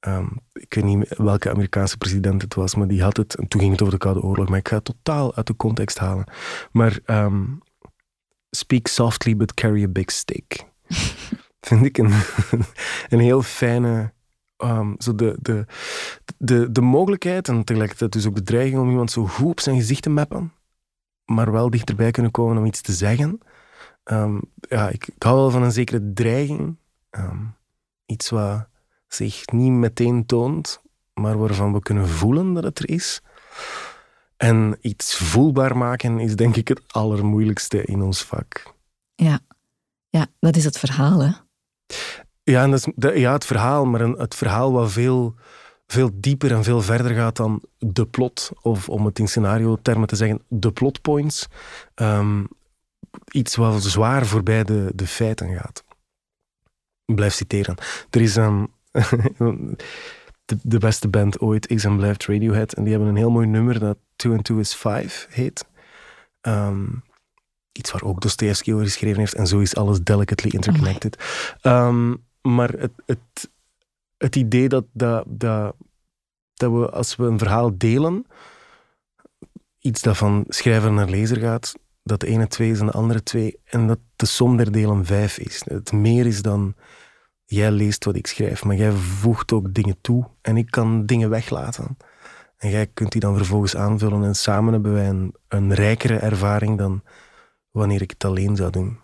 Um, 0.00 0.40
ik 0.52 0.74
weet 0.74 0.84
niet 0.84 1.16
welke 1.16 1.50
Amerikaanse 1.50 1.96
president 1.96 2.42
het 2.42 2.54
was, 2.54 2.74
maar 2.74 2.88
die 2.88 3.02
had 3.02 3.16
het. 3.16 3.34
En 3.34 3.48
toen 3.48 3.60
ging 3.60 3.72
het 3.72 3.82
over 3.82 3.94
de 3.94 4.00
Koude 4.00 4.22
Oorlog, 4.22 4.48
maar 4.48 4.58
ik 4.58 4.68
ga 4.68 4.76
het 4.76 4.84
totaal 4.84 5.34
uit 5.34 5.46
de 5.46 5.56
context 5.56 5.98
halen. 5.98 6.24
Maar 6.72 7.00
Speak 8.54 8.86
softly 8.86 9.34
but 9.34 9.54
carry 9.54 9.82
a 9.82 9.88
big 9.88 10.10
stick. 10.10 10.64
Vind 11.64 11.84
ik 11.84 11.98
een, 11.98 12.12
een 13.12 13.20
heel 13.20 13.42
fijne. 13.42 14.12
Um, 14.58 14.94
zo 14.98 15.14
de, 15.14 15.36
de, 15.40 15.66
de, 16.38 16.72
de 16.72 16.80
mogelijkheid 16.80 17.48
en 17.48 17.64
tegelijkertijd 17.64 18.12
dus 18.12 18.26
ook 18.26 18.34
de 18.34 18.42
dreiging 18.42 18.80
om 18.80 18.90
iemand 18.90 19.10
zo 19.10 19.26
goed 19.26 19.50
op 19.50 19.60
zijn 19.60 19.76
gezicht 19.76 20.02
te 20.02 20.10
mappen, 20.10 20.52
maar 21.24 21.52
wel 21.52 21.70
dichterbij 21.70 22.10
kunnen 22.10 22.30
komen 22.30 22.58
om 22.58 22.64
iets 22.64 22.80
te 22.80 22.92
zeggen. 22.92 23.40
Um, 24.04 24.40
ja, 24.60 24.88
ik, 24.88 25.08
hou 25.18 25.36
wel 25.36 25.50
van 25.50 25.62
een 25.62 25.72
zekere 25.72 26.12
dreiging. 26.12 26.76
Um, 27.10 27.56
iets 28.06 28.30
wat 28.30 28.66
zich 29.06 29.46
niet 29.46 29.72
meteen 29.72 30.26
toont, 30.26 30.82
maar 31.14 31.38
waarvan 31.38 31.72
we 31.72 31.80
kunnen 31.80 32.08
voelen 32.08 32.52
dat 32.52 32.64
het 32.64 32.78
er 32.78 32.88
is. 32.88 33.22
En 34.36 34.78
iets 34.80 35.16
voelbaar 35.16 35.76
maken 35.76 36.18
is 36.18 36.36
denk 36.36 36.56
ik 36.56 36.68
het 36.68 36.82
allermoeilijkste 36.86 37.84
in 37.84 38.02
ons 38.02 38.22
vak. 38.22 38.74
Ja, 39.14 39.40
ja 40.08 40.26
dat 40.38 40.56
is 40.56 40.64
het 40.64 40.78
verhaal, 40.78 41.22
hè? 41.24 41.30
Ja, 42.42 42.66
dat 42.66 42.88
ja 43.14 43.32
het 43.32 43.44
verhaal, 43.44 43.84
maar 43.84 44.00
een, 44.00 44.12
het 44.12 44.34
verhaal 44.34 44.72
wat 44.72 44.92
veel, 44.92 45.34
veel 45.86 46.10
dieper 46.14 46.52
en 46.52 46.64
veel 46.64 46.80
verder 46.80 47.14
gaat 47.14 47.36
dan 47.36 47.62
de 47.78 48.06
plot, 48.06 48.50
of 48.60 48.88
om 48.88 49.04
het 49.04 49.18
in 49.18 49.28
scenario-termen 49.28 50.08
te 50.08 50.16
zeggen, 50.16 50.42
de 50.48 50.72
plotpoints. 50.72 51.46
Um, 51.94 52.48
iets 53.30 53.56
wat 53.56 53.82
zwaar 53.82 54.26
voorbij 54.26 54.64
de, 54.64 54.92
de 54.94 55.06
feiten 55.06 55.54
gaat. 55.54 55.84
Ik 57.04 57.14
blijf 57.14 57.32
citeren. 57.32 57.76
Er 58.10 58.20
is 58.20 58.36
een... 58.36 58.70
de, 60.62 60.78
beste 60.78 61.08
band 61.08 61.40
ooit 61.40 61.68
is 61.68 61.84
en 61.84 61.96
blijft 61.96 62.26
Radiohead. 62.26 62.72
En 62.72 62.82
die 62.82 62.92
hebben 62.92 63.10
een 63.10 63.16
heel 63.16 63.30
mooi 63.30 63.46
nummer 63.46 63.78
dat 63.78 63.98
Two 64.16 64.32
and 64.32 64.44
Two 64.44 64.58
is 64.58 64.74
Five 64.74 65.26
heet. 65.30 65.66
Um, 66.42 67.02
iets 67.78 67.90
waar 67.90 68.02
ook 68.02 68.20
Dostoevsky 68.20 68.72
over 68.72 68.84
geschreven 68.84 69.18
heeft. 69.18 69.34
En 69.34 69.46
zo 69.46 69.58
is 69.58 69.76
alles 69.76 70.00
delicately 70.00 70.52
interconnected. 70.52 71.24
Um, 71.62 72.24
maar 72.42 72.70
het, 72.70 72.92
het, 73.06 73.50
het 74.16 74.36
idee 74.36 74.68
dat, 74.68 74.84
dat, 74.92 75.24
dat, 75.26 75.74
dat 76.54 76.72
we, 76.72 76.90
als 76.90 77.16
we 77.16 77.24
een 77.24 77.38
verhaal 77.38 77.78
delen, 77.78 78.26
iets 79.78 80.02
dat 80.02 80.16
van 80.16 80.44
schrijver 80.48 80.92
naar 80.92 81.08
lezer 81.08 81.36
gaat, 81.36 81.74
dat 82.02 82.20
de 82.20 82.26
ene 82.26 82.46
twee 82.46 82.70
is 82.70 82.80
en 82.80 82.86
de 82.86 82.92
andere 82.92 83.22
twee, 83.22 83.60
en 83.64 83.86
dat 83.86 83.98
de 84.16 84.26
som 84.26 84.56
der 84.56 84.72
delen 84.72 85.04
vijf 85.04 85.38
is. 85.38 85.62
Het 85.64 85.92
meer 85.92 86.26
is 86.26 86.42
dan 86.42 86.74
jij 87.44 87.70
leest 87.70 88.04
wat 88.04 88.16
ik 88.16 88.26
schrijf, 88.26 88.64
maar 88.64 88.76
jij 88.76 88.92
voegt 88.92 89.52
ook 89.52 89.74
dingen 89.74 89.96
toe 90.00 90.28
en 90.40 90.56
ik 90.56 90.70
kan 90.70 91.06
dingen 91.06 91.30
weglaten. 91.30 91.96
En 92.56 92.70
jij 92.70 92.86
kunt 92.86 93.12
die 93.12 93.20
dan 93.20 93.36
vervolgens 93.36 93.76
aanvullen 93.76 94.24
en 94.24 94.34
samen 94.34 94.72
hebben 94.72 94.92
wij 94.92 95.08
een, 95.08 95.34
een 95.48 95.74
rijkere 95.74 96.16
ervaring 96.16 96.78
dan 96.78 97.02
wanneer 97.74 98.02
ik 98.02 98.10
het 98.10 98.24
alleen 98.24 98.56
zou 98.56 98.70
doen. 98.70 98.98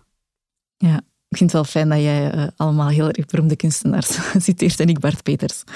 Ja, 0.77 0.95
ik 1.27 1.37
vind 1.37 1.51
het 1.51 1.51
wel 1.51 1.63
fijn 1.63 1.89
dat 1.89 1.99
jij 1.99 2.35
uh, 2.35 2.47
allemaal 2.55 2.89
heel 2.89 3.09
erg 3.09 3.25
beroemde 3.25 3.55
kunstenaars 3.55 4.19
citeert 4.45 4.79
en 4.79 4.87
ik 4.87 4.99
Bart 4.99 5.23
Peters. 5.23 5.63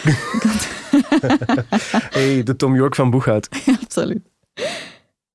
hey, 2.18 2.44
de 2.44 2.56
Tom 2.58 2.76
York 2.76 2.96
van 2.96 3.10
Boeghout. 3.10 3.48
Ja, 3.66 3.78
absoluut. 3.82 4.30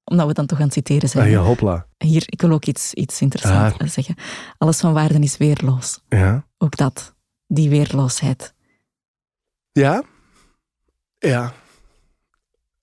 Omdat 0.05 0.27
we 0.27 0.33
dan 0.33 0.47
toch 0.47 0.59
aan 0.59 0.65
het 0.65 0.73
citeren 0.73 1.09
zijn. 1.09 1.25
Ah, 1.25 1.31
ja, 1.31 1.39
hopla. 1.39 1.87
Hier, 1.99 2.23
ik 2.27 2.41
wil 2.41 2.51
ook 2.51 2.65
iets, 2.65 2.95
iets 2.95 3.21
interessants 3.21 3.79
ah. 3.79 3.89
zeggen. 3.89 4.15
Alles 4.59 4.81
van 4.81 4.93
waarden 4.93 5.23
is 5.23 5.37
weerloos. 5.37 6.01
Ja. 6.09 6.47
Ook 6.59 6.77
dat 6.77 7.15
die 7.47 7.69
weerloosheid. 7.69 8.55
Ja, 9.73 10.03
ja. 11.19 11.53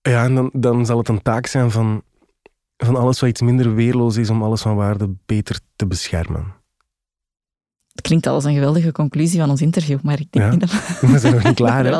Ja, 0.01 0.23
en 0.23 0.35
dan, 0.35 0.49
dan 0.53 0.85
zal 0.85 0.97
het 0.97 1.07
een 1.07 1.21
taak 1.21 1.47
zijn 1.47 1.71
van, 1.71 2.03
van 2.77 2.95
alles 2.95 3.19
wat 3.19 3.29
iets 3.29 3.41
minder 3.41 3.75
weerloos 3.75 4.15
is, 4.15 4.29
om 4.29 4.43
alles 4.43 4.61
van 4.61 4.75
waarde 4.75 5.15
beter 5.25 5.59
te 5.75 5.87
beschermen. 5.87 6.55
Het 7.91 8.01
klinkt 8.01 8.27
als 8.27 8.43
een 8.43 8.53
geweldige 8.53 8.91
conclusie 8.91 9.39
van 9.39 9.49
ons 9.49 9.61
interview, 9.61 10.01
maar 10.01 10.19
ik 10.19 10.31
denk 10.31 10.45
ja, 10.45 10.51
niet 10.51 10.59
dat 10.59 10.71
we... 11.11 11.19
zijn 11.19 11.33
nog 11.33 11.43
niet 11.43 11.55
klaar, 11.55 11.85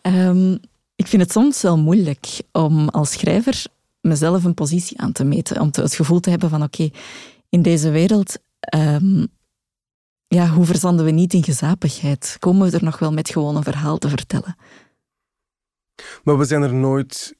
hè? 0.00 0.28
um, 0.28 0.52
ik 1.02 1.06
vind 1.06 1.22
het 1.22 1.32
soms 1.32 1.62
wel 1.62 1.78
moeilijk 1.78 2.40
om 2.52 2.88
als 2.88 3.12
schrijver 3.12 3.64
mezelf 4.00 4.44
een 4.44 4.54
positie 4.54 5.00
aan 5.00 5.12
te 5.12 5.24
meten. 5.24 5.60
Om 5.60 5.70
te, 5.70 5.82
het 5.82 5.94
gevoel 5.94 6.20
te 6.20 6.30
hebben 6.30 6.50
van 6.50 6.62
oké, 6.62 6.90
in 7.48 7.62
deze 7.62 7.90
wereld 7.90 8.38
um, 8.74 9.28
ja, 10.26 10.48
hoe 10.48 10.64
verzanden 10.64 11.04
we 11.04 11.10
niet 11.10 11.32
in 11.32 11.44
gezapigheid? 11.44 12.36
Komen 12.38 12.70
we 12.70 12.76
er 12.76 12.84
nog 12.84 12.98
wel 12.98 13.12
met 13.12 13.30
gewoon 13.30 13.56
een 13.56 13.62
verhaal 13.62 13.98
te 13.98 14.08
vertellen? 14.08 14.56
Maar 16.22 16.38
we 16.38 16.44
zijn 16.44 16.62
er 16.62 16.74
nooit 16.74 17.36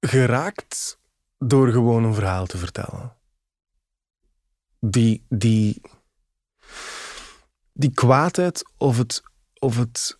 geraakt 0.00 0.98
door 1.38 1.68
gewoon 1.68 2.04
een 2.04 2.14
verhaal 2.14 2.46
te 2.46 2.58
vertellen. 2.58 3.16
Die, 4.80 5.24
die, 5.28 5.80
die 7.72 7.90
kwaadheid 7.90 8.64
of 8.76 8.98
het, 8.98 9.22
of, 9.58 9.76
het, 9.76 10.18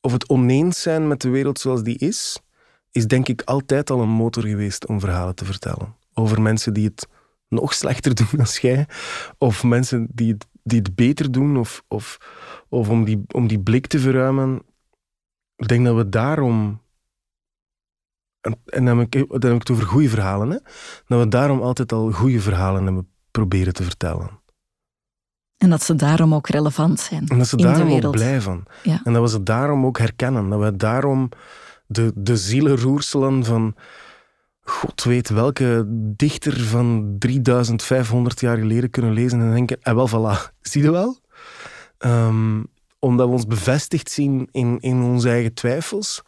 of 0.00 0.12
het 0.12 0.28
oneens 0.28 0.82
zijn 0.82 1.08
met 1.08 1.20
de 1.20 1.28
wereld 1.28 1.58
zoals 1.58 1.82
die 1.82 1.98
is, 1.98 2.40
is 2.90 3.06
denk 3.06 3.28
ik 3.28 3.42
altijd 3.42 3.90
al 3.90 4.00
een 4.00 4.08
motor 4.08 4.42
geweest 4.42 4.86
om 4.86 5.00
verhalen 5.00 5.34
te 5.34 5.44
vertellen. 5.44 5.96
Over 6.14 6.42
mensen 6.42 6.72
die 6.72 6.84
het 6.84 7.08
nog 7.48 7.74
slechter 7.74 8.14
doen 8.14 8.28
dan 8.32 8.46
jij, 8.46 8.88
of 9.38 9.62
mensen 9.62 10.08
die 10.10 10.32
het 10.32 10.48
die 10.62 10.78
het 10.78 10.94
beter 10.94 11.32
doen 11.32 11.56
of, 11.56 11.84
of, 11.88 12.18
of 12.68 12.88
om, 12.88 13.04
die, 13.04 13.24
om 13.32 13.46
die 13.46 13.60
blik 13.60 13.86
te 13.86 13.98
verruimen. 13.98 14.62
Ik 15.56 15.68
denk 15.68 15.84
dat 15.84 15.96
we 15.96 16.08
daarom. 16.08 16.82
En, 18.40 18.58
en 18.64 18.84
dan, 18.84 18.98
heb 18.98 19.14
ik, 19.14 19.28
dan 19.28 19.50
heb 19.50 19.52
ik 19.52 19.68
het 19.68 19.70
over 19.70 19.86
goede 19.86 20.08
verhalen. 20.08 20.50
Hè? 20.50 20.58
Dat 21.06 21.20
we 21.20 21.28
daarom 21.28 21.60
altijd 21.60 21.92
al 21.92 22.10
goede 22.10 22.40
verhalen 22.40 22.84
hebben 22.84 23.08
proberen 23.30 23.72
te 23.72 23.82
vertellen. 23.82 24.38
En 25.56 25.70
dat 25.70 25.82
ze 25.82 25.94
daarom 25.94 26.34
ook 26.34 26.48
relevant 26.48 27.00
zijn. 27.00 27.26
En 27.28 27.38
dat 27.38 27.48
ze 27.48 27.56
daarom 27.56 27.92
ook 27.92 28.10
blijven. 28.10 28.62
Ja. 28.82 29.00
En 29.04 29.12
dat 29.12 29.22
we 29.22 29.28
ze 29.28 29.42
daarom 29.42 29.86
ook 29.86 29.98
herkennen. 29.98 30.48
Dat 30.48 30.60
we 30.60 30.76
daarom 30.76 31.28
de, 31.86 32.12
de 32.14 32.36
zielenroerselen 32.36 33.44
van 33.44 33.74
God 34.60 35.04
weet 35.04 35.28
welke 35.28 35.84
dichter 36.16 36.60
van 36.60 37.16
3500 37.18 38.40
jaar 38.40 38.58
geleden 38.58 38.90
kunnen 38.90 39.12
lezen 39.12 39.40
en 39.40 39.52
denken, 39.52 39.78
en 39.82 39.96
ah, 39.96 40.10
wel, 40.10 40.36
voilà, 40.36 40.52
zie 40.60 40.82
je 40.82 40.90
wel? 40.90 41.18
Um, 41.98 42.66
omdat 42.98 43.26
we 43.26 43.32
ons 43.32 43.46
bevestigd 43.46 44.10
zien 44.10 44.48
in, 44.52 44.78
in 44.80 45.02
onze 45.02 45.28
eigen 45.28 45.54
twijfels, 45.54 46.22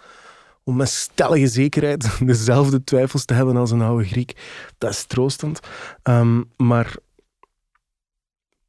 om 0.65 0.77
met 0.77 0.89
stellige 0.89 1.47
zekerheid 1.47 2.19
dezelfde 2.27 2.85
twijfels 2.85 3.25
te 3.25 3.35
hebben 3.35 3.57
als 3.57 3.71
een 3.71 3.83
oude 3.83 4.05
Griek, 4.05 4.41
dat 4.79 4.91
is 4.91 5.05
troostend. 5.05 5.61
Um, 6.03 6.51
maar, 6.57 6.97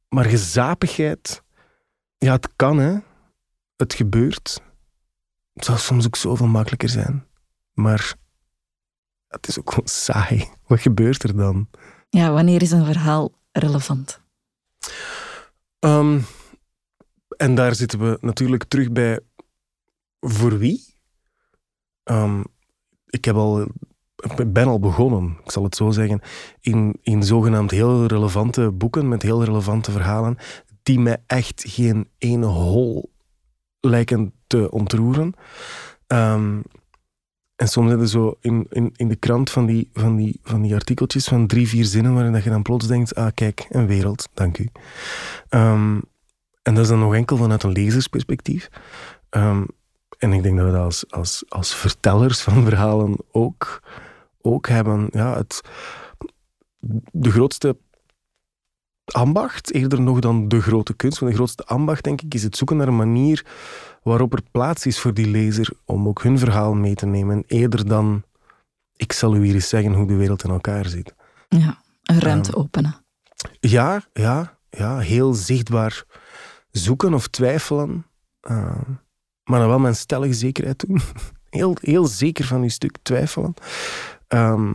maar 0.08 0.24
gezapigheid, 0.24 1.42
ja, 2.18 2.32
het 2.32 2.48
kan, 2.56 2.78
hè. 2.78 2.96
Het 3.76 3.94
gebeurt. 3.94 4.62
Het 5.52 5.64
zou 5.64 5.78
soms 5.78 6.06
ook 6.06 6.16
zoveel 6.16 6.46
makkelijker 6.46 6.88
zijn. 6.88 7.26
Maar 7.72 8.14
het 9.28 9.48
is 9.48 9.58
ook 9.58 9.70
gewoon 9.70 9.88
saai. 9.88 10.48
Wat 10.66 10.80
gebeurt 10.80 11.22
er 11.22 11.36
dan? 11.36 11.68
Ja, 12.08 12.32
wanneer 12.32 12.62
is 12.62 12.70
een 12.70 12.84
verhaal 12.84 13.32
relevant? 13.52 14.20
Um, 15.80 16.24
en 17.36 17.54
daar 17.54 17.74
zitten 17.74 17.98
we 17.98 18.18
natuurlijk 18.20 18.64
terug 18.64 18.92
bij 18.92 19.20
voor 20.20 20.58
wie? 20.58 20.93
Um, 22.04 22.44
ik 23.06 23.24
heb 23.24 23.36
al, 23.36 23.66
ben 24.46 24.66
al 24.66 24.78
begonnen, 24.78 25.38
ik 25.44 25.50
zal 25.50 25.62
het 25.62 25.76
zo 25.76 25.90
zeggen, 25.90 26.20
in, 26.60 26.98
in 27.02 27.22
zogenaamd 27.22 27.70
heel 27.70 28.06
relevante 28.06 28.70
boeken 28.70 29.08
met 29.08 29.22
heel 29.22 29.44
relevante 29.44 29.90
verhalen, 29.90 30.36
die 30.82 31.00
mij 31.00 31.16
echt 31.26 31.64
geen 31.66 32.08
ene 32.18 32.46
hol 32.46 33.12
lijken 33.80 34.32
te 34.46 34.70
ontroeren. 34.70 35.34
Um, 36.06 36.62
en 37.56 37.68
soms 37.68 37.88
hebben 37.88 38.08
zo 38.08 38.36
in, 38.40 38.66
in, 38.70 38.92
in 38.96 39.08
de 39.08 39.16
krant 39.16 39.50
van 39.50 39.66
die, 39.66 39.90
van, 39.92 40.16
die, 40.16 40.40
van 40.42 40.62
die 40.62 40.74
artikeltjes 40.74 41.28
van 41.28 41.46
drie, 41.46 41.68
vier 41.68 41.84
zinnen 41.84 42.14
waarin 42.14 42.32
dat 42.32 42.44
je 42.44 42.50
dan 42.50 42.62
plots 42.62 42.86
denkt, 42.86 43.14
ah 43.14 43.34
kijk, 43.34 43.66
een 43.68 43.86
wereld, 43.86 44.28
dank 44.34 44.58
u. 44.58 44.68
Um, 45.50 46.02
en 46.62 46.74
dat 46.74 46.78
is 46.78 46.88
dan 46.88 46.98
nog 46.98 47.14
enkel 47.14 47.36
vanuit 47.36 47.62
een 47.62 47.72
lezersperspectief. 47.72 48.68
Um, 49.30 49.66
en 50.18 50.32
ik 50.32 50.42
denk 50.42 50.56
dat 50.56 50.66
we 50.66 50.72
dat 50.72 50.82
als, 50.82 51.10
als, 51.10 51.44
als 51.48 51.74
vertellers 51.74 52.40
van 52.40 52.64
verhalen 52.64 53.16
ook, 53.32 53.82
ook 54.40 54.68
hebben. 54.68 55.08
Ja, 55.10 55.36
het, 55.36 55.60
de 57.12 57.30
grootste 57.30 57.76
ambacht, 59.04 59.72
eerder 59.72 60.00
nog 60.00 60.18
dan 60.18 60.48
de 60.48 60.60
grote 60.60 60.94
kunst, 60.94 61.18
want 61.18 61.30
de 61.30 61.36
grootste 61.36 61.64
ambacht, 61.64 62.04
denk 62.04 62.22
ik, 62.22 62.34
is 62.34 62.42
het 62.42 62.56
zoeken 62.56 62.76
naar 62.76 62.88
een 62.88 62.96
manier 62.96 63.46
waarop 64.02 64.32
er 64.32 64.42
plaats 64.50 64.86
is 64.86 65.00
voor 65.00 65.14
die 65.14 65.26
lezer 65.26 65.70
om 65.84 66.08
ook 66.08 66.22
hun 66.22 66.38
verhaal 66.38 66.74
mee 66.74 66.94
te 66.94 67.06
nemen, 67.06 67.44
eerder 67.46 67.88
dan 67.88 68.24
ik 68.96 69.12
zal 69.12 69.34
u 69.34 69.44
hier 69.44 69.54
eens 69.54 69.68
zeggen 69.68 69.92
hoe 69.92 70.06
de 70.06 70.14
wereld 70.14 70.44
in 70.44 70.50
elkaar 70.50 70.86
zit. 70.86 71.14
Ja, 71.48 71.78
een 72.02 72.20
ruimte 72.20 72.56
openen. 72.56 72.96
Ja, 73.60 74.02
ja, 74.12 74.58
ja, 74.70 74.98
heel 74.98 75.34
zichtbaar 75.34 76.04
zoeken 76.70 77.14
of 77.14 77.28
twijfelen, 77.28 78.06
uh, 78.50 78.80
maar 79.44 79.58
dan 79.58 79.68
wel 79.68 79.86
een 79.86 79.96
stellige 79.96 80.34
zekerheid 80.34 80.84
doen. 80.86 81.00
Heel, 81.50 81.76
heel 81.80 82.06
zeker 82.06 82.44
van 82.44 82.62
uw 82.62 82.68
stuk 82.68 82.96
twijfelen. 83.02 83.54
Um, 84.28 84.74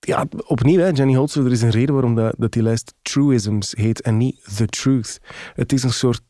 ja, 0.00 0.26
opnieuw, 0.46 0.78
hè, 0.78 0.88
Jenny 0.88 1.14
Holzer, 1.14 1.44
er 1.44 1.52
is 1.52 1.62
een 1.62 1.70
reden 1.70 1.94
waarom 1.94 2.14
dat, 2.14 2.34
dat 2.38 2.52
die 2.52 2.62
lijst 2.62 2.94
Truisms 3.02 3.72
heet 3.76 4.00
en 4.00 4.16
niet 4.16 4.56
The 4.56 4.66
Truth. 4.66 5.20
Het 5.54 5.72
is 5.72 5.82
een 5.82 5.92
soort 5.92 6.20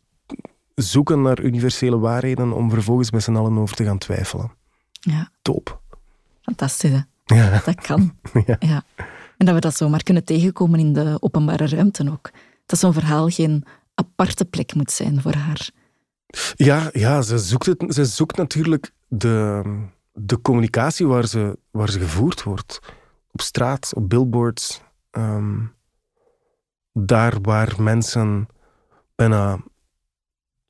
zoeken 0.74 1.22
naar 1.22 1.40
universele 1.40 1.98
waarheden 1.98 2.52
om 2.52 2.70
vervolgens 2.70 3.10
met 3.10 3.22
z'n 3.22 3.36
allen 3.36 3.58
over 3.58 3.76
te 3.76 3.84
gaan 3.84 3.98
twijfelen. 3.98 4.52
Ja. 5.00 5.30
Top. 5.42 5.80
Fantastisch, 6.42 6.90
hè? 6.90 7.00
Ja. 7.24 7.62
Dat 7.64 7.74
kan. 7.74 8.14
Ja. 8.46 8.56
ja. 8.58 8.84
En 9.36 9.46
dat 9.46 9.54
we 9.54 9.60
dat 9.60 9.76
zomaar 9.76 10.02
kunnen 10.02 10.24
tegenkomen 10.24 10.80
in 10.80 10.92
de 10.92 11.16
openbare 11.20 11.66
ruimte 11.66 12.10
ook. 12.10 12.30
Dat 12.66 12.78
zo'n 12.78 12.92
verhaal 12.92 13.28
geen 13.28 13.64
aparte 13.94 14.44
plek 14.44 14.74
moet 14.74 14.90
zijn 14.90 15.20
voor 15.20 15.34
haar. 15.34 15.70
Ja, 16.54 16.90
ja 16.92 17.22
ze, 17.22 17.38
zoekt 17.38 17.66
het, 17.66 17.84
ze 17.88 18.04
zoekt 18.04 18.36
natuurlijk 18.36 18.92
de, 19.08 19.62
de 20.12 20.40
communicatie 20.40 21.06
waar 21.06 21.26
ze, 21.26 21.58
waar 21.70 21.90
ze 21.90 21.98
gevoerd 21.98 22.42
wordt. 22.42 22.78
Op 23.32 23.40
straat, 23.40 23.92
op 23.94 24.08
billboards. 24.08 24.80
ehm, 25.10 25.64
daar 26.92 27.40
waar 27.40 27.82
mensen 27.82 28.48
bijna 29.14 29.58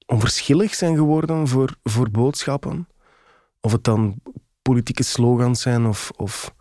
onverschillig 0.07 0.75
zijn 0.75 0.97
geworden 0.97 1.49
voor, 1.49 1.77
voor 1.83 2.11
boodschappen. 2.11 2.89
Of 3.61 3.73
het 3.73 3.85
dan 3.85 4.21
politieke 4.63 5.03
slogans 5.03 5.61
zijn 5.61 5.87
of, 5.87 6.11
of, 6.17 6.55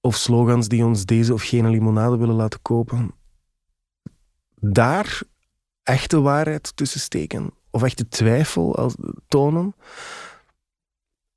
of 0.00 0.16
slogans 0.16 0.68
die 0.68 0.84
ons 0.84 1.04
deze 1.04 1.32
of 1.32 1.42
gene 1.42 1.68
limonade 1.68 2.16
willen 2.16 2.34
laten 2.34 2.62
kopen. 2.62 3.14
Daar 4.60 5.22
echte 5.82 6.20
waarheid 6.20 6.76
tussen 6.76 7.00
steken 7.00 7.57
of 7.70 7.82
echte 7.82 8.08
twijfel 8.08 8.76
als, 8.76 8.94
tonen, 9.28 9.74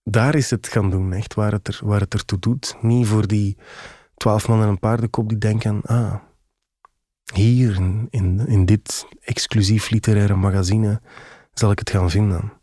daar 0.03 0.35
is 0.35 0.49
het 0.49 0.67
gaan 0.67 0.89
doen, 0.89 1.13
echt, 1.13 1.33
waar 1.33 1.51
het, 1.51 1.67
er, 1.67 1.79
waar 1.83 1.99
het 1.99 2.13
ertoe 2.13 2.39
doet. 2.39 2.75
Niet 2.81 3.07
voor 3.07 3.27
die 3.27 3.57
twaalf 4.15 4.47
man 4.47 4.61
en 4.61 4.67
een 4.67 4.79
paardenkop 4.79 5.29
die 5.29 5.37
denken, 5.37 5.81
ah, 5.81 6.15
hier 7.33 7.75
in, 7.75 8.07
in, 8.09 8.47
in 8.47 8.65
dit 8.65 9.05
exclusief 9.21 9.89
literaire 9.89 10.35
magazine 10.35 11.01
zal 11.53 11.71
ik 11.71 11.79
het 11.79 11.89
gaan 11.89 12.09
vinden. 12.09 12.53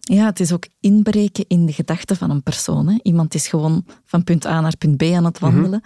Ja, 0.00 0.24
het 0.24 0.40
is 0.40 0.52
ook 0.52 0.66
inbreken 0.80 1.44
in 1.48 1.66
de 1.66 1.72
gedachten 1.72 2.16
van 2.16 2.30
een 2.30 2.42
persoon. 2.42 2.88
Hè. 2.88 2.98
Iemand 3.02 3.34
is 3.34 3.48
gewoon 3.48 3.84
van 4.04 4.24
punt 4.24 4.46
A 4.46 4.60
naar 4.60 4.76
punt 4.76 4.96
B 4.96 5.02
aan 5.02 5.24
het 5.24 5.38
wandelen. 5.38 5.82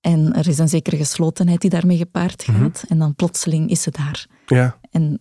En 0.00 0.32
er 0.32 0.48
is 0.48 0.58
een 0.58 0.68
zekere 0.68 0.96
geslotenheid 0.96 1.60
die 1.60 1.70
daarmee 1.70 1.96
gepaard 1.96 2.42
gaat. 2.42 2.84
En 2.88 2.98
dan 2.98 3.14
plotseling 3.14 3.70
is 3.70 3.82
ze 3.82 3.90
daar. 3.90 4.26
Ja, 4.46 4.78
En 4.90 5.20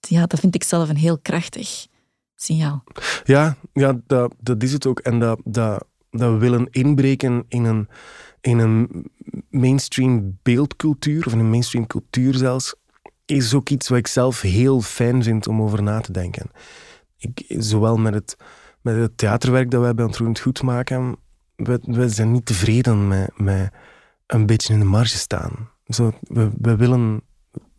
ja, 0.00 0.26
dat 0.26 0.40
vind 0.40 0.54
ik 0.54 0.64
zelf 0.64 0.88
een 0.88 0.96
heel 0.96 1.18
krachtig 1.18 1.86
signaal. 2.34 2.84
ja, 3.24 3.56
ja 3.72 4.00
dat, 4.06 4.34
dat 4.40 4.62
is 4.62 4.72
het 4.72 4.86
ook. 4.86 4.98
En 4.98 5.18
dat, 5.18 5.40
dat, 5.44 5.84
dat 6.10 6.38
willen 6.38 6.68
inbreken 6.70 7.44
in 7.48 7.64
een, 7.64 7.88
in 8.40 8.58
een 8.58 9.06
mainstream 9.50 10.38
beeldcultuur, 10.42 11.26
of 11.26 11.32
een 11.32 11.50
mainstream 11.50 11.86
cultuur 11.86 12.34
zelfs, 12.34 12.74
is 13.24 13.54
ook 13.54 13.68
iets 13.68 13.88
wat 13.88 13.98
ik 13.98 14.06
zelf 14.06 14.40
heel 14.40 14.80
fijn 14.80 15.22
vind 15.22 15.46
om 15.46 15.62
over 15.62 15.82
na 15.82 16.00
te 16.00 16.12
denken. 16.12 16.50
Ik, 17.18 17.44
zowel 17.48 17.96
met 17.96 18.14
het, 18.14 18.36
met 18.80 18.96
het 18.96 19.18
theaterwerk 19.18 19.70
dat 19.70 19.80
wij 19.80 19.94
bij 19.94 20.04
Ontroerend 20.04 20.40
Goed 20.40 20.62
maken, 20.62 21.16
we, 21.56 21.78
we 21.82 22.08
zijn 22.08 22.32
niet 22.32 22.46
tevreden 22.46 23.08
met, 23.08 23.38
met 23.38 23.72
een 24.26 24.46
beetje 24.46 24.72
in 24.72 24.78
de 24.78 24.84
marge 24.84 25.16
staan. 25.16 25.70
Zo, 25.86 26.12
we, 26.20 26.50
we, 26.60 26.76
willen, 26.76 27.22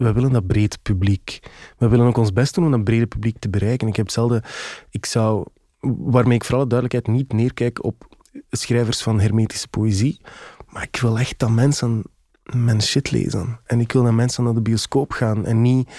we 0.04 0.14
willen 0.14 0.32
dat 0.32 0.48
breed 0.48 0.82
publiek. 0.82 1.40
We 1.78 1.88
willen 1.88 2.06
ook 2.06 2.18
ons 2.18 2.34
best 2.34 2.56
doen 2.56 2.66
om 2.66 2.72
dat 2.72 2.84
brede 2.84 3.08
publiek 3.08 3.40
te 3.40 3.50
bereiken. 3.50 3.88
Ik 3.88 3.96
heb 3.96 4.06
hetzelfde... 4.06 4.44
Ik 4.90 5.06
zou... 5.06 5.46
Waarmee 5.80 6.36
ik 6.36 6.44
voor 6.44 6.56
alle 6.56 6.68
duidelijkheid 6.68 7.18
niet 7.18 7.34
neerkijk 7.34 7.84
op 7.84 8.08
schrijvers 8.50 9.02
van 9.02 9.20
hermetische 9.20 9.68
poëzie, 9.68 10.22
maar 10.70 10.84
ik 10.84 11.02
wil 11.02 11.20
echt 11.20 11.40
dat 11.40 11.50
mensen 11.50 12.04
mijn 12.44 12.82
shit 12.82 13.12
lezen. 13.12 13.60
En 13.66 13.80
ik 13.80 13.92
wil 13.92 14.04
dat 14.04 14.14
mensen 14.14 14.44
naar 14.44 14.54
de 14.54 14.62
bioscoop 14.62 15.12
gaan 15.12 15.46
en 15.46 15.62
niet 15.62 15.90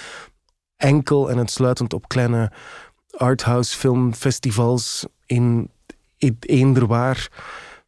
enkel 0.75 1.29
en 1.29 1.37
uitsluitend 1.37 1.93
op 1.93 2.07
kleine 2.07 2.51
arthouse 3.17 3.77
filmfestivals 3.77 5.05
in, 5.25 5.69
in 6.17 6.37
eender 6.39 6.87
waar 6.87 7.31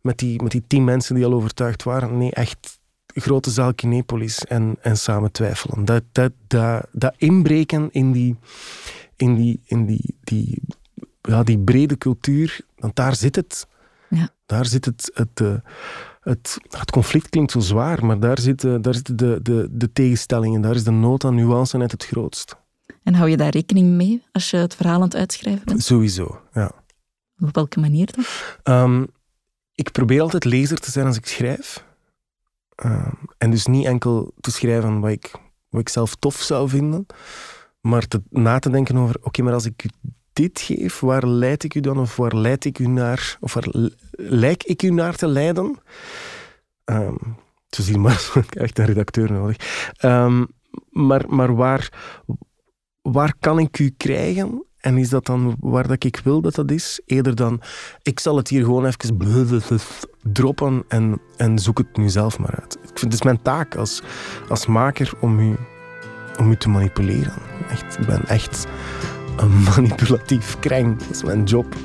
met 0.01 0.17
die, 0.17 0.43
met 0.43 0.51
die 0.51 0.63
tien 0.67 0.83
mensen 0.83 1.15
die 1.15 1.25
al 1.25 1.33
overtuigd 1.33 1.83
waren. 1.83 2.17
Nee, 2.17 2.31
echt 2.31 2.74
grote 3.21 3.49
zaal 3.49 3.73
Kinepolis 3.73 4.45
en, 4.45 4.77
en 4.81 4.97
samen 4.97 5.31
twijfelen. 5.31 5.85
Dat, 5.85 6.03
dat, 6.11 6.31
dat, 6.47 6.87
dat 6.91 7.13
inbreken 7.17 7.89
in 7.91 8.11
die, 8.11 8.35
in 9.15 9.35
die, 9.35 9.61
in 9.65 9.85
die, 9.85 10.15
die, 10.23 10.61
ja, 11.21 11.43
die 11.43 11.59
brede 11.59 11.97
cultuur, 11.97 12.59
want 12.77 12.95
daar 12.95 13.15
zit 13.15 13.35
het. 13.35 13.67
Ja. 14.09 14.29
Daar 14.45 14.65
zit 14.65 14.85
het, 14.85 15.11
het, 15.13 15.41
eh, 15.41 15.55
het, 16.21 16.57
het 16.69 16.91
conflict 16.91 17.29
klinkt 17.29 17.51
zo 17.51 17.59
zwaar, 17.59 18.05
maar 18.05 18.19
daar 18.19 18.39
zitten 18.39 18.81
daar 18.81 18.93
zitten 18.93 19.17
de, 19.17 19.39
de, 19.41 19.67
de 19.71 19.91
tegenstellingen, 19.91 20.61
daar 20.61 20.75
is 20.75 20.83
de 20.83 20.91
nood 20.91 21.23
aan 21.23 21.35
nuance 21.35 21.77
net 21.77 21.91
het 21.91 22.05
grootst. 22.05 22.55
En 23.03 23.13
hou 23.13 23.29
je 23.29 23.37
daar 23.37 23.49
rekening 23.49 23.89
mee 23.89 24.23
als 24.31 24.49
je 24.49 24.57
het 24.57 24.75
verhaal 24.75 24.95
aan 24.95 25.01
het 25.01 25.15
uitschrijven 25.15 25.65
bent? 25.65 25.83
Sowieso, 25.83 26.41
ja. 26.53 26.71
Op 27.39 27.55
welke 27.55 27.79
manier 27.79 28.09
dan? 28.15 28.23
Ehm, 28.63 29.05
ik 29.75 29.91
probeer 29.91 30.21
altijd 30.21 30.45
lezer 30.45 30.79
te 30.79 30.91
zijn 30.91 31.05
als 31.05 31.17
ik 31.17 31.25
schrijf. 31.25 31.85
Ehm, 32.75 33.13
en 33.37 33.51
dus 33.51 33.65
niet 33.65 33.85
enkel 33.85 34.33
te 34.39 34.51
schrijven 34.51 34.99
wat 34.99 35.11
ik, 35.11 35.31
wat 35.69 35.81
ik 35.81 35.89
zelf 35.89 36.15
tof 36.15 36.35
zou 36.35 36.69
vinden, 36.69 37.05
maar 37.81 38.07
te, 38.07 38.21
na 38.29 38.59
te 38.59 38.69
denken 38.69 38.97
over, 38.97 39.15
oké, 39.21 39.41
maar 39.41 39.53
als 39.53 39.65
ik 39.65 39.83
u 39.83 39.89
dit 40.33 40.59
geef, 40.59 40.99
waar 40.99 41.27
leid 41.27 41.63
ik 41.63 41.75
u 41.75 41.79
dan, 41.79 41.99
of 41.99 42.15
waar 42.15 42.35
leid 42.35 42.65
ik 42.65 42.79
u 42.79 42.87
naar, 42.87 43.37
of 43.39 43.53
waar 43.53 43.67
lijk 44.11 44.63
ik 44.63 44.83
u 44.83 44.89
naar 44.89 45.15
te 45.15 45.27
leiden? 45.27 45.77
Ehm 46.83 47.15
zo 47.75 47.81
zie 47.81 47.93
je 47.93 47.99
maar, 47.99 48.31
echt 48.49 48.79
een 48.79 48.85
redacteur 48.85 49.31
nodig. 49.31 49.91
Ehm, 49.97 50.45
maar 50.89 51.23
maar 51.27 51.55
waar, 51.55 51.89
waar 53.01 53.33
kan 53.39 53.59
ik 53.59 53.79
u 53.79 53.89
krijgen? 53.97 54.64
En 54.85 54.97
is 54.97 55.09
dat 55.09 55.25
dan 55.25 55.55
waar 55.59 55.87
dat 55.87 56.03
ik 56.03 56.21
wil 56.23 56.41
dat 56.41 56.55
dat 56.55 56.71
is? 56.71 57.01
Eerder 57.05 57.35
dan, 57.35 57.61
ik 58.01 58.19
zal 58.19 58.37
het 58.37 58.47
hier 58.47 58.63
gewoon 58.63 58.85
even 58.85 59.79
droppen 60.23 60.83
en, 60.87 61.21
en 61.37 61.59
zoek 61.59 61.77
het 61.77 61.97
nu 61.97 62.09
zelf 62.09 62.39
maar 62.39 62.59
uit. 62.61 62.75
Ik 62.75 62.99
vind 62.99 63.01
het 63.01 63.13
is 63.13 63.21
mijn 63.21 63.41
taak 63.41 63.75
als, 63.75 64.01
als 64.49 64.65
maker 64.65 65.13
om 65.19 65.39
u, 65.39 65.55
om 66.39 66.51
u 66.51 66.55
te 66.55 66.69
manipuleren. 66.69 67.33
Echt, 67.69 67.97
ik 67.99 68.05
ben 68.05 68.25
echt 68.27 68.67
een 69.37 69.63
manipulatief 69.75 70.59
kreng. 70.59 70.97
Dat 70.97 71.09
is 71.09 71.23
mijn 71.23 71.43
job. 71.43 71.75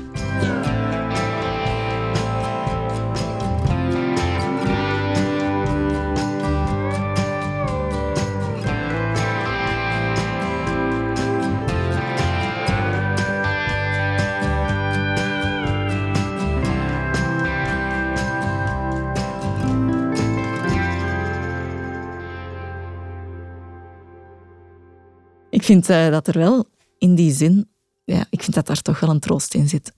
Vind 25.71 25.89
eh, 25.89 26.09
dat 26.09 26.27
er 26.27 26.37
wel 26.37 26.69
in 26.97 27.15
die 27.15 27.33
zin, 27.33 27.69
ja, 28.03 28.25
ik 28.29 28.41
vind 28.41 28.55
dat 28.55 28.67
daar 28.67 28.81
toch 28.81 28.99
wel 28.99 29.09
een 29.09 29.19
troost 29.19 29.53
in 29.53 29.67
zit. 29.67 29.93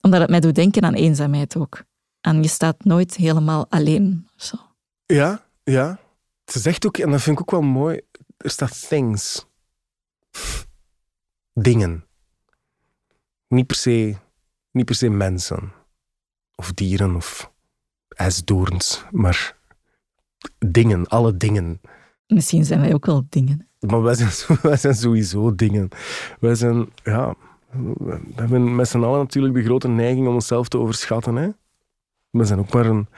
Omdat 0.00 0.20
het 0.20 0.30
mij 0.30 0.40
doet 0.40 0.54
denken 0.54 0.82
aan 0.82 0.94
eenzaamheid 0.94 1.56
ook. 1.56 1.82
En 2.20 2.42
je 2.42 2.48
staat 2.48 2.84
nooit 2.84 3.16
helemaal 3.16 3.66
alleen. 3.68 4.28
Zo. 4.36 4.56
Ja, 5.06 5.46
ja. 5.64 5.98
Ze 6.44 6.58
zegt 6.58 6.86
ook, 6.86 6.98
en 6.98 7.10
dat 7.10 7.22
vind 7.22 7.38
ik 7.38 7.42
ook 7.42 7.50
wel 7.50 7.70
mooi, 7.70 8.00
er 8.36 8.50
staat 8.50 8.88
things. 8.88 9.46
Dingen. 11.52 12.04
Niet 13.48 13.66
per 13.66 13.76
se, 13.76 14.16
niet 14.70 14.84
per 14.84 14.94
se 14.94 15.08
mensen. 15.08 15.72
Of 16.54 16.72
dieren 16.72 17.16
of 17.16 17.52
ijsdoorns, 18.08 19.04
maar 19.10 19.56
dingen, 20.58 21.06
alle 21.06 21.36
dingen. 21.36 21.80
Misschien 22.26 22.64
zijn 22.64 22.80
wij 22.80 22.94
ook 22.94 23.06
wel 23.06 23.26
dingen. 23.28 23.68
Maar 23.86 24.02
wij 24.02 24.14
zijn, 24.14 24.30
zo- 24.30 24.56
wij 24.68 24.76
zijn 24.76 24.94
sowieso 24.94 25.54
dingen. 25.54 25.88
Wij 26.40 26.54
zijn, 26.54 26.92
ja, 27.04 27.34
we 27.98 28.20
hebben 28.34 28.74
met 28.74 28.88
z'n 28.88 29.02
allen 29.02 29.18
natuurlijk 29.18 29.54
de 29.54 29.64
grote 29.64 29.88
neiging 29.88 30.26
om 30.26 30.34
onszelf 30.34 30.68
te 30.68 30.78
overschatten. 30.78 31.36
Hè? 31.36 31.48
We 32.30 32.44
zijn 32.44 32.58
ook 32.58 32.72
maar 32.72 32.86
een, 32.86 33.08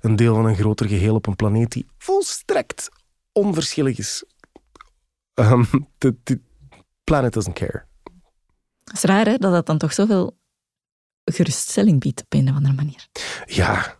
een 0.00 0.16
deel 0.16 0.34
van 0.34 0.46
een 0.46 0.56
groter 0.56 0.88
geheel 0.88 1.14
op 1.14 1.26
een 1.26 1.36
planeet 1.36 1.72
die 1.72 1.86
volstrekt 1.98 2.88
onverschillig 3.32 3.98
is. 3.98 4.24
Um, 5.34 5.66
the, 5.98 6.16
the 6.22 6.40
planet 7.04 7.32
doesn't 7.32 7.54
care. 7.54 7.84
Het 8.84 8.96
is 8.96 9.02
raar 9.02 9.26
hè, 9.26 9.36
dat 9.36 9.52
dat 9.52 9.66
dan 9.66 9.78
toch 9.78 9.92
zoveel 9.92 10.36
geruststelling 11.24 12.00
biedt 12.00 12.20
op 12.20 12.34
een 12.34 12.48
of 12.48 12.54
andere 12.54 12.74
manier. 12.74 13.06
Ja, 13.46 13.96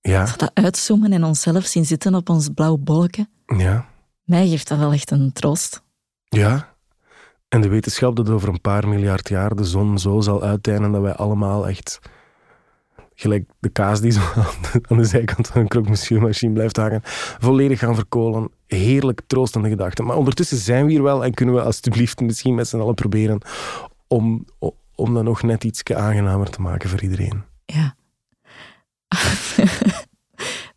ja, 0.00 0.34
Dat 0.36 0.50
uitzoomen 0.54 1.12
en 1.12 1.24
onszelf 1.24 1.64
zien 1.64 1.84
zitten 1.86 2.14
op 2.14 2.28
ons 2.28 2.48
blauw 2.48 2.76
bolken, 2.76 3.28
ja, 3.56 3.88
mij 4.24 4.48
geeft 4.48 4.68
dat 4.68 4.78
wel 4.78 4.92
echt 4.92 5.10
een 5.10 5.32
troost. 5.32 5.82
ja. 6.28 6.72
En 7.48 7.60
de 7.60 7.68
wetenschap 7.68 8.16
dat 8.16 8.30
over 8.30 8.48
een 8.48 8.60
paar 8.60 8.88
miljard 8.88 9.28
jaar 9.28 9.54
de 9.54 9.64
zon 9.64 9.98
zo 9.98 10.20
zal 10.20 10.42
uiteinden 10.42 10.92
dat 10.92 11.02
wij 11.02 11.14
allemaal 11.14 11.68
echt 11.68 12.00
gelijk 13.14 13.50
de 13.58 13.68
kaas 13.68 14.00
die 14.00 14.10
zo 14.10 14.20
aan 14.88 14.96
de 14.96 15.04
zijkant 15.04 15.46
van 15.46 15.60
een 15.60 15.68
croque 15.68 16.18
machine 16.20 16.52
blijft 16.52 16.76
hangen, 16.76 17.00
volledig 17.38 17.78
gaan 17.78 17.94
verkolen. 17.94 18.50
Heerlijk 18.66 19.20
troostende 19.26 19.68
gedachten. 19.68 20.04
Maar 20.04 20.16
ondertussen 20.16 20.56
zijn 20.56 20.84
we 20.84 20.90
hier 20.90 21.02
wel 21.02 21.24
en 21.24 21.34
kunnen 21.34 21.54
we 21.54 21.62
alsjeblieft 21.62 22.20
misschien 22.20 22.54
met 22.54 22.68
z'n 22.68 22.78
allen 22.78 22.94
proberen 22.94 23.40
om, 24.06 24.44
om 24.94 25.14
dat 25.14 25.24
nog 25.24 25.42
net 25.42 25.64
iets 25.64 25.84
aangenamer 25.84 26.50
te 26.50 26.60
maken 26.60 26.88
voor 26.88 27.02
iedereen. 27.02 27.42
Ja. 27.64 27.94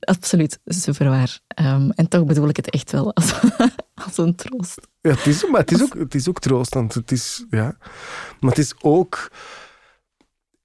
Absoluut, 0.07 0.59
super 0.65 1.09
waar. 1.09 1.39
Ehm, 1.47 1.89
en 1.89 2.07
toch 2.07 2.25
bedoel 2.25 2.49
ik 2.49 2.55
het 2.55 2.69
echt 2.69 2.91
wel 2.91 3.15
als, 3.15 3.33
als 4.05 4.17
een 4.17 4.35
troost. 4.35 4.87
Ja, 5.01 5.09
het 5.09 5.25
is, 5.25 5.49
maar 5.49 5.59
het 5.59 5.71
is, 5.71 5.83
ook, 5.83 5.93
het 5.93 6.15
is 6.15 6.29
ook 6.29 6.39
troost. 6.39 6.73
Want 6.73 6.93
het 6.93 7.11
is, 7.11 7.45
ja. 7.49 7.77
Maar 8.39 8.49
het 8.49 8.57
is 8.57 8.73
ook 8.81 9.31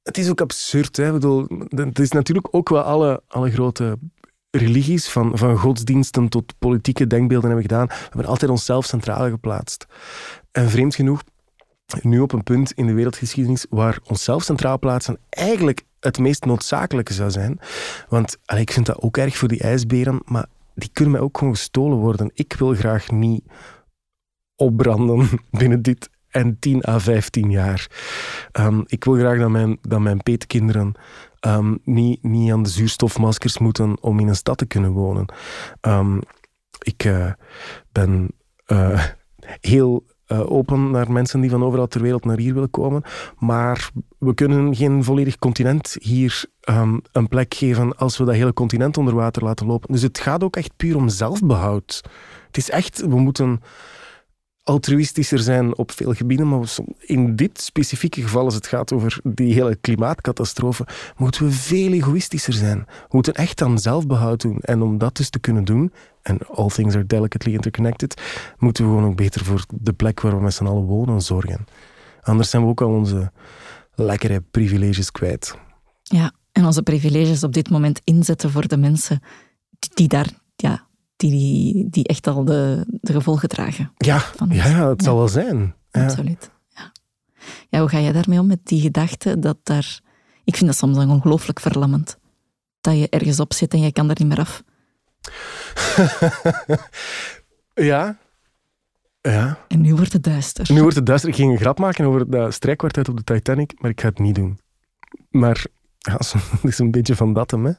het 0.03 0.19
is 0.19 0.31
ook 0.31 0.41
absurd. 0.41 0.97
Hè? 0.97 1.07
Ik 1.07 1.13
bedoel, 1.13 1.47
het 1.69 1.99
is 1.99 2.11
natuurlijk 2.11 2.49
ook 2.51 2.69
wel 2.69 2.83
alle, 2.83 3.23
alle 3.29 3.51
grote 3.51 3.99
religies, 4.51 5.09
van, 5.09 5.39
van 5.39 5.57
godsdiensten 5.57 6.29
tot 6.29 6.55
politieke 6.59 7.07
denkbeelden 7.07 7.51
hebben 7.51 7.69
gedaan. 7.69 7.87
We 7.87 7.95
hebben 8.03 8.27
altijd 8.27 8.51
onszelf 8.51 8.85
centraal 8.85 9.31
geplaatst. 9.31 9.87
En 10.51 10.71
vreemd 10.71 10.95
genoeg, 10.95 11.23
nu 12.01 12.21
op 12.21 12.33
een 12.33 12.43
punt 12.43 12.73
in 12.73 12.87
de 12.87 12.93
wereldgeschiedenis 12.93 13.67
waar 13.71 13.99
onszelf 14.05 14.43
centraal 14.43 14.79
plaatsen 14.79 15.19
eigenlijk 15.29 15.85
het 16.05 16.19
meest 16.19 16.45
noodzakelijke 16.45 17.13
zou 17.13 17.31
zijn. 17.31 17.59
Want 18.09 18.39
ik 18.57 18.73
vind 18.73 18.87
dat 18.87 19.01
ook 19.01 19.17
erg 19.17 19.37
voor 19.37 19.49
die 19.49 19.61
ijsberen, 19.63 20.21
maar 20.25 20.47
die 20.75 20.91
kunnen 20.93 21.13
mij 21.13 21.23
ook 21.23 21.39
gewoon 21.39 21.55
gestolen 21.55 21.99
worden. 21.99 22.31
Ik 22.35 22.53
wil 22.53 22.75
graag 22.75 23.11
niet 23.11 23.45
opbranden 24.57 25.29
binnen 25.51 25.83
dit 25.83 26.11
en 26.29 26.59
10 26.59 26.89
à 26.89 26.99
15 26.99 27.51
jaar. 27.51 27.91
Um, 28.53 28.85
ik 28.87 29.05
wil 29.05 29.15
graag 29.15 29.39
dat 29.39 29.51
mijn, 29.51 29.79
dat 29.81 30.01
mijn 30.01 30.23
peetkinderen 30.23 30.95
um, 31.47 31.79
niet, 31.85 32.23
niet 32.23 32.53
aan 32.53 32.63
de 32.63 32.69
zuurstofmaskers 32.69 33.59
moeten 33.59 34.03
om 34.03 34.21
in 34.21 34.29
een 34.29 34.37
stad 34.37 34.59
te 34.59 34.67
kunnen 34.67 34.91
wonen. 34.91 35.27
Um, 35.81 36.21
ik 36.79 37.05
uh, 37.05 37.33
ben 37.93 38.29
uh, 38.67 39.05
heel 39.61 40.05
uh, 40.33 40.51
open 40.53 40.91
naar 40.91 41.13
mensen 41.13 41.41
die 41.41 41.51
van 41.51 41.65
overal 41.65 41.89
ter 41.89 42.03
wereld 42.03 42.25
naar 42.25 42.39
hier 42.39 42.55
willen 42.55 42.71
komen. 42.71 43.03
Maar 43.39 43.91
we 44.19 44.35
kunnen 44.35 44.75
geen 44.77 45.05
volledig 45.05 45.39
continent 45.39 45.97
hier 46.01 46.45
um, 46.71 47.01
een 47.13 47.29
plek 47.29 47.55
geven 47.55 47.97
als 47.97 48.19
we 48.19 48.25
dat 48.25 48.35
hele 48.35 48.53
continent 48.53 48.97
onder 48.97 49.15
water 49.15 49.45
laten 49.45 49.67
lopen. 49.67 49.93
Dus 49.93 50.03
het 50.03 50.19
gaat 50.19 50.43
ook 50.43 50.57
echt 50.57 50.77
puur 50.77 50.97
om 50.97 51.09
zelfbehoud. 51.09 52.01
Het 52.47 52.57
is 52.57 52.71
echt, 52.71 53.01
we 53.01 53.21
moeten 53.21 53.61
altruïstischer 54.63 55.39
zijn 55.39 55.77
op 55.77 55.91
veel 55.91 56.13
gebieden, 56.13 56.49
maar 56.49 56.69
in 57.01 57.37
dit 57.37 57.61
specifieke 57.61 58.23
geval, 58.23 58.45
als 58.45 58.55
het 58.55 58.67
gaat 58.67 58.93
over 58.93 59.21
die 59.23 59.53
hele 59.53 59.77
klimaatcatastrofe, 59.77 60.87
moeten 61.17 61.45
we 61.45 61.53
veel 61.53 61.93
egoïstischer 61.93 62.53
zijn. 62.53 62.79
We 62.87 63.09
moeten 63.09 63.35
echt 63.35 63.63
aan 63.63 63.79
zelfbehoud 63.79 64.41
doen. 64.41 64.59
En 64.61 64.83
om 64.83 64.99
dat 64.99 65.17
dus 65.17 65.31
te 65.31 65.39
kunnen 65.39 65.65
doen, 65.65 65.93
en 66.23 66.39
all 66.47 66.69
things 66.69 66.95
are 66.95 67.07
delicately 67.07 67.55
interconnected, 67.55 68.23
moeten 68.59 68.85
we 68.85 68.91
gewoon 68.91 69.11
ook 69.11 69.17
beter 69.17 69.45
voor 69.45 69.65
de 69.69 69.93
plek 69.93 70.21
waar 70.21 70.37
we 70.37 70.43
met 70.43 70.55
z'n 70.55 70.67
allen 70.67 70.85
wonen 70.85 71.21
zorgen. 71.21 71.67
Anders 72.23 72.51
zijn 72.51 72.63
we 72.63 72.69
ook 72.69 72.81
al 72.81 72.91
onze 72.91 73.33
lekkere 73.95 74.41
privileges 74.51 75.11
kwijt. 75.11 75.57
Ja, 76.03 76.33
en 76.53 76.65
onze 76.65 76.83
privileges 76.83 77.45
op 77.45 77.53
dit 77.53 77.71
moment 77.71 78.01
inzetten 78.05 78.51
voor 78.51 78.69
de 78.69 78.77
mensen 78.77 79.23
die 79.95 80.09
daar 80.09 80.29
ja, 80.57 80.87
die, 81.31 81.91
die 81.91 82.07
echt 82.07 82.27
al 82.27 82.45
de, 82.45 82.87
de 82.89 83.13
gevolgen 83.13 83.49
dragen. 83.49 83.93
Ja, 83.97 84.25
ja 84.49 84.89
het 84.89 85.03
zal 85.03 85.17
wel 85.17 85.29
zijn. 85.29 85.75
Ja. 85.91 86.05
Absoluut. 86.05 86.51
Ja. 86.69 86.93
ja, 87.69 87.79
hoe 87.79 87.89
ga 87.89 87.99
je 87.99 88.13
daarmee 88.13 88.39
om 88.39 88.47
met 88.47 88.61
die 88.63 88.81
gedachte 88.81 89.39
dat 89.39 89.57
daar... 89.63 90.01
Ik 90.45 90.57
vind 90.57 90.71
dat 90.71 90.79
soms 90.79 90.97
dan 90.97 91.11
ongelooflijk 91.11 91.61
verlammend. 91.61 92.19
Dat 92.81 92.99
je 92.99 93.09
ergens 93.09 93.41
op 93.41 93.53
zit 93.53 93.73
en 93.73 93.81
je 93.81 93.93
kan 93.93 94.11
er 94.11 94.17
niet 94.19 94.29
meer 94.29 94.39
af. 94.39 94.63
ja. 97.91 98.19
Ja. 99.21 99.59
En 99.69 99.81
nu 99.81 99.95
wordt 99.95 100.13
het 100.13 100.25
duister. 100.25 100.73
Nu 100.73 100.81
wordt 100.81 100.97
het 100.97 101.07
duister. 101.07 101.31
Ik 101.31 101.37
ging 101.37 101.53
een 101.53 101.59
grap 101.59 101.79
maken 101.79 102.05
over 102.05 102.31
dat 102.31 102.55
strijkkwartet 102.55 103.09
op 103.09 103.17
de 103.17 103.25
Titanic, 103.25 103.73
maar 103.81 103.91
ik 103.91 104.01
ga 104.01 104.09
het 104.09 104.19
niet 104.19 104.35
doen. 104.35 104.59
Maar 105.31 105.67
ja, 105.99 106.13
het 106.19 106.63
is 106.63 106.79
een 106.79 106.91
beetje 106.91 107.17
van 107.17 107.33
dat 107.33 107.51
hem, 107.51 107.65
hè. 107.65 107.73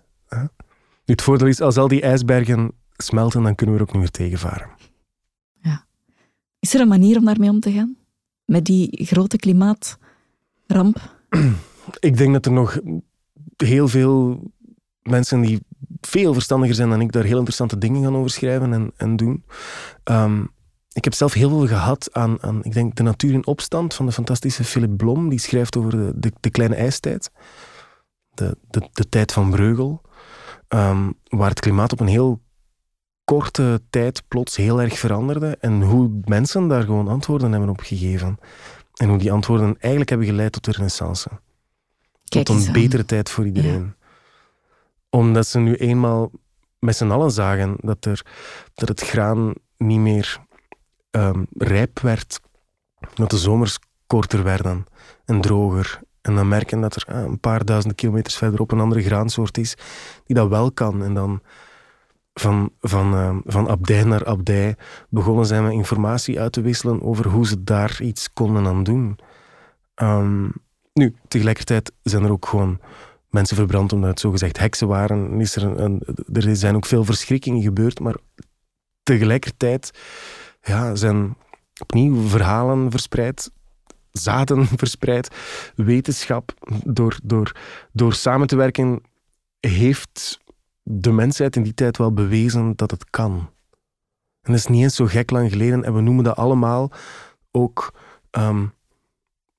Nu, 1.05 1.13
het 1.13 1.21
voordeel 1.21 1.47
is, 1.47 1.61
als 1.61 1.77
al 1.77 1.87
die 1.87 2.01
ijsbergen 2.01 2.71
smelten, 2.97 3.43
dan 3.43 3.55
kunnen 3.55 3.75
we 3.75 3.81
er 3.81 3.87
ook 3.87 3.93
niet 3.93 4.01
meer 4.01 4.11
tegenvaren. 4.11 4.69
Ja. 5.61 5.85
Is 6.59 6.73
er 6.73 6.81
een 6.81 6.87
manier 6.87 7.17
om 7.17 7.25
daarmee 7.25 7.49
om 7.49 7.59
te 7.59 7.71
gaan? 7.71 7.97
Met 8.45 8.65
die 8.65 9.05
grote 9.05 9.37
klimaatramp? 9.37 10.97
Ik 11.99 12.17
denk 12.17 12.33
dat 12.33 12.45
er 12.45 12.51
nog 12.51 12.79
heel 13.57 13.87
veel 13.87 14.51
mensen 15.01 15.41
die 15.41 15.59
veel 16.01 16.33
verstandiger 16.33 16.75
zijn 16.75 16.89
dan 16.89 17.01
ik, 17.01 17.11
daar 17.11 17.23
heel 17.23 17.37
interessante 17.37 17.77
dingen 17.77 18.03
gaan 18.03 18.15
over 18.15 18.29
schrijven 18.29 18.73
en, 18.73 18.91
en 18.97 19.15
doen. 19.15 19.43
Um, 20.03 20.51
ik 20.93 21.03
heb 21.03 21.13
zelf 21.13 21.33
heel 21.33 21.49
veel 21.49 21.67
gehad 21.67 22.09
aan, 22.11 22.37
aan, 22.41 22.63
ik 22.63 22.73
denk, 22.73 22.95
De 22.95 23.03
Natuur 23.03 23.33
in 23.33 23.45
Opstand 23.45 23.93
van 23.93 24.05
de 24.05 24.11
fantastische 24.11 24.63
Philip 24.63 24.97
Blom. 24.97 25.29
Die 25.29 25.39
schrijft 25.39 25.77
over 25.77 25.91
de, 25.91 26.11
de, 26.15 26.31
de 26.39 26.49
kleine 26.49 26.75
ijstijd. 26.75 27.31
De, 28.33 28.57
de, 28.69 28.89
de 28.91 29.09
tijd 29.09 29.31
van 29.31 29.49
Breugel. 29.49 30.01
Um, 30.69 31.13
waar 31.27 31.49
het 31.49 31.59
klimaat 31.59 31.91
op 31.91 31.99
een 31.99 32.07
heel 32.07 32.41
korte 33.23 33.81
tijd 33.89 34.23
plots 34.27 34.55
heel 34.55 34.81
erg 34.81 34.99
veranderde 34.99 35.57
en 35.59 35.81
hoe 35.81 36.19
mensen 36.25 36.67
daar 36.67 36.83
gewoon 36.83 37.07
antwoorden 37.07 37.51
hebben 37.51 37.69
op 37.69 37.79
gegeven. 37.79 38.39
En 38.93 39.09
hoe 39.09 39.17
die 39.17 39.31
antwoorden 39.31 39.75
eigenlijk 39.79 40.09
hebben 40.09 40.27
geleid 40.27 40.51
tot 40.51 40.65
de 40.65 40.71
renaissance. 40.71 41.29
tot 42.23 42.49
een 42.49 42.71
betere 42.71 43.05
tijd 43.05 43.29
voor 43.29 43.45
iedereen. 43.45 43.95
Omdat 45.09 45.47
ze 45.47 45.59
nu 45.59 45.75
eenmaal 45.75 46.31
met 46.79 46.95
z'n 46.95 47.11
allen 47.11 47.31
zagen 47.31 47.75
dat, 47.79 48.05
er, 48.05 48.25
dat 48.73 48.89
het 48.89 49.01
graan 49.01 49.53
niet 49.77 49.99
meer 49.99 50.39
um, 51.11 51.47
rijp 51.57 51.99
werd. 51.99 52.39
Dat 53.13 53.29
de 53.29 53.37
zomers 53.37 53.79
korter 54.07 54.43
werden 54.43 54.85
en 55.25 55.41
droger. 55.41 55.99
En 56.21 56.35
dan 56.35 56.47
merken 56.47 56.81
dat 56.81 56.95
er 56.95 57.05
ah, 57.07 57.23
een 57.23 57.39
paar 57.39 57.65
duizenden 57.65 57.97
kilometers 57.97 58.35
verderop 58.35 58.71
een 58.71 58.79
andere 58.79 59.03
graansoort 59.03 59.57
is 59.57 59.75
die 60.25 60.35
dat 60.35 60.49
wel 60.49 60.71
kan. 60.71 61.03
En 61.03 61.13
dan 61.13 61.41
van, 62.33 62.71
van, 62.79 63.13
uh, 63.13 63.35
van 63.45 63.69
abdij 63.69 64.03
naar 64.03 64.25
abdij 64.25 64.75
begonnen 65.09 65.45
zijn 65.45 65.63
met 65.63 65.71
informatie 65.71 66.39
uit 66.39 66.51
te 66.51 66.61
wisselen 66.61 67.01
over 67.01 67.27
hoe 67.27 67.47
ze 67.47 67.63
daar 67.63 68.01
iets 68.01 68.33
konden 68.33 68.65
aan 68.65 68.83
doen. 68.83 69.19
Um, 69.95 70.53
nu, 70.93 71.15
tegelijkertijd 71.27 71.91
zijn 72.03 72.23
er 72.23 72.31
ook 72.31 72.45
gewoon 72.45 72.79
mensen 73.29 73.55
verbrand 73.55 73.93
omdat 73.93 74.09
het 74.09 74.19
zogezegd 74.19 74.59
heksen 74.59 74.87
waren. 74.87 75.41
Is 75.41 75.55
er, 75.55 75.63
een, 75.79 76.03
er 76.33 76.55
zijn 76.55 76.75
ook 76.75 76.85
veel 76.85 77.03
verschrikkingen 77.03 77.61
gebeurd, 77.61 77.99
maar 77.99 78.15
tegelijkertijd 79.03 79.91
ja, 80.61 80.95
zijn 80.95 81.35
opnieuw 81.81 82.27
verhalen 82.27 82.91
verspreid, 82.91 83.51
zaden 84.11 84.65
verspreid, 84.83 85.35
wetenschap. 85.75 86.53
Door, 86.83 87.19
door, 87.23 87.55
door 87.91 88.13
samen 88.13 88.47
te 88.47 88.55
werken 88.55 89.01
heeft 89.59 90.39
de 90.83 91.11
mensheid 91.11 91.55
in 91.55 91.63
die 91.63 91.73
tijd 91.73 91.97
wel 91.97 92.13
bewezen 92.13 92.73
dat 92.75 92.91
het 92.91 93.09
kan. 93.09 93.49
En 94.41 94.51
dat 94.51 94.55
is 94.55 94.67
niet 94.67 94.83
eens 94.83 94.95
zo 94.95 95.05
gek 95.05 95.31
lang 95.31 95.51
geleden. 95.51 95.83
En 95.83 95.93
we 95.93 96.01
noemen 96.01 96.23
dat 96.23 96.35
allemaal 96.35 96.91
ook 97.51 97.93
um, 98.31 98.73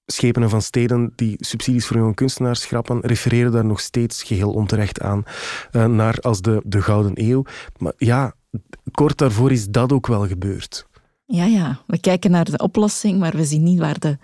schepenen 0.07 0.51
van 0.51 0.63
steden 0.63 1.13
die 1.17 1.37
subsidies 1.39 1.87
voor 1.87 1.97
jonge 1.97 2.15
kunstenaars 2.15 2.61
schrappen, 2.61 3.01
refereren 3.01 3.53
daar 3.53 3.65
nog 3.65 3.81
steeds 3.81 4.23
geheel 4.23 4.53
onterecht 4.53 5.01
aan 5.01 5.23
uh, 5.73 5.87
naar 5.87 6.19
als 6.21 6.41
de, 6.41 6.63
de 6.65 6.83
Gouden 6.83 7.13
Eeuw. 7.15 7.45
Maar 7.79 7.93
ja, 7.97 8.35
kort 8.91 9.19
daarvoor 9.19 9.53
is 9.53 9.69
dat 9.69 9.93
ook 9.93 10.07
wel 10.07 10.27
gebeurd. 10.27 10.87
Ja, 11.27 11.45
ja. 11.45 11.81
We 11.87 12.01
kijken 12.01 12.31
naar 12.31 12.45
de 12.45 12.59
oplossing, 12.59 13.19
maar 13.19 13.37
we 13.37 13.45
zien 13.45 13.63
niet 13.63 13.79
waar 13.79 13.99
de... 13.99 14.19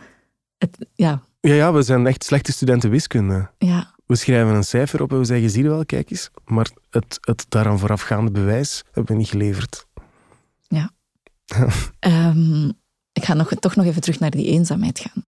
Het, 0.59 0.87
ja. 0.95 1.23
Ja, 1.41 1.55
ja, 1.55 1.73
we 1.73 1.83
zijn 1.83 2.07
echt 2.07 2.25
slechte 2.25 2.53
studenten 2.53 2.91
wiskunde. 2.91 3.51
Ja. 3.59 3.95
We 4.11 4.17
schrijven 4.17 4.55
een 4.55 4.65
cijfer 4.65 5.03
op 5.03 5.13
en 5.13 5.19
we 5.19 5.25
zeggen, 5.25 5.51
zie 5.51 5.63
je 5.63 5.69
wel, 5.69 5.85
kijk 5.85 6.11
eens. 6.11 6.31
Maar 6.45 6.71
het, 6.91 7.19
het 7.21 7.47
daaraan 7.49 7.79
voorafgaande 7.79 8.31
bewijs 8.31 8.83
hebben 8.93 9.13
we 9.13 9.19
niet 9.19 9.29
geleverd. 9.29 9.87
Ja. 10.69 10.91
um, 12.01 12.69
ik 13.19 13.25
ga 13.25 13.35
nog, 13.35 13.55
toch 13.55 13.77
nog 13.77 13.87
even 13.87 14.01
terug 14.01 14.19
naar 14.19 14.31
die 14.31 14.47
eenzaamheid 14.47 14.99
gaan. 14.99 15.25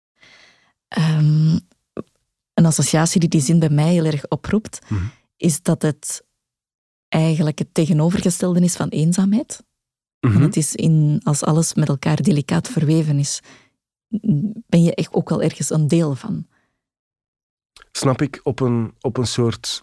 Um, 1.18 1.60
een 2.54 2.66
associatie 2.66 3.20
die 3.20 3.28
die 3.28 3.40
zin 3.40 3.58
bij 3.58 3.68
mij 3.68 3.92
heel 3.92 4.04
erg 4.04 4.28
oproept, 4.28 4.80
mhm. 4.88 5.04
is 5.36 5.62
dat 5.62 5.82
het 5.82 6.24
eigenlijk 7.08 7.58
het 7.58 7.74
tegenovergestelde 7.74 8.60
is 8.60 8.76
van 8.76 8.88
eenzaamheid. 8.88 9.64
Mm 10.20 10.32
-hmm. 10.32 10.42
Het 10.42 10.56
is 10.56 10.74
in, 10.74 11.20
als 11.22 11.42
alles 11.44 11.74
met 11.74 11.88
elkaar 11.88 12.22
delicaat 12.22 12.68
verweven 12.68 13.18
is, 13.18 13.40
ben 14.66 14.82
je 14.82 14.94
echt 14.94 15.12
ook 15.12 15.28
wel 15.28 15.42
ergens 15.42 15.70
een 15.70 15.88
deel 15.88 16.14
van 16.14 16.46
snap 17.92 18.22
ik 18.22 18.40
op 18.42 18.60
een, 18.60 18.94
op 19.00 19.16
een 19.16 19.26
soort 19.26 19.80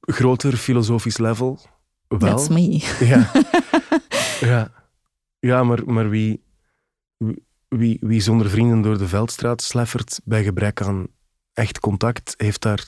groter 0.00 0.56
filosofisch 0.56 1.18
level 1.18 1.60
wel. 2.08 2.18
That's 2.18 2.48
me. 2.48 2.70
Ja, 3.06 3.30
ja. 4.48 4.70
ja 5.38 5.62
maar, 5.64 5.86
maar 5.86 6.10
wie, 6.10 6.42
wie, 7.68 7.98
wie 8.00 8.20
zonder 8.20 8.50
vrienden 8.50 8.82
door 8.82 8.98
de 8.98 9.08
veldstraat 9.08 9.62
sleffert 9.62 10.20
bij 10.24 10.44
gebrek 10.44 10.82
aan 10.82 11.06
echt 11.52 11.80
contact, 11.80 12.34
heeft 12.36 12.62
daar 12.62 12.84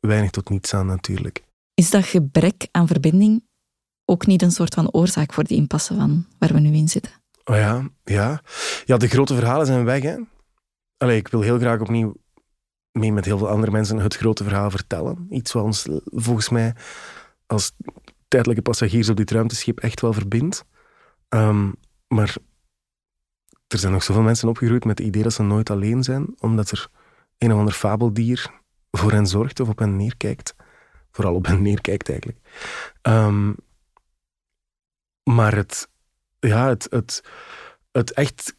weinig 0.00 0.30
tot 0.30 0.48
niets 0.48 0.74
aan 0.74 0.86
natuurlijk. 0.86 1.44
Is 1.74 1.90
dat 1.90 2.04
gebrek 2.04 2.68
aan 2.70 2.86
verbinding 2.86 3.44
ook 4.04 4.26
niet 4.26 4.42
een 4.42 4.50
soort 4.50 4.74
van 4.74 4.90
oorzaak 4.90 5.32
voor 5.32 5.44
die 5.44 5.56
impasse 5.56 5.94
van 5.94 6.26
waar 6.38 6.52
we 6.52 6.60
nu 6.60 6.72
in 6.72 6.88
zitten? 6.88 7.12
Oh 7.44 7.56
ja, 7.56 7.88
ja. 8.04 8.42
Ja, 8.84 8.96
de 8.96 9.08
grote 9.08 9.34
verhalen 9.34 9.66
zijn 9.66 9.84
weg. 9.84 10.02
Hè. 10.02 10.16
Allee, 10.96 11.16
ik 11.16 11.28
wil 11.28 11.40
heel 11.40 11.58
graag 11.58 11.80
opnieuw 11.80 12.14
mee 12.94 13.12
met 13.12 13.24
heel 13.24 13.38
veel 13.38 13.48
andere 13.48 13.72
mensen 13.72 13.98
het 13.98 14.16
grote 14.16 14.44
verhaal 14.44 14.70
vertellen. 14.70 15.26
Iets 15.30 15.52
wat 15.52 15.64
ons 15.64 15.88
volgens 16.04 16.48
mij 16.48 16.74
als 17.46 17.72
tijdelijke 18.28 18.62
passagiers 18.62 19.08
op 19.08 19.16
dit 19.16 19.30
ruimteschip 19.30 19.80
echt 19.80 20.00
wel 20.00 20.12
verbindt. 20.12 20.64
Ehm, 21.28 21.70
maar 22.08 22.36
er 23.66 23.78
zijn 23.78 23.92
nog 23.92 24.02
zoveel 24.02 24.22
mensen 24.22 24.48
opgegroeid 24.48 24.84
met 24.84 24.98
het 24.98 25.06
idee 25.06 25.22
dat 25.22 25.32
ze 25.32 25.42
nooit 25.42 25.70
alleen 25.70 26.02
zijn, 26.02 26.34
omdat 26.38 26.70
er 26.70 26.88
een 27.38 27.52
of 27.52 27.58
ander 27.58 27.74
fabeldier 27.74 28.50
voor 28.90 29.12
hen 29.12 29.26
zorgt 29.26 29.60
of 29.60 29.68
op 29.68 29.78
hen 29.78 29.96
neerkijkt. 29.96 30.54
Vooral 31.10 31.34
op 31.34 31.46
hen 31.46 31.62
neerkijkt 31.62 32.08
eigenlijk. 32.08 32.38
Ehm, 33.02 33.52
maar 35.22 35.54
het, 35.54 35.88
ja, 36.40 36.68
het, 36.68 36.86
het, 36.90 37.22
het 37.92 38.12
echt 38.12 38.54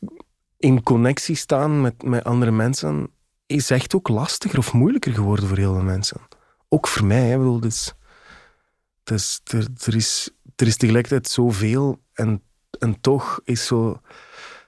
in 0.58 0.84
connectie 0.84 1.36
staan 1.36 1.82
met, 1.82 2.04
met 2.04 2.24
andere 2.24 2.52
mensen 2.52 3.15
is 3.46 3.70
echt 3.70 3.96
ook 3.96 4.08
lastiger 4.08 4.58
of 4.58 4.74
moeilijker 4.74 5.14
geworden 5.14 5.48
voor 5.48 5.58
heel 5.58 5.74
veel 5.74 5.84
mensen. 5.84 6.22
Ook 6.70 6.88
voor 6.88 7.06
mij. 7.06 7.28
Hè. 7.28 7.38
bedoel, 7.38 7.60
dus, 7.60 7.94
dus, 9.04 9.42
er, 9.44 9.68
er, 9.86 9.96
is, 9.96 10.30
er 10.56 10.68
is 10.68 10.78
tegelijkertijd 10.78 11.28
zoveel 11.28 12.02
en, 12.14 12.42
en 12.80 13.02
toch 13.02 13.40
is 13.44 13.66
zo 13.66 14.02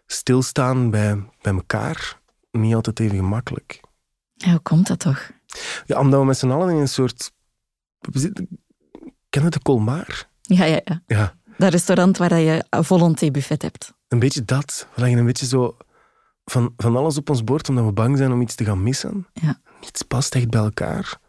stilstaan 0.06 0.90
bij, 0.90 1.24
bij 1.42 1.54
elkaar 1.54 2.20
niet 2.52 2.76
altijd 2.76 3.00
even 3.00 3.18
gemakkelijk. 3.18 3.82
Ja, 4.34 4.50
hoe 4.52 4.60
komt 4.60 4.88
dat 4.88 5.00
toch? 5.00 5.32
Ja, 5.86 6.00
omdat 6.00 6.20
we 6.20 6.26
met 6.26 6.38
z'n 6.38 6.50
allen 6.50 6.70
in 6.70 6.76
een 6.76 6.88
soort... 6.88 7.32
Ken 9.30 9.44
je 9.44 9.50
de 9.50 9.62
Colmar? 9.62 10.30
Ja, 10.42 10.66
ja, 10.66 10.82
ja. 10.84 11.02
Ja. 11.08 11.36
Dat 11.58 11.72
restaurant 11.72 12.18
waar 12.18 12.40
je 12.40 12.66
een 12.70 12.84
volonté 12.84 13.32
buffet 13.32 13.62
hebt. 13.62 13.94
Een 14.08 14.20
beetje 14.20 14.46
dat. 14.46 14.88
We 14.96 15.02
leggen 15.02 15.20
een 15.20 15.26
beetje 15.26 15.46
zo 15.46 15.78
van, 16.52 16.74
van 16.78 16.96
alles 16.96 17.18
op 17.18 17.30
ons 17.30 17.44
bord 17.44 17.70
omdat 17.70 17.86
we 17.86 17.92
bang 17.92 18.18
zijn 18.18 18.32
om 18.32 18.42
iets 18.42 18.56
te 18.56 18.66
gaan 18.66 18.84
missen. 18.84 19.28
Ja. 19.34 19.60
Niets 19.82 20.02
past 20.02 20.36
echt 20.36 20.50
bij 20.50 20.62
elkaar. 20.62 21.20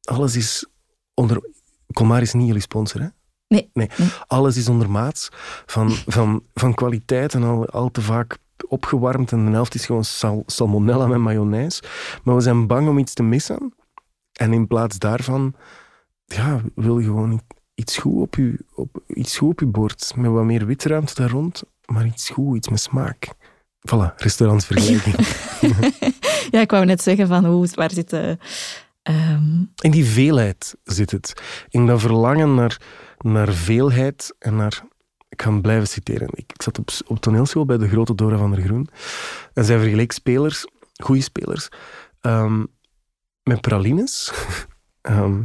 Alles 0.00 0.36
is 0.36 0.66
onder... 1.14 1.54
Colmar 1.92 2.22
is 2.22 2.32
niet 2.32 2.46
jullie 2.46 2.62
sponsor, 2.62 3.00
hè? 3.00 3.08
Nee. 3.48 3.70
Nee, 3.72 3.88
alles 4.26 4.56
is 4.56 4.68
ondermaats 4.68 5.28
van, 5.66 5.90
van, 5.90 6.42
van 6.54 6.74
kwaliteit 6.74 7.34
en 7.34 7.42
al, 7.42 7.66
al 7.66 7.90
te 7.90 8.02
vaak 8.02 8.38
opgewarmd. 8.68 9.32
En 9.32 9.44
de 9.44 9.50
helft 9.50 9.74
is 9.74 9.86
gewoon 9.86 10.04
sal, 10.04 10.42
salmonella 10.46 11.06
met 11.06 11.18
mayonaise. 11.18 11.82
Maar 12.24 12.34
we 12.34 12.40
zijn 12.40 12.66
bang 12.66 12.88
om 12.88 12.98
iets 12.98 13.14
te 13.14 13.22
missen. 13.22 13.74
En 14.32 14.52
in 14.52 14.66
plaats 14.66 14.98
daarvan 14.98 15.54
ja, 16.24 16.60
wil 16.74 16.98
je 16.98 17.04
gewoon 17.04 17.40
iets 17.74 17.96
goed 17.96 18.22
op 18.22 18.34
je, 18.34 18.64
op, 18.74 19.02
iets 19.06 19.38
goed 19.38 19.50
op 19.50 19.60
je 19.60 19.66
bord. 19.66 20.12
Met 20.16 20.30
wat 20.30 20.44
meer 20.44 20.66
witruimte 20.66 21.14
daar 21.14 21.30
rond, 21.30 21.62
maar 21.86 22.06
iets 22.06 22.30
goed, 22.30 22.56
iets 22.56 22.68
met 22.68 22.80
smaak. 22.80 23.28
Voilà, 23.86 24.14
restaurantsvergelijking. 24.16 25.16
ja, 26.54 26.60
ik 26.60 26.70
wou 26.70 26.84
net 26.84 27.02
zeggen 27.02 27.26
van 27.26 27.44
hoe, 27.44 27.68
waar 27.74 27.90
zit 27.90 28.10
de... 28.10 28.38
Ehm, 29.02 29.64
in 29.76 29.90
die 29.90 30.04
veelheid 30.04 30.76
zit 30.84 31.10
het. 31.10 31.42
In 31.68 31.86
dat 31.86 32.00
verlangen 32.00 32.54
naar, 32.54 32.80
naar 33.18 33.52
veelheid 33.52 34.34
en 34.38 34.56
naar... 34.56 34.82
Ik 35.28 35.42
ga 35.42 35.50
hem 35.50 35.60
blijven 35.60 35.86
citeren. 35.88 36.28
Ik, 36.30 36.52
ik 36.52 36.62
zat 36.62 36.78
op, 36.78 36.90
op 37.06 37.20
toneelschool 37.20 37.64
bij 37.64 37.78
de 37.78 37.88
grote 37.88 38.14
Dora 38.14 38.36
van 38.36 38.50
der 38.50 38.62
Groen. 38.62 38.88
En 39.52 39.64
zij 39.64 39.78
vergeleek 39.78 40.12
spelers, 40.12 40.66
goede 41.02 41.22
spelers, 41.22 41.68
ehm, 42.20 42.64
met 43.42 43.60
pralines. 43.60 44.32
Ehm, 45.00 45.42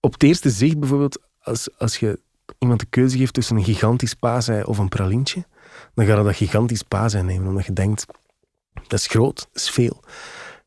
op 0.00 0.12
het 0.12 0.22
eerste 0.22 0.50
zicht 0.50 0.78
bijvoorbeeld, 0.78 1.20
als, 1.40 1.78
als 1.78 1.96
je 1.96 2.20
iemand 2.58 2.80
de 2.80 2.86
keuze 2.86 3.18
geeft 3.18 3.34
tussen 3.34 3.56
een 3.56 3.64
gigantisch 3.64 4.14
paasei 4.14 4.62
of 4.62 4.78
een 4.78 4.88
pralintje, 4.88 5.46
dan 5.96 6.06
ga 6.06 6.16
je 6.16 6.22
dat 6.24 6.36
gigantisch 6.36 6.82
paasei 6.82 7.22
nemen, 7.22 7.48
omdat 7.48 7.66
je 7.66 7.72
denkt, 7.72 8.06
dat 8.72 8.98
is 8.98 9.06
groot, 9.06 9.36
dat 9.36 9.62
is 9.62 9.70
veel. 9.70 10.02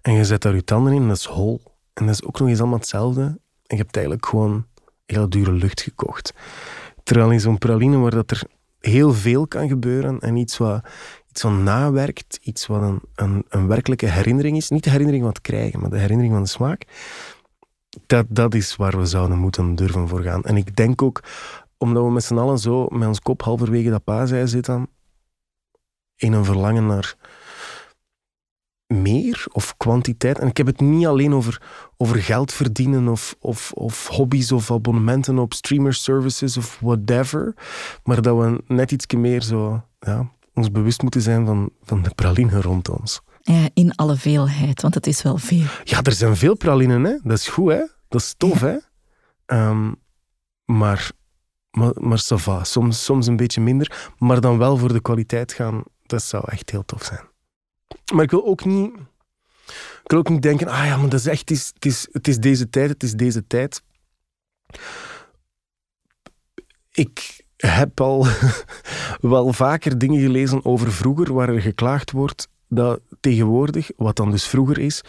En 0.02 0.14
je 0.14 0.26
zet 0.26 0.42
daar 0.42 0.56
je 0.56 0.64
tanden 0.64 0.94
in 0.94 1.08
dat 1.08 1.18
is 1.18 1.26
hol. 1.26 1.62
En 1.94 2.06
dat 2.06 2.16
is 2.16 2.24
ook 2.24 2.40
nog 2.40 2.48
eens 2.48 2.60
allemaal 2.60 2.78
hetzelfde. 2.78 3.22
En 3.22 3.78
je 3.78 3.84
hebt 3.84 3.96
eigenlijk 3.96 4.26
gewoon 4.26 4.66
heel 5.06 5.30
dure 5.30 5.52
lucht 5.52 5.82
gekocht. 5.82 6.34
Terwijl 7.04 7.32
in 7.32 7.40
zo'n 7.40 7.58
praline 7.58 7.98
waar 7.98 8.12
dat 8.12 8.32
er 8.32 8.44
heel 8.80 9.14
veel 9.14 9.48
kan 9.48 9.68
gebeuren 9.68 10.20
en 10.20 10.36
iets 10.36 10.58
wat, 10.58 10.86
iets 11.30 11.42
wat 11.42 11.52
nawerkt, 11.52 12.40
iets 12.42 12.68
wat 12.68 12.82
een, 12.82 13.02
een, 13.16 13.46
een 13.50 13.68
werkelijke 13.68 14.06
herinnering 14.06 14.58
is. 14.58 14.70
Niet 14.70 14.84
de 14.84 14.90
herinnering 14.90 15.24
van 15.24 15.34
het 15.34 15.42
krijgen, 15.42 15.80
maar 15.80 15.90
de 15.90 15.98
herinnering 15.98 16.34
van 16.34 16.44
de 16.44 16.50
smaak. 16.50 16.86
Dat, 18.06 18.26
dat 18.30 18.54
is 18.54 18.76
waar 18.76 18.98
we 19.00 19.06
zouden 19.06 19.38
moeten 19.38 19.76
durven 19.76 20.08
voor 20.08 20.22
gaan. 20.22 20.44
En 20.44 20.58
ik 20.58 20.76
denk 20.76 21.02
ook, 21.02 21.24
omdat 21.78 22.04
we 22.04 22.12
met 22.12 22.24
z'n 22.24 22.38
allen 22.38 22.58
zo 22.60 22.88
met 22.90 23.08
ons 23.08 23.20
kop 23.20 23.42
halverwege 23.42 23.90
dat 23.90 24.04
paasei 24.04 24.48
zitten, 24.48 24.90
in 26.20 26.34
een 26.34 26.46
verlangen 26.46 26.86
naar 26.86 27.16
meer 28.88 29.46
of 29.52 29.78
kwantiteit. 29.78 30.40
En 30.40 30.48
ik 30.48 30.58
heb 30.58 30.66
het 30.66 30.80
niet 30.80 31.06
alleen 31.06 31.34
over, 31.34 31.62
over 31.98 32.16
geld 32.16 32.54
verdienen 32.54 33.08
of, 33.08 33.36
of, 33.40 33.72
of 33.72 34.08
hobby's 34.08 34.52
of 34.52 34.72
abonnementen 34.72 35.38
op 35.38 35.54
streamer 35.54 35.94
services 35.94 36.58
of 36.58 36.78
whatever. 36.82 37.54
Maar 38.04 38.22
dat 38.22 38.38
we 38.38 38.64
net 38.68 38.92
iets 38.92 39.14
meer 39.16 39.42
zo, 39.42 39.84
ja, 40.00 40.32
ons 40.54 40.72
bewust 40.72 41.02
moeten 41.02 41.22
zijn 41.22 41.46
van, 41.46 41.70
van 41.84 42.02
de 42.02 42.12
praline 42.16 42.62
rond 42.62 42.90
ons. 42.90 43.22
Ja, 43.42 43.70
in 43.74 43.96
alle 43.96 44.16
veelheid, 44.16 44.82
want 44.82 44.94
het 44.94 45.08
is 45.08 45.22
wel 45.22 45.38
veel. 45.38 45.66
Ja, 45.84 46.02
er 46.02 46.12
zijn 46.12 46.36
veel 46.36 46.56
pralinen, 46.56 47.04
hè. 47.04 47.18
Dat 47.24 47.38
is 47.38 47.48
goed, 47.48 47.72
hè. 47.72 47.84
Dat 48.08 48.22
is 48.22 48.34
tof, 48.38 48.62
hè. 48.62 48.78
Um, 49.46 49.96
maar, 50.66 51.12
maar, 51.72 51.92
maar 51.96 52.20
ça 52.20 52.36
va. 52.36 52.64
Soms, 52.64 53.04
soms 53.04 53.28
een 53.28 53.36
beetje 53.36 53.62
minder, 53.62 54.12
maar 54.18 54.42
dan 54.42 54.58
wel 54.58 54.78
voor 54.78 54.94
de 54.94 55.02
kwaliteit 55.02 55.54
gaan. 55.54 55.84
Dat 56.10 56.24
zou 56.24 56.44
echt 56.48 56.70
heel 56.70 56.86
tof 56.86 57.04
zijn. 57.04 57.28
Maar 58.14 58.24
ik 58.24 58.32
wil 58.32 58.46
ook 58.46 58.66
niet, 58.66 58.94
ik 60.04 60.12
wil 60.12 60.20
ook 60.20 60.30
niet 60.30 60.42
denken, 60.42 60.68
ah 60.68 60.86
ja, 60.86 60.98
maar 60.98 61.10
dat 61.10 61.20
is 61.20 61.26
echt, 61.26 61.40
het 61.40 61.52
is, 61.52 61.72
het 61.74 61.86
is, 61.86 62.08
het 62.12 62.28
is 62.28 62.38
deze 62.38 62.70
tijd, 62.70 62.90
het 62.90 63.04
is 63.04 63.14
deze 63.14 63.48
tijd. 63.48 63.84
Ik 66.92 67.46
heb 67.58 68.02
al 68.02 68.28
wel 69.22 69.54
vaker 69.54 69.98
dingen 69.98 70.22
gelezen 70.22 70.66
over 70.66 70.92
vroeger, 70.92 71.34
waar 71.34 71.50
er 71.50 71.62
geklaagd 71.62 72.12
wordt 72.12 72.48
dat 72.68 73.00
tegenwoordig, 73.20 73.92
wat 73.98 74.16
dan 74.16 74.32
dus 74.32 74.48
vroeger 74.48 74.80
is, 74.80 75.02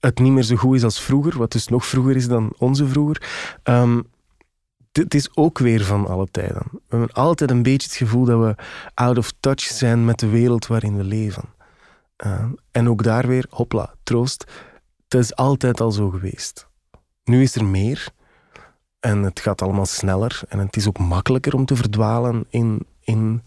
het 0.00 0.18
niet 0.18 0.32
meer 0.32 0.42
zo 0.42 0.56
goed 0.56 0.76
is 0.76 0.84
als 0.84 1.00
vroeger, 1.00 1.38
wat 1.38 1.52
dus 1.52 1.68
nog 1.68 1.86
vroeger 1.86 2.16
is 2.16 2.28
dan 2.28 2.52
onze 2.58 2.86
vroeger. 2.86 3.22
Um, 3.64 4.11
het 4.92 5.14
is 5.14 5.36
ook 5.36 5.58
weer 5.58 5.84
van 5.84 6.06
alle 6.06 6.28
tijden. 6.30 6.62
We 6.72 6.80
hebben 6.88 7.12
altijd 7.12 7.50
een 7.50 7.62
beetje 7.62 7.88
het 7.88 7.96
gevoel 7.96 8.24
dat 8.24 8.40
we 8.40 8.54
out 8.94 9.18
of 9.18 9.32
touch 9.40 9.60
zijn 9.60 10.04
met 10.04 10.18
de 10.18 10.28
wereld 10.28 10.66
waarin 10.66 10.96
we 10.96 11.04
leven. 11.04 11.44
Uh, 12.26 12.44
en 12.70 12.88
ook 12.88 13.02
daar 13.02 13.26
weer, 13.26 13.46
hopla, 13.50 13.94
troost. 14.02 14.44
Het 15.08 15.20
is 15.20 15.36
altijd 15.36 15.80
al 15.80 15.90
zo 15.90 16.10
geweest. 16.10 16.66
Nu 17.24 17.42
is 17.42 17.54
er 17.54 17.64
meer. 17.64 18.08
En 19.00 19.22
het 19.22 19.40
gaat 19.40 19.62
allemaal 19.62 19.86
sneller. 19.86 20.40
En 20.48 20.58
het 20.58 20.76
is 20.76 20.88
ook 20.88 20.98
makkelijker 20.98 21.54
om 21.54 21.64
te 21.64 21.76
verdwalen 21.76 22.46
in, 22.48 22.86
in 23.00 23.42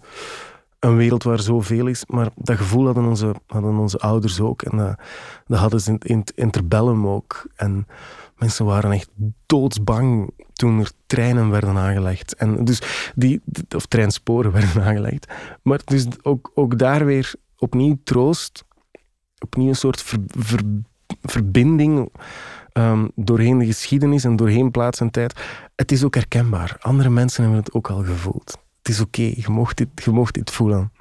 een 0.80 0.96
wereld 0.96 1.24
waar 1.24 1.40
zoveel 1.40 1.88
is. 1.88 2.06
Maar 2.06 2.30
dat 2.36 2.58
gevoel 2.58 2.86
hadden 2.86 3.06
onze, 3.06 3.36
hadden 3.48 3.78
onze 3.78 3.98
ouders 3.98 4.40
ook. 4.40 4.62
En 4.62 4.78
dat, 4.78 5.00
dat 5.48 5.60
hadden 5.60 5.82
ze 5.82 5.92
in, 5.92 6.00
in 6.00 6.20
het 6.20 6.32
interbellum 6.32 7.08
ook. 7.08 7.48
En 7.56 7.88
mensen 8.38 8.66
waren 8.66 8.92
echt 8.92 9.10
doodsbang 9.46 10.32
toen 10.56 10.80
er 10.80 10.92
treinen 11.06 11.50
werden 11.50 11.78
aangelegd. 11.78 12.36
En 12.36 12.66
dus 12.66 12.82
die, 13.16 13.42
of 13.76 13.86
treinsporen 13.86 14.52
werden 14.62 14.84
aangelegd. 14.84 15.34
Maar 15.62 15.82
dus 15.86 16.08
ook, 16.22 16.52
ook 16.54 16.78
daar 16.80 17.06
weer 17.06 17.34
opnieuw 17.58 17.98
troost. 18.04 18.64
Opnieuw 19.40 19.68
een 19.68 19.76
soort 19.76 20.14
verbinding 21.22 22.10
um, 22.74 23.12
doorheen 23.16 23.58
de 23.58 23.66
geschiedenis 23.66 24.24
en 24.24 24.36
doorheen 24.36 24.72
plaats 24.72 25.00
en 25.00 25.12
tijd. 25.12 25.40
Het 25.76 25.92
is 25.92 26.04
ook 26.04 26.16
herkenbaar. 26.16 26.78
Andere 26.80 27.10
mensen 27.10 27.44
hebben 27.44 27.60
het 27.60 27.74
ook 27.74 27.90
al 27.90 28.04
gevoeld. 28.04 28.58
Het 28.78 28.90
is 28.90 29.02
oké, 29.02 29.22
je, 29.22 29.46
mocht 29.50 29.78
dit, 29.78 29.88
je 29.96 30.28
dit 30.32 30.52
voelen. 30.52 30.92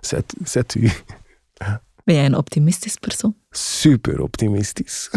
Zet, 0.00 0.34
zet 0.42 0.74
u. 0.74 0.90
Ben 2.04 2.14
jij 2.14 2.24
een 2.24 2.36
optimistisch 2.36 2.96
persoon? 2.96 3.36
Super 3.50 4.22
optimistisch. 4.22 5.10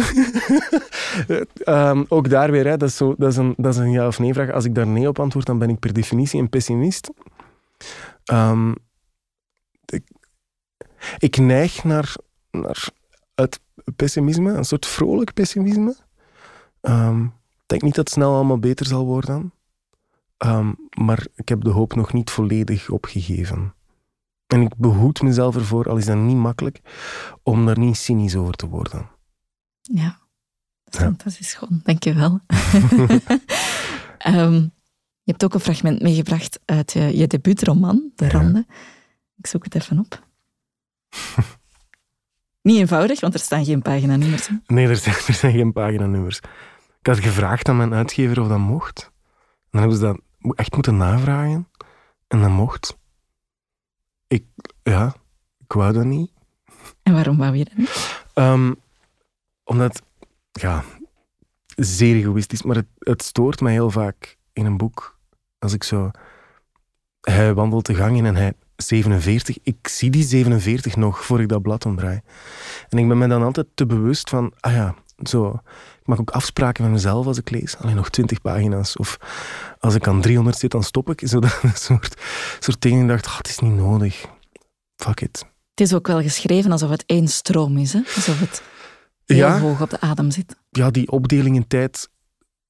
um, 1.66 2.06
ook 2.16 2.30
daar 2.30 2.52
weer, 2.52 2.66
hè, 2.66 2.78
dat, 2.78 2.90
is 2.90 2.98
zo, 2.98 3.16
dat, 3.18 3.32
is 3.32 3.38
een, 3.38 3.54
dat 3.58 3.74
is 3.74 3.80
een 3.80 3.92
ja 3.92 4.08
of 4.08 4.20
nee 4.20 4.34
vraag. 4.34 4.52
Als 4.52 4.66
ik 4.66 4.76
daar 4.76 4.88
nee 4.88 5.08
op 5.08 5.20
antwoord, 5.20 5.46
dan 5.46 5.58
ben 5.58 5.70
ik 5.70 5.80
per 5.80 5.94
definitie 5.94 6.40
een 6.40 6.50
pessimist. 6.50 7.12
Um, 8.32 8.76
ik, 11.18 11.38
neig 11.38 11.84
naar, 11.84 12.16
naar 12.52 12.90
het 13.36 13.60
pessimisme, 13.96 14.54
een 14.54 14.66
soort 14.66 14.86
vrolijk 14.86 15.34
pessimisme. 15.34 15.96
Um, 16.82 17.26
ik 17.50 17.64
denk 17.66 17.82
niet 17.82 17.96
dat 17.96 18.06
het 18.06 18.14
snel 18.14 18.34
allemaal 18.34 18.60
beter 18.60 18.86
zal 18.86 19.06
worden. 19.06 19.54
maar 21.00 21.28
ik 21.36 21.50
heb 21.50 21.64
de 21.64 21.70
hoop 21.70 21.96
nog 21.96 22.14
niet 22.14 22.30
volledig 22.30 22.90
opgegeven. 22.90 23.75
En 24.56 24.62
ik 24.62 24.76
behoed 24.78 25.22
mezelf 25.22 25.56
ervoor, 25.56 25.90
al 25.90 25.98
is 25.98 26.06
dat 26.06 26.18
niet 26.18 26.36
makkelijk, 26.36 26.82
om 27.44 27.66
daar 27.66 27.80
niet 27.80 27.98
cynisch 27.98 28.36
over 28.36 28.54
te 28.54 28.68
worden. 28.68 29.10
Ja, 29.82 30.20
dat 30.84 31.02
fantastisch 31.02 31.50
schoon. 31.50 31.82
Dank 31.84 32.04
je 32.04 32.14
wel. 32.14 32.40
Ehm, 34.18 34.54
je 35.24 35.32
hebt 35.32 35.44
ook 35.44 35.54
een 35.54 35.60
fragment 35.60 36.02
meegebracht 36.02 36.60
uit 36.66 36.94
je, 36.94 37.18
je 37.18 37.28
debuutroman, 37.28 38.12
De 38.16 38.30
Randen. 38.30 38.68
Ik 39.38 39.48
zoek 39.48 39.64
het 39.64 39.76
even 39.76 40.00
op. 40.00 40.28
Niet 42.62 42.78
eenvoudig, 42.78 43.20
want 43.20 43.34
er 43.34 43.40
staan 43.40 43.66
geen 43.66 43.82
paginanummers. 43.82 44.50
Nee, 44.66 44.88
er 44.88 44.96
zijn, 44.96 45.16
er 45.28 45.34
zijn 45.34 45.54
geen 45.54 45.74
paginanummers. 45.74 46.38
Ik 47.00 47.08
had 47.08 47.20
gevraagd 47.20 47.70
aan 47.70 47.78
mijn 47.78 47.94
uitgever 47.94 48.42
of 48.42 48.48
dat 48.48 48.60
mocht. 48.60 49.12
Dan 49.70 49.80
hebben 49.82 50.00
ze 50.00 50.04
dat 50.04 50.20
echt 50.56 50.74
moeten 50.74 50.98
navragen. 50.98 51.68
En 52.28 52.42
dat 52.42 52.50
mocht. 52.50 52.98
Ik, 54.28 54.46
ja, 54.84 55.16
ik 55.58 55.74
wou 55.74 55.94
dat 55.94 56.06
niet. 56.06 56.32
En 57.04 57.14
waarom 57.14 57.38
wou 57.38 57.56
je 57.56 57.64
dat 57.64 57.78
niet? 57.78 58.24
Ehm, 58.34 58.74
omdat, 59.64 60.02
ja, 60.52 60.84
zeer 61.76 62.16
egoïstisch, 62.16 62.64
maar 62.64 62.76
het, 62.76 62.88
het 63.00 63.24
stoort 63.24 63.62
mij 63.62 63.72
heel 63.72 63.92
vaak 63.92 64.38
in 64.54 64.66
een 64.66 64.78
boek. 64.78 65.20
Als 65.60 65.74
ik 65.74 65.84
zo... 65.84 66.12
Hij 67.22 67.54
wandelt 67.54 67.86
de 67.86 67.96
gang 67.96 68.18
in 68.18 68.26
en 68.26 68.36
hij 68.36 68.54
47. 68.76 69.58
Ik 69.64 69.88
zie 69.88 70.10
die 70.10 70.24
47 70.24 70.96
nog 70.96 71.26
voor 71.26 71.42
ik 71.42 71.50
dat 71.50 71.62
blad 71.62 71.86
omdraai. 71.86 72.22
En 72.90 72.98
ik 72.98 73.08
ben 73.08 73.18
me 73.18 73.28
dan 73.28 73.44
altijd 73.44 73.68
te 73.74 73.86
bewust 73.86 74.30
van, 74.30 74.54
ah 74.60 74.74
ja, 74.74 74.96
zo. 75.24 75.60
Ik 76.02 76.08
maak 76.08 76.20
ook 76.20 76.30
afspraken 76.30 76.84
met 76.84 76.92
mezelf 76.92 77.26
als 77.26 77.38
ik 77.38 77.50
lees. 77.50 77.78
Alleen 77.78 77.96
nog 77.96 78.10
20 78.10 78.42
pagina's. 78.42 78.98
Of 78.98 79.18
als 79.80 79.96
ik 79.96 80.08
aan 80.08 80.22
300 80.22 80.58
zit, 80.58 80.72
dan 80.72 80.84
stop 80.84 81.10
ik. 81.10 81.28
Zo 81.28 81.40
dat 81.46 81.60
soort, 81.74 82.22
soort 82.60 82.82
dingen. 82.82 83.02
Ik 83.04 83.08
dacht, 83.10 83.26
oh, 83.26 83.38
het 83.38 83.48
is 83.48 83.60
niet 83.60 83.76
nodig. 83.76 84.26
Fuck 84.96 85.22
it. 85.22 85.46
Het 85.76 85.88
is 85.88 85.94
ook 85.94 86.08
wel 86.08 86.22
geschreven 86.22 86.72
alsof 86.72 86.90
het 86.90 87.04
één 87.06 87.28
stroom 87.28 87.78
is. 87.78 87.94
Hè? 87.94 88.00
Alsof 88.16 88.40
het 88.40 88.62
heel 89.26 89.38
Ja. 89.38 89.60
hoog 89.60 89.82
op 89.82 89.90
de 89.90 90.00
adem 90.02 90.32
zit. 90.32 90.56
Ja, 90.70 90.92
die 90.92 91.12
opdeling 91.12 91.56
in 91.56 91.68
tijd 91.68 92.10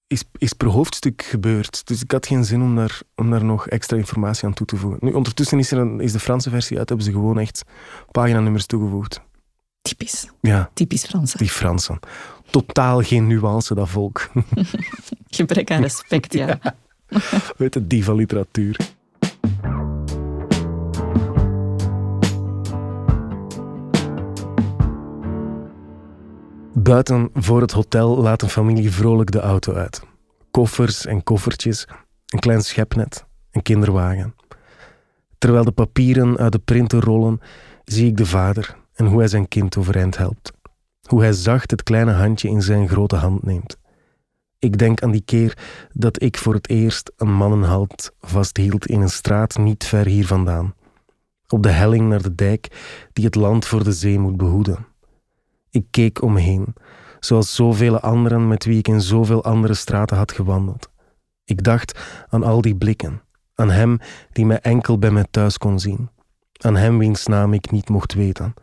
is, 0.08 0.24
is 0.38 0.54
per 0.54 0.68
hoofdstuk 0.68 1.24
gebeurd. 1.24 1.88
Dus 1.88 2.02
ik 2.04 2.12
had 2.12 2.28
geen 2.28 2.46
zin 2.46 2.62
om 2.62 2.76
daar, 2.76 3.02
om 3.16 3.30
daar 3.32 3.44
nog 3.46 3.68
extra 3.68 3.98
informatie 3.98 4.46
aan 4.48 4.54
toe 4.54 4.68
te 4.68 4.76
voegen. 4.76 5.00
Nu, 5.02 5.12
ondertussen 5.14 5.60
is, 5.60 5.72
er 5.72 5.78
een, 5.78 6.00
is 6.00 6.12
de 6.12 6.20
Franse 6.20 6.50
versie 6.50 6.78
uit, 6.78 6.88
hebben 6.90 7.06
ze 7.08 7.12
gewoon 7.14 7.40
echt 7.40 7.64
paginanummers 8.12 8.66
toegevoegd. 8.66 9.22
Typisch. 9.82 10.30
Ja, 10.42 10.70
Typisch 10.74 11.06
Franse. 11.06 11.38
die 11.38 11.50
Fransen. 11.50 12.00
Totaal 12.56 13.02
geen 13.02 13.28
nuance, 13.28 13.76
dat 13.76 13.90
volk. 13.90 14.30
Gebrek 15.28 15.72
aan 15.72 15.82
respect, 15.82 16.34
ja. 16.34 16.60
Weet 17.58 17.74
het, 17.74 17.90
diva 17.90 18.14
literatuur. 18.14 18.78
Buiten 26.74 27.30
voor 27.34 27.62
het 27.62 27.72
hotel 27.72 28.18
laat 28.18 28.42
een 28.42 28.50
familie 28.50 28.92
vrolijk 28.92 29.32
de 29.32 29.40
auto 29.40 29.74
uit. 29.74 30.02
Koffers 30.52 31.06
en 31.06 31.24
koffertjes, 31.24 31.88
een 32.28 32.40
klein 32.40 32.62
schepnet, 32.62 33.26
een 33.52 33.62
kinderwagen. 33.62 34.36
Terwijl 35.38 35.64
de 35.64 35.72
papieren 35.72 36.38
uit 36.38 36.52
de 36.52 36.60
printer 36.60 37.04
rollen, 37.04 37.40
zie 37.84 38.08
ik 38.08 38.18
de 38.18 38.26
vader 38.26 38.78
en 38.94 39.06
hoe 39.06 39.20
hij 39.20 39.28
zijn 39.28 39.48
kind 39.48 39.78
overeind 39.78 40.18
helpt. 40.18 40.55
Hoe 41.06 41.22
hij 41.22 41.34
zacht 41.34 41.72
het 41.72 41.84
kleine 41.84 42.12
handje 42.12 42.50
in 42.50 42.62
zijn 42.62 42.88
grote 42.88 43.16
hand 43.16 43.44
neemt. 43.44 43.78
Ik 44.60 44.78
denk 44.78 45.02
aan 45.02 45.12
die 45.12 45.24
keer 45.26 45.58
dat 45.94 46.22
ik 46.22 46.38
voor 46.38 46.54
het 46.54 46.70
eerst 46.70 47.12
een 47.18 47.34
mannenhand 47.34 48.12
vasthield 48.20 48.86
in 48.86 49.02
een 49.02 49.10
straat 49.10 49.58
niet 49.58 49.86
ver 49.86 50.06
hier 50.06 50.28
vandaan. 50.28 50.74
Op 51.48 51.64
de 51.64 51.70
helling 51.70 52.10
naar 52.10 52.22
de 52.22 52.36
dijk 52.36 52.68
die 53.14 53.26
het 53.26 53.36
land 53.36 53.66
voor 53.66 53.84
de 53.84 53.92
zee 53.92 54.20
moet 54.20 54.38
behoeden. 54.38 54.86
Ik 55.70 55.86
keek 55.92 56.22
om 56.22 56.34
me 56.34 56.40
heen, 56.40 56.74
zoals 57.20 57.56
zoveel 57.56 58.00
anderen 58.00 58.48
met 58.48 58.66
wie 58.66 58.78
ik 58.78 58.88
in 58.88 59.02
zoveel 59.02 59.44
andere 59.44 59.74
straten 59.74 60.18
had 60.18 60.32
gewandeld. 60.32 60.90
Ik 61.44 61.64
dacht 61.64 62.00
aan 62.30 62.44
al 62.44 62.62
die 62.62 62.76
blikken, 62.76 63.22
aan 63.56 63.70
hem 63.70 64.00
die 64.32 64.46
mij 64.46 64.60
enkel 64.60 65.00
bij 65.00 65.12
mij 65.12 65.26
thuis 65.32 65.58
kon 65.58 65.80
zien, 65.80 66.10
aan 66.58 66.76
hem 66.76 66.98
wiens 66.98 67.26
naam 67.26 67.54
ik 67.54 67.72
niet 67.72 67.90
mocht 67.90 68.14
weten, 68.14 68.54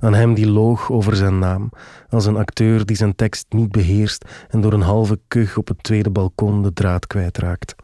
aan 0.00 0.14
hem 0.14 0.34
die 0.34 0.50
loog 0.50 0.90
over 0.90 1.16
zijn 1.16 1.38
naam, 1.38 1.70
als 2.08 2.26
een 2.26 2.36
acteur 2.36 2.86
die 2.86 2.96
zijn 2.96 3.14
tekst 3.14 3.46
niet 3.48 3.72
beheerst 3.72 4.24
en 4.48 4.60
door 4.60 4.72
een 4.72 4.80
halve 4.80 5.20
kuch 5.28 5.56
op 5.56 5.68
het 5.68 5.82
tweede 5.82 6.10
balkon 6.10 6.62
de 6.62 6.72
draad 6.72 7.06
kwijtraakt. 7.06 7.74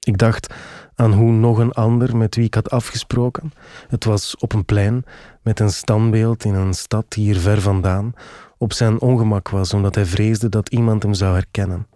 Ik 0.00 0.18
dacht 0.18 0.54
aan 0.94 1.12
hoe 1.12 1.32
nog 1.32 1.58
een 1.58 1.72
ander 1.72 2.16
met 2.16 2.34
wie 2.34 2.44
ik 2.44 2.54
had 2.54 2.70
afgesproken, 2.70 3.52
het 3.88 4.04
was 4.04 4.36
op 4.36 4.52
een 4.52 4.64
plein 4.64 5.04
met 5.42 5.60
een 5.60 5.70
standbeeld 5.70 6.44
in 6.44 6.54
een 6.54 6.74
stad 6.74 7.14
hier 7.14 7.38
ver 7.38 7.60
vandaan, 7.60 8.12
op 8.58 8.72
zijn 8.72 9.00
ongemak 9.00 9.48
was 9.48 9.74
omdat 9.74 9.94
hij 9.94 10.06
vreesde 10.06 10.48
dat 10.48 10.68
iemand 10.68 11.02
hem 11.02 11.14
zou 11.14 11.34
herkennen, 11.34 11.86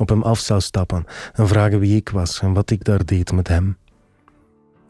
op 0.00 0.08
hem 0.08 0.22
af 0.22 0.38
zou 0.38 0.60
stappen 0.60 1.04
en 1.32 1.48
vragen 1.48 1.78
wie 1.78 1.96
ik 1.96 2.08
was 2.08 2.40
en 2.40 2.52
wat 2.52 2.70
ik 2.70 2.84
daar 2.84 3.04
deed 3.04 3.32
met 3.32 3.48
hem. 3.48 3.76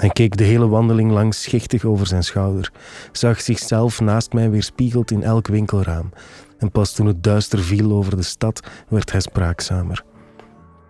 Hij 0.03 0.11
keek 0.11 0.37
de 0.37 0.45
hele 0.45 0.69
wandeling 0.69 1.11
lang 1.11 1.35
schichtig 1.35 1.85
over 1.85 2.07
zijn 2.07 2.23
schouder, 2.23 2.73
zag 3.13 3.41
zichzelf 3.41 4.01
naast 4.01 4.33
mij 4.33 4.51
weerspiegeld 4.51 5.11
in 5.11 5.23
elk 5.23 5.47
winkelraam. 5.47 6.11
En 6.59 6.71
pas 6.71 6.93
toen 6.93 7.07
het 7.07 7.23
duister 7.23 7.59
viel 7.59 7.93
over 7.93 8.17
de 8.17 8.23
stad, 8.23 8.61
werd 8.89 9.13
hij 9.13 9.21
spraakzamer. 9.21 10.05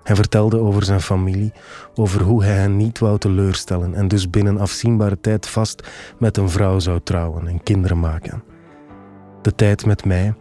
Hij 0.02 0.16
vertelde 0.16 0.58
over 0.58 0.84
zijn 0.84 1.00
familie, 1.00 1.52
over 1.94 2.22
hoe 2.22 2.44
hij 2.44 2.54
hen 2.54 2.76
niet 2.76 2.98
wou 2.98 3.18
teleurstellen 3.18 3.94
en 3.94 4.08
dus 4.08 4.30
binnen 4.30 4.58
afzienbare 4.58 5.20
tijd 5.20 5.46
vast 5.46 5.88
met 6.18 6.36
een 6.36 6.50
vrouw 6.50 6.78
zou 6.78 7.00
trouwen 7.04 7.46
en 7.46 7.62
kinderen 7.62 8.00
maken. 8.00 8.42
De 9.42 9.54
tijd 9.54 9.86
met 9.86 10.04
mij, 10.04 10.34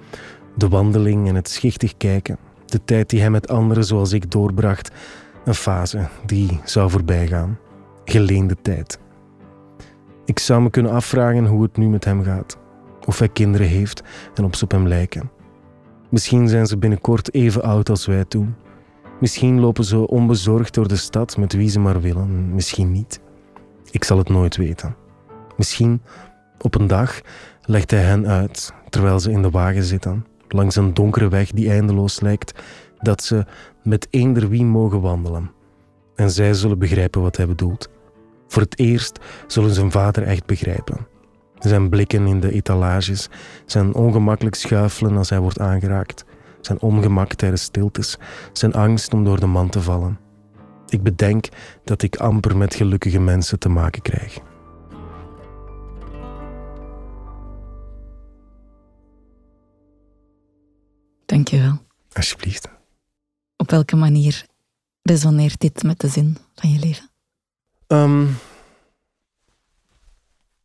de 0.56 0.68
wandeling 0.68 1.28
en 1.28 1.36
het 1.36 1.50
schichtig 1.50 1.98
kijken, 1.98 2.38
de 2.66 2.84
tijd 2.86 3.10
die 3.10 3.20
hij 3.20 3.30
met 3.30 3.48
anderen 3.48 3.84
zoals 3.84 4.12
ik 4.12 4.32
doorbracht, 4.32 4.92
een 5.46 5.56
fase 5.56 6.08
die 6.26 6.60
zou 6.64 6.90
voorbijgaan 6.90 7.58
geleende 8.12 8.56
tijd. 8.62 9.00
Ik 10.26 10.40
zou 10.40 10.62
me 10.62 10.70
kunnen 10.70 10.92
afvragen 10.92 11.46
hoe 11.46 11.64
het 11.64 11.78
nu 11.78 11.90
met 11.90 12.06
hem 12.06 12.24
gaat. 12.24 12.58
Of 13.06 13.20
hij 13.20 13.30
kinderen 13.30 13.68
heeft 13.68 14.04
en 14.34 14.44
of 14.44 14.56
ze 14.56 14.64
op 14.64 14.72
hem 14.72 14.88
lijken. 14.88 15.32
Misschien 16.10 16.48
zijn 16.48 16.66
ze 16.66 16.78
binnenkort 16.78 17.34
even 17.34 17.64
oud 17.64 17.90
als 17.90 18.06
wij 18.06 18.26
toen. 18.26 18.56
Misschien 19.20 19.60
lopen 19.60 19.84
ze 19.84 20.08
onbezorgd 20.08 20.74
door 20.74 20.88
de 20.88 20.96
stad 20.96 21.38
met 21.38 21.54
wie 21.54 21.70
ze 21.70 21.80
maar 21.80 22.02
willen, 22.02 22.54
misschien 22.54 22.92
niet. 22.92 23.20
Ik 23.92 24.04
zal 24.04 24.18
het 24.18 24.30
nooit 24.30 24.56
weten. 24.56 24.96
Misschien 25.58 26.02
op 26.58 26.76
een 26.76 26.88
dag 26.88 27.22
legt 27.62 27.92
hij 27.92 28.02
hen 28.02 28.28
uit, 28.28 28.74
terwijl 28.90 29.20
ze 29.20 29.32
in 29.32 29.42
de 29.42 29.50
wagen 29.50 29.84
zitten, 29.84 30.26
langs 30.48 30.76
een 30.76 30.94
donkere 30.94 31.30
weg 31.30 31.52
die 31.52 31.70
eindeloos 31.70 32.20
lijkt, 32.20 32.62
dat 33.00 33.24
ze 33.24 33.46
met 33.84 34.08
eender 34.10 34.50
wie 34.50 34.66
mogen 34.66 35.02
wandelen. 35.02 35.52
En 36.16 36.32
zij 36.32 36.54
zullen 36.54 36.80
begrijpen 36.80 37.22
wat 37.22 37.38
hij 37.38 37.48
bedoelt. 37.48 37.90
Voor 38.52 38.62
het 38.62 38.80
eerst 38.80 39.20
zullen 39.48 39.74
zijn 39.74 39.92
vader 39.92 40.24
echt 40.24 40.46
begrijpen. 40.46 41.08
Zijn 41.60 41.90
blikken 41.90 42.28
in 42.28 42.40
de 42.40 42.52
etalages, 42.52 43.30
zijn 43.66 43.94
ongemakkelijk 43.94 44.56
schuifelen 44.56 45.18
als 45.18 45.30
hij 45.30 45.40
wordt 45.40 45.60
aangeraakt, 45.60 46.26
zijn 46.62 46.82
ongemak 46.82 47.34
tijdens 47.34 47.62
stiltes, 47.62 48.18
zijn 48.54 48.74
angst 48.74 49.14
om 49.14 49.24
door 49.24 49.40
de 49.40 49.46
man 49.46 49.70
te 49.70 49.82
vallen. 49.82 50.20
Ik 50.88 51.04
bedenk 51.04 51.48
dat 51.84 52.02
ik 52.02 52.16
amper 52.16 52.58
met 52.58 52.76
gelukkige 52.76 53.20
mensen 53.20 53.60
te 53.60 53.70
maken 53.70 54.02
krijg. 54.02 54.40
Dank 61.26 61.48
je 61.48 61.60
wel. 61.62 61.78
Alsjeblieft. 62.14 62.70
Op 63.58 63.70
welke 63.70 63.96
manier 63.96 64.46
resoneert 65.02 65.60
dit 65.60 65.84
met 65.84 66.00
de 66.00 66.08
zin 66.08 66.38
van 66.54 66.72
je 66.72 66.80
leven? 66.80 67.11
Ehm, 67.92 68.28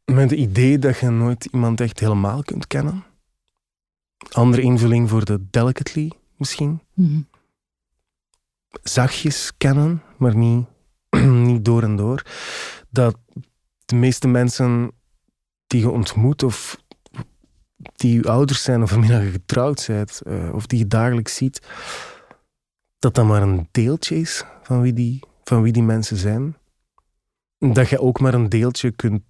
met 0.04 0.30
het 0.30 0.38
idee 0.38 0.78
dat 0.78 0.98
je 0.98 1.10
nooit 1.10 1.44
iemand 1.44 1.80
echt 1.80 2.00
helemaal 2.00 2.42
kunt 2.42 2.66
kennen. 2.66 3.04
Andere 4.30 4.62
invulling 4.62 5.08
voor 5.08 5.24
de 5.24 5.46
delicately 5.50 6.12
misschien. 6.36 6.80
Mhm. 6.94 7.20
Zachtjes 8.82 9.52
kennen, 9.56 10.02
maar 10.18 10.36
niet, 10.36 10.66
niet 11.48 11.64
door 11.64 11.82
en 11.82 11.96
door. 11.96 12.22
Dat 12.90 13.16
de 13.84 13.96
meeste 13.96 14.28
mensen 14.28 14.90
die 15.66 15.80
je 15.80 15.90
ontmoet 15.90 16.42
of 16.42 16.82
die 17.96 18.14
je 18.14 18.28
ouders 18.30 18.62
zijn 18.62 18.82
of 18.82 18.90
waarmee 18.90 19.24
je 19.24 19.30
getrouwd 19.30 19.84
bent 19.86 20.20
eh, 20.20 20.54
of 20.54 20.66
die 20.66 20.78
je 20.78 20.86
dagelijks 20.86 21.34
ziet, 21.34 21.66
dat 22.98 23.14
dat 23.14 23.26
maar 23.26 23.42
een 23.42 23.68
deeltje 23.70 24.16
is 24.16 24.44
van 24.62 24.80
wie 24.80 24.92
die, 24.92 25.20
van 25.44 25.62
wie 25.62 25.72
die 25.72 25.82
mensen 25.82 26.16
zijn. 26.16 26.56
Dat 27.58 27.88
je 27.88 28.00
ook 28.00 28.20
maar 28.20 28.34
een 28.34 28.48
deeltje 28.48 28.90
kunt 28.90 29.22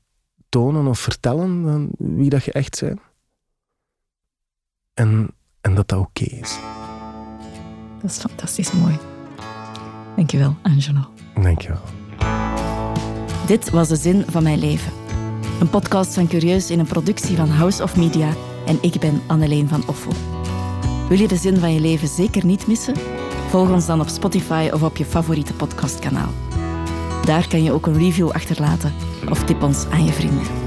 tonen 0.49 0.87
of 0.87 0.99
vertellen 0.99 1.63
van 1.63 1.91
wie 2.17 2.31
dat 2.31 2.45
je 2.45 2.53
echt 2.53 2.81
bent. 2.81 3.01
En, 4.95 5.31
en 5.61 5.75
dat 5.75 5.89
dat 5.89 5.99
oké 5.99 6.25
is. 6.25 6.59
Dat 8.01 8.11
is 8.11 8.19
fantastisch 8.19 8.73
mooi. 8.73 8.99
Dankjewel, 10.17 10.57
Angelo. 10.63 11.01
Dankjewel. 11.35 11.83
Dit 13.47 13.71
was 13.71 13.89
de 13.89 13.97
zin 13.97 14.25
van 14.27 14.43
mijn 14.43 14.59
leven. 14.59 14.93
Een 15.61 15.71
podcast 15.71 16.15
van 16.15 16.29
Curieus 16.29 16.71
in 16.71 16.79
een 16.79 16.87
productie 16.87 17.37
van 17.37 17.49
House 17.49 17.83
of 17.83 17.97
Media 17.97 18.33
en 18.67 18.79
ik 18.81 19.01
ben 19.01 19.21
Anneleen 19.27 19.69
van 19.69 19.89
Offel. 19.89 20.13
Wil 21.09 21.19
je 21.19 21.29
de 21.29 21.37
zin 21.37 21.57
van 21.57 21.73
je 21.73 21.81
leven 21.81 22.09
zeker 22.09 22.45
niet 22.45 22.67
missen? 22.67 22.95
Volg 23.49 23.71
ons 23.71 23.87
dan 23.87 24.01
op 24.01 24.09
Spotify 24.09 24.71
of 24.73 24.83
op 24.83 24.97
je 24.97 25.05
favoriete 25.05 25.53
podcastkanaal. 25.53 26.46
Daar 27.27 27.49
kan 27.49 27.63
je 27.63 27.73
ook 27.73 27.87
een 27.87 27.99
review 27.99 28.31
achterlaten 28.31 28.95
of 29.31 29.45
tip 29.45 29.63
ons 29.63 29.87
aan 29.91 30.05
je 30.05 30.13
vrienden. 30.13 30.66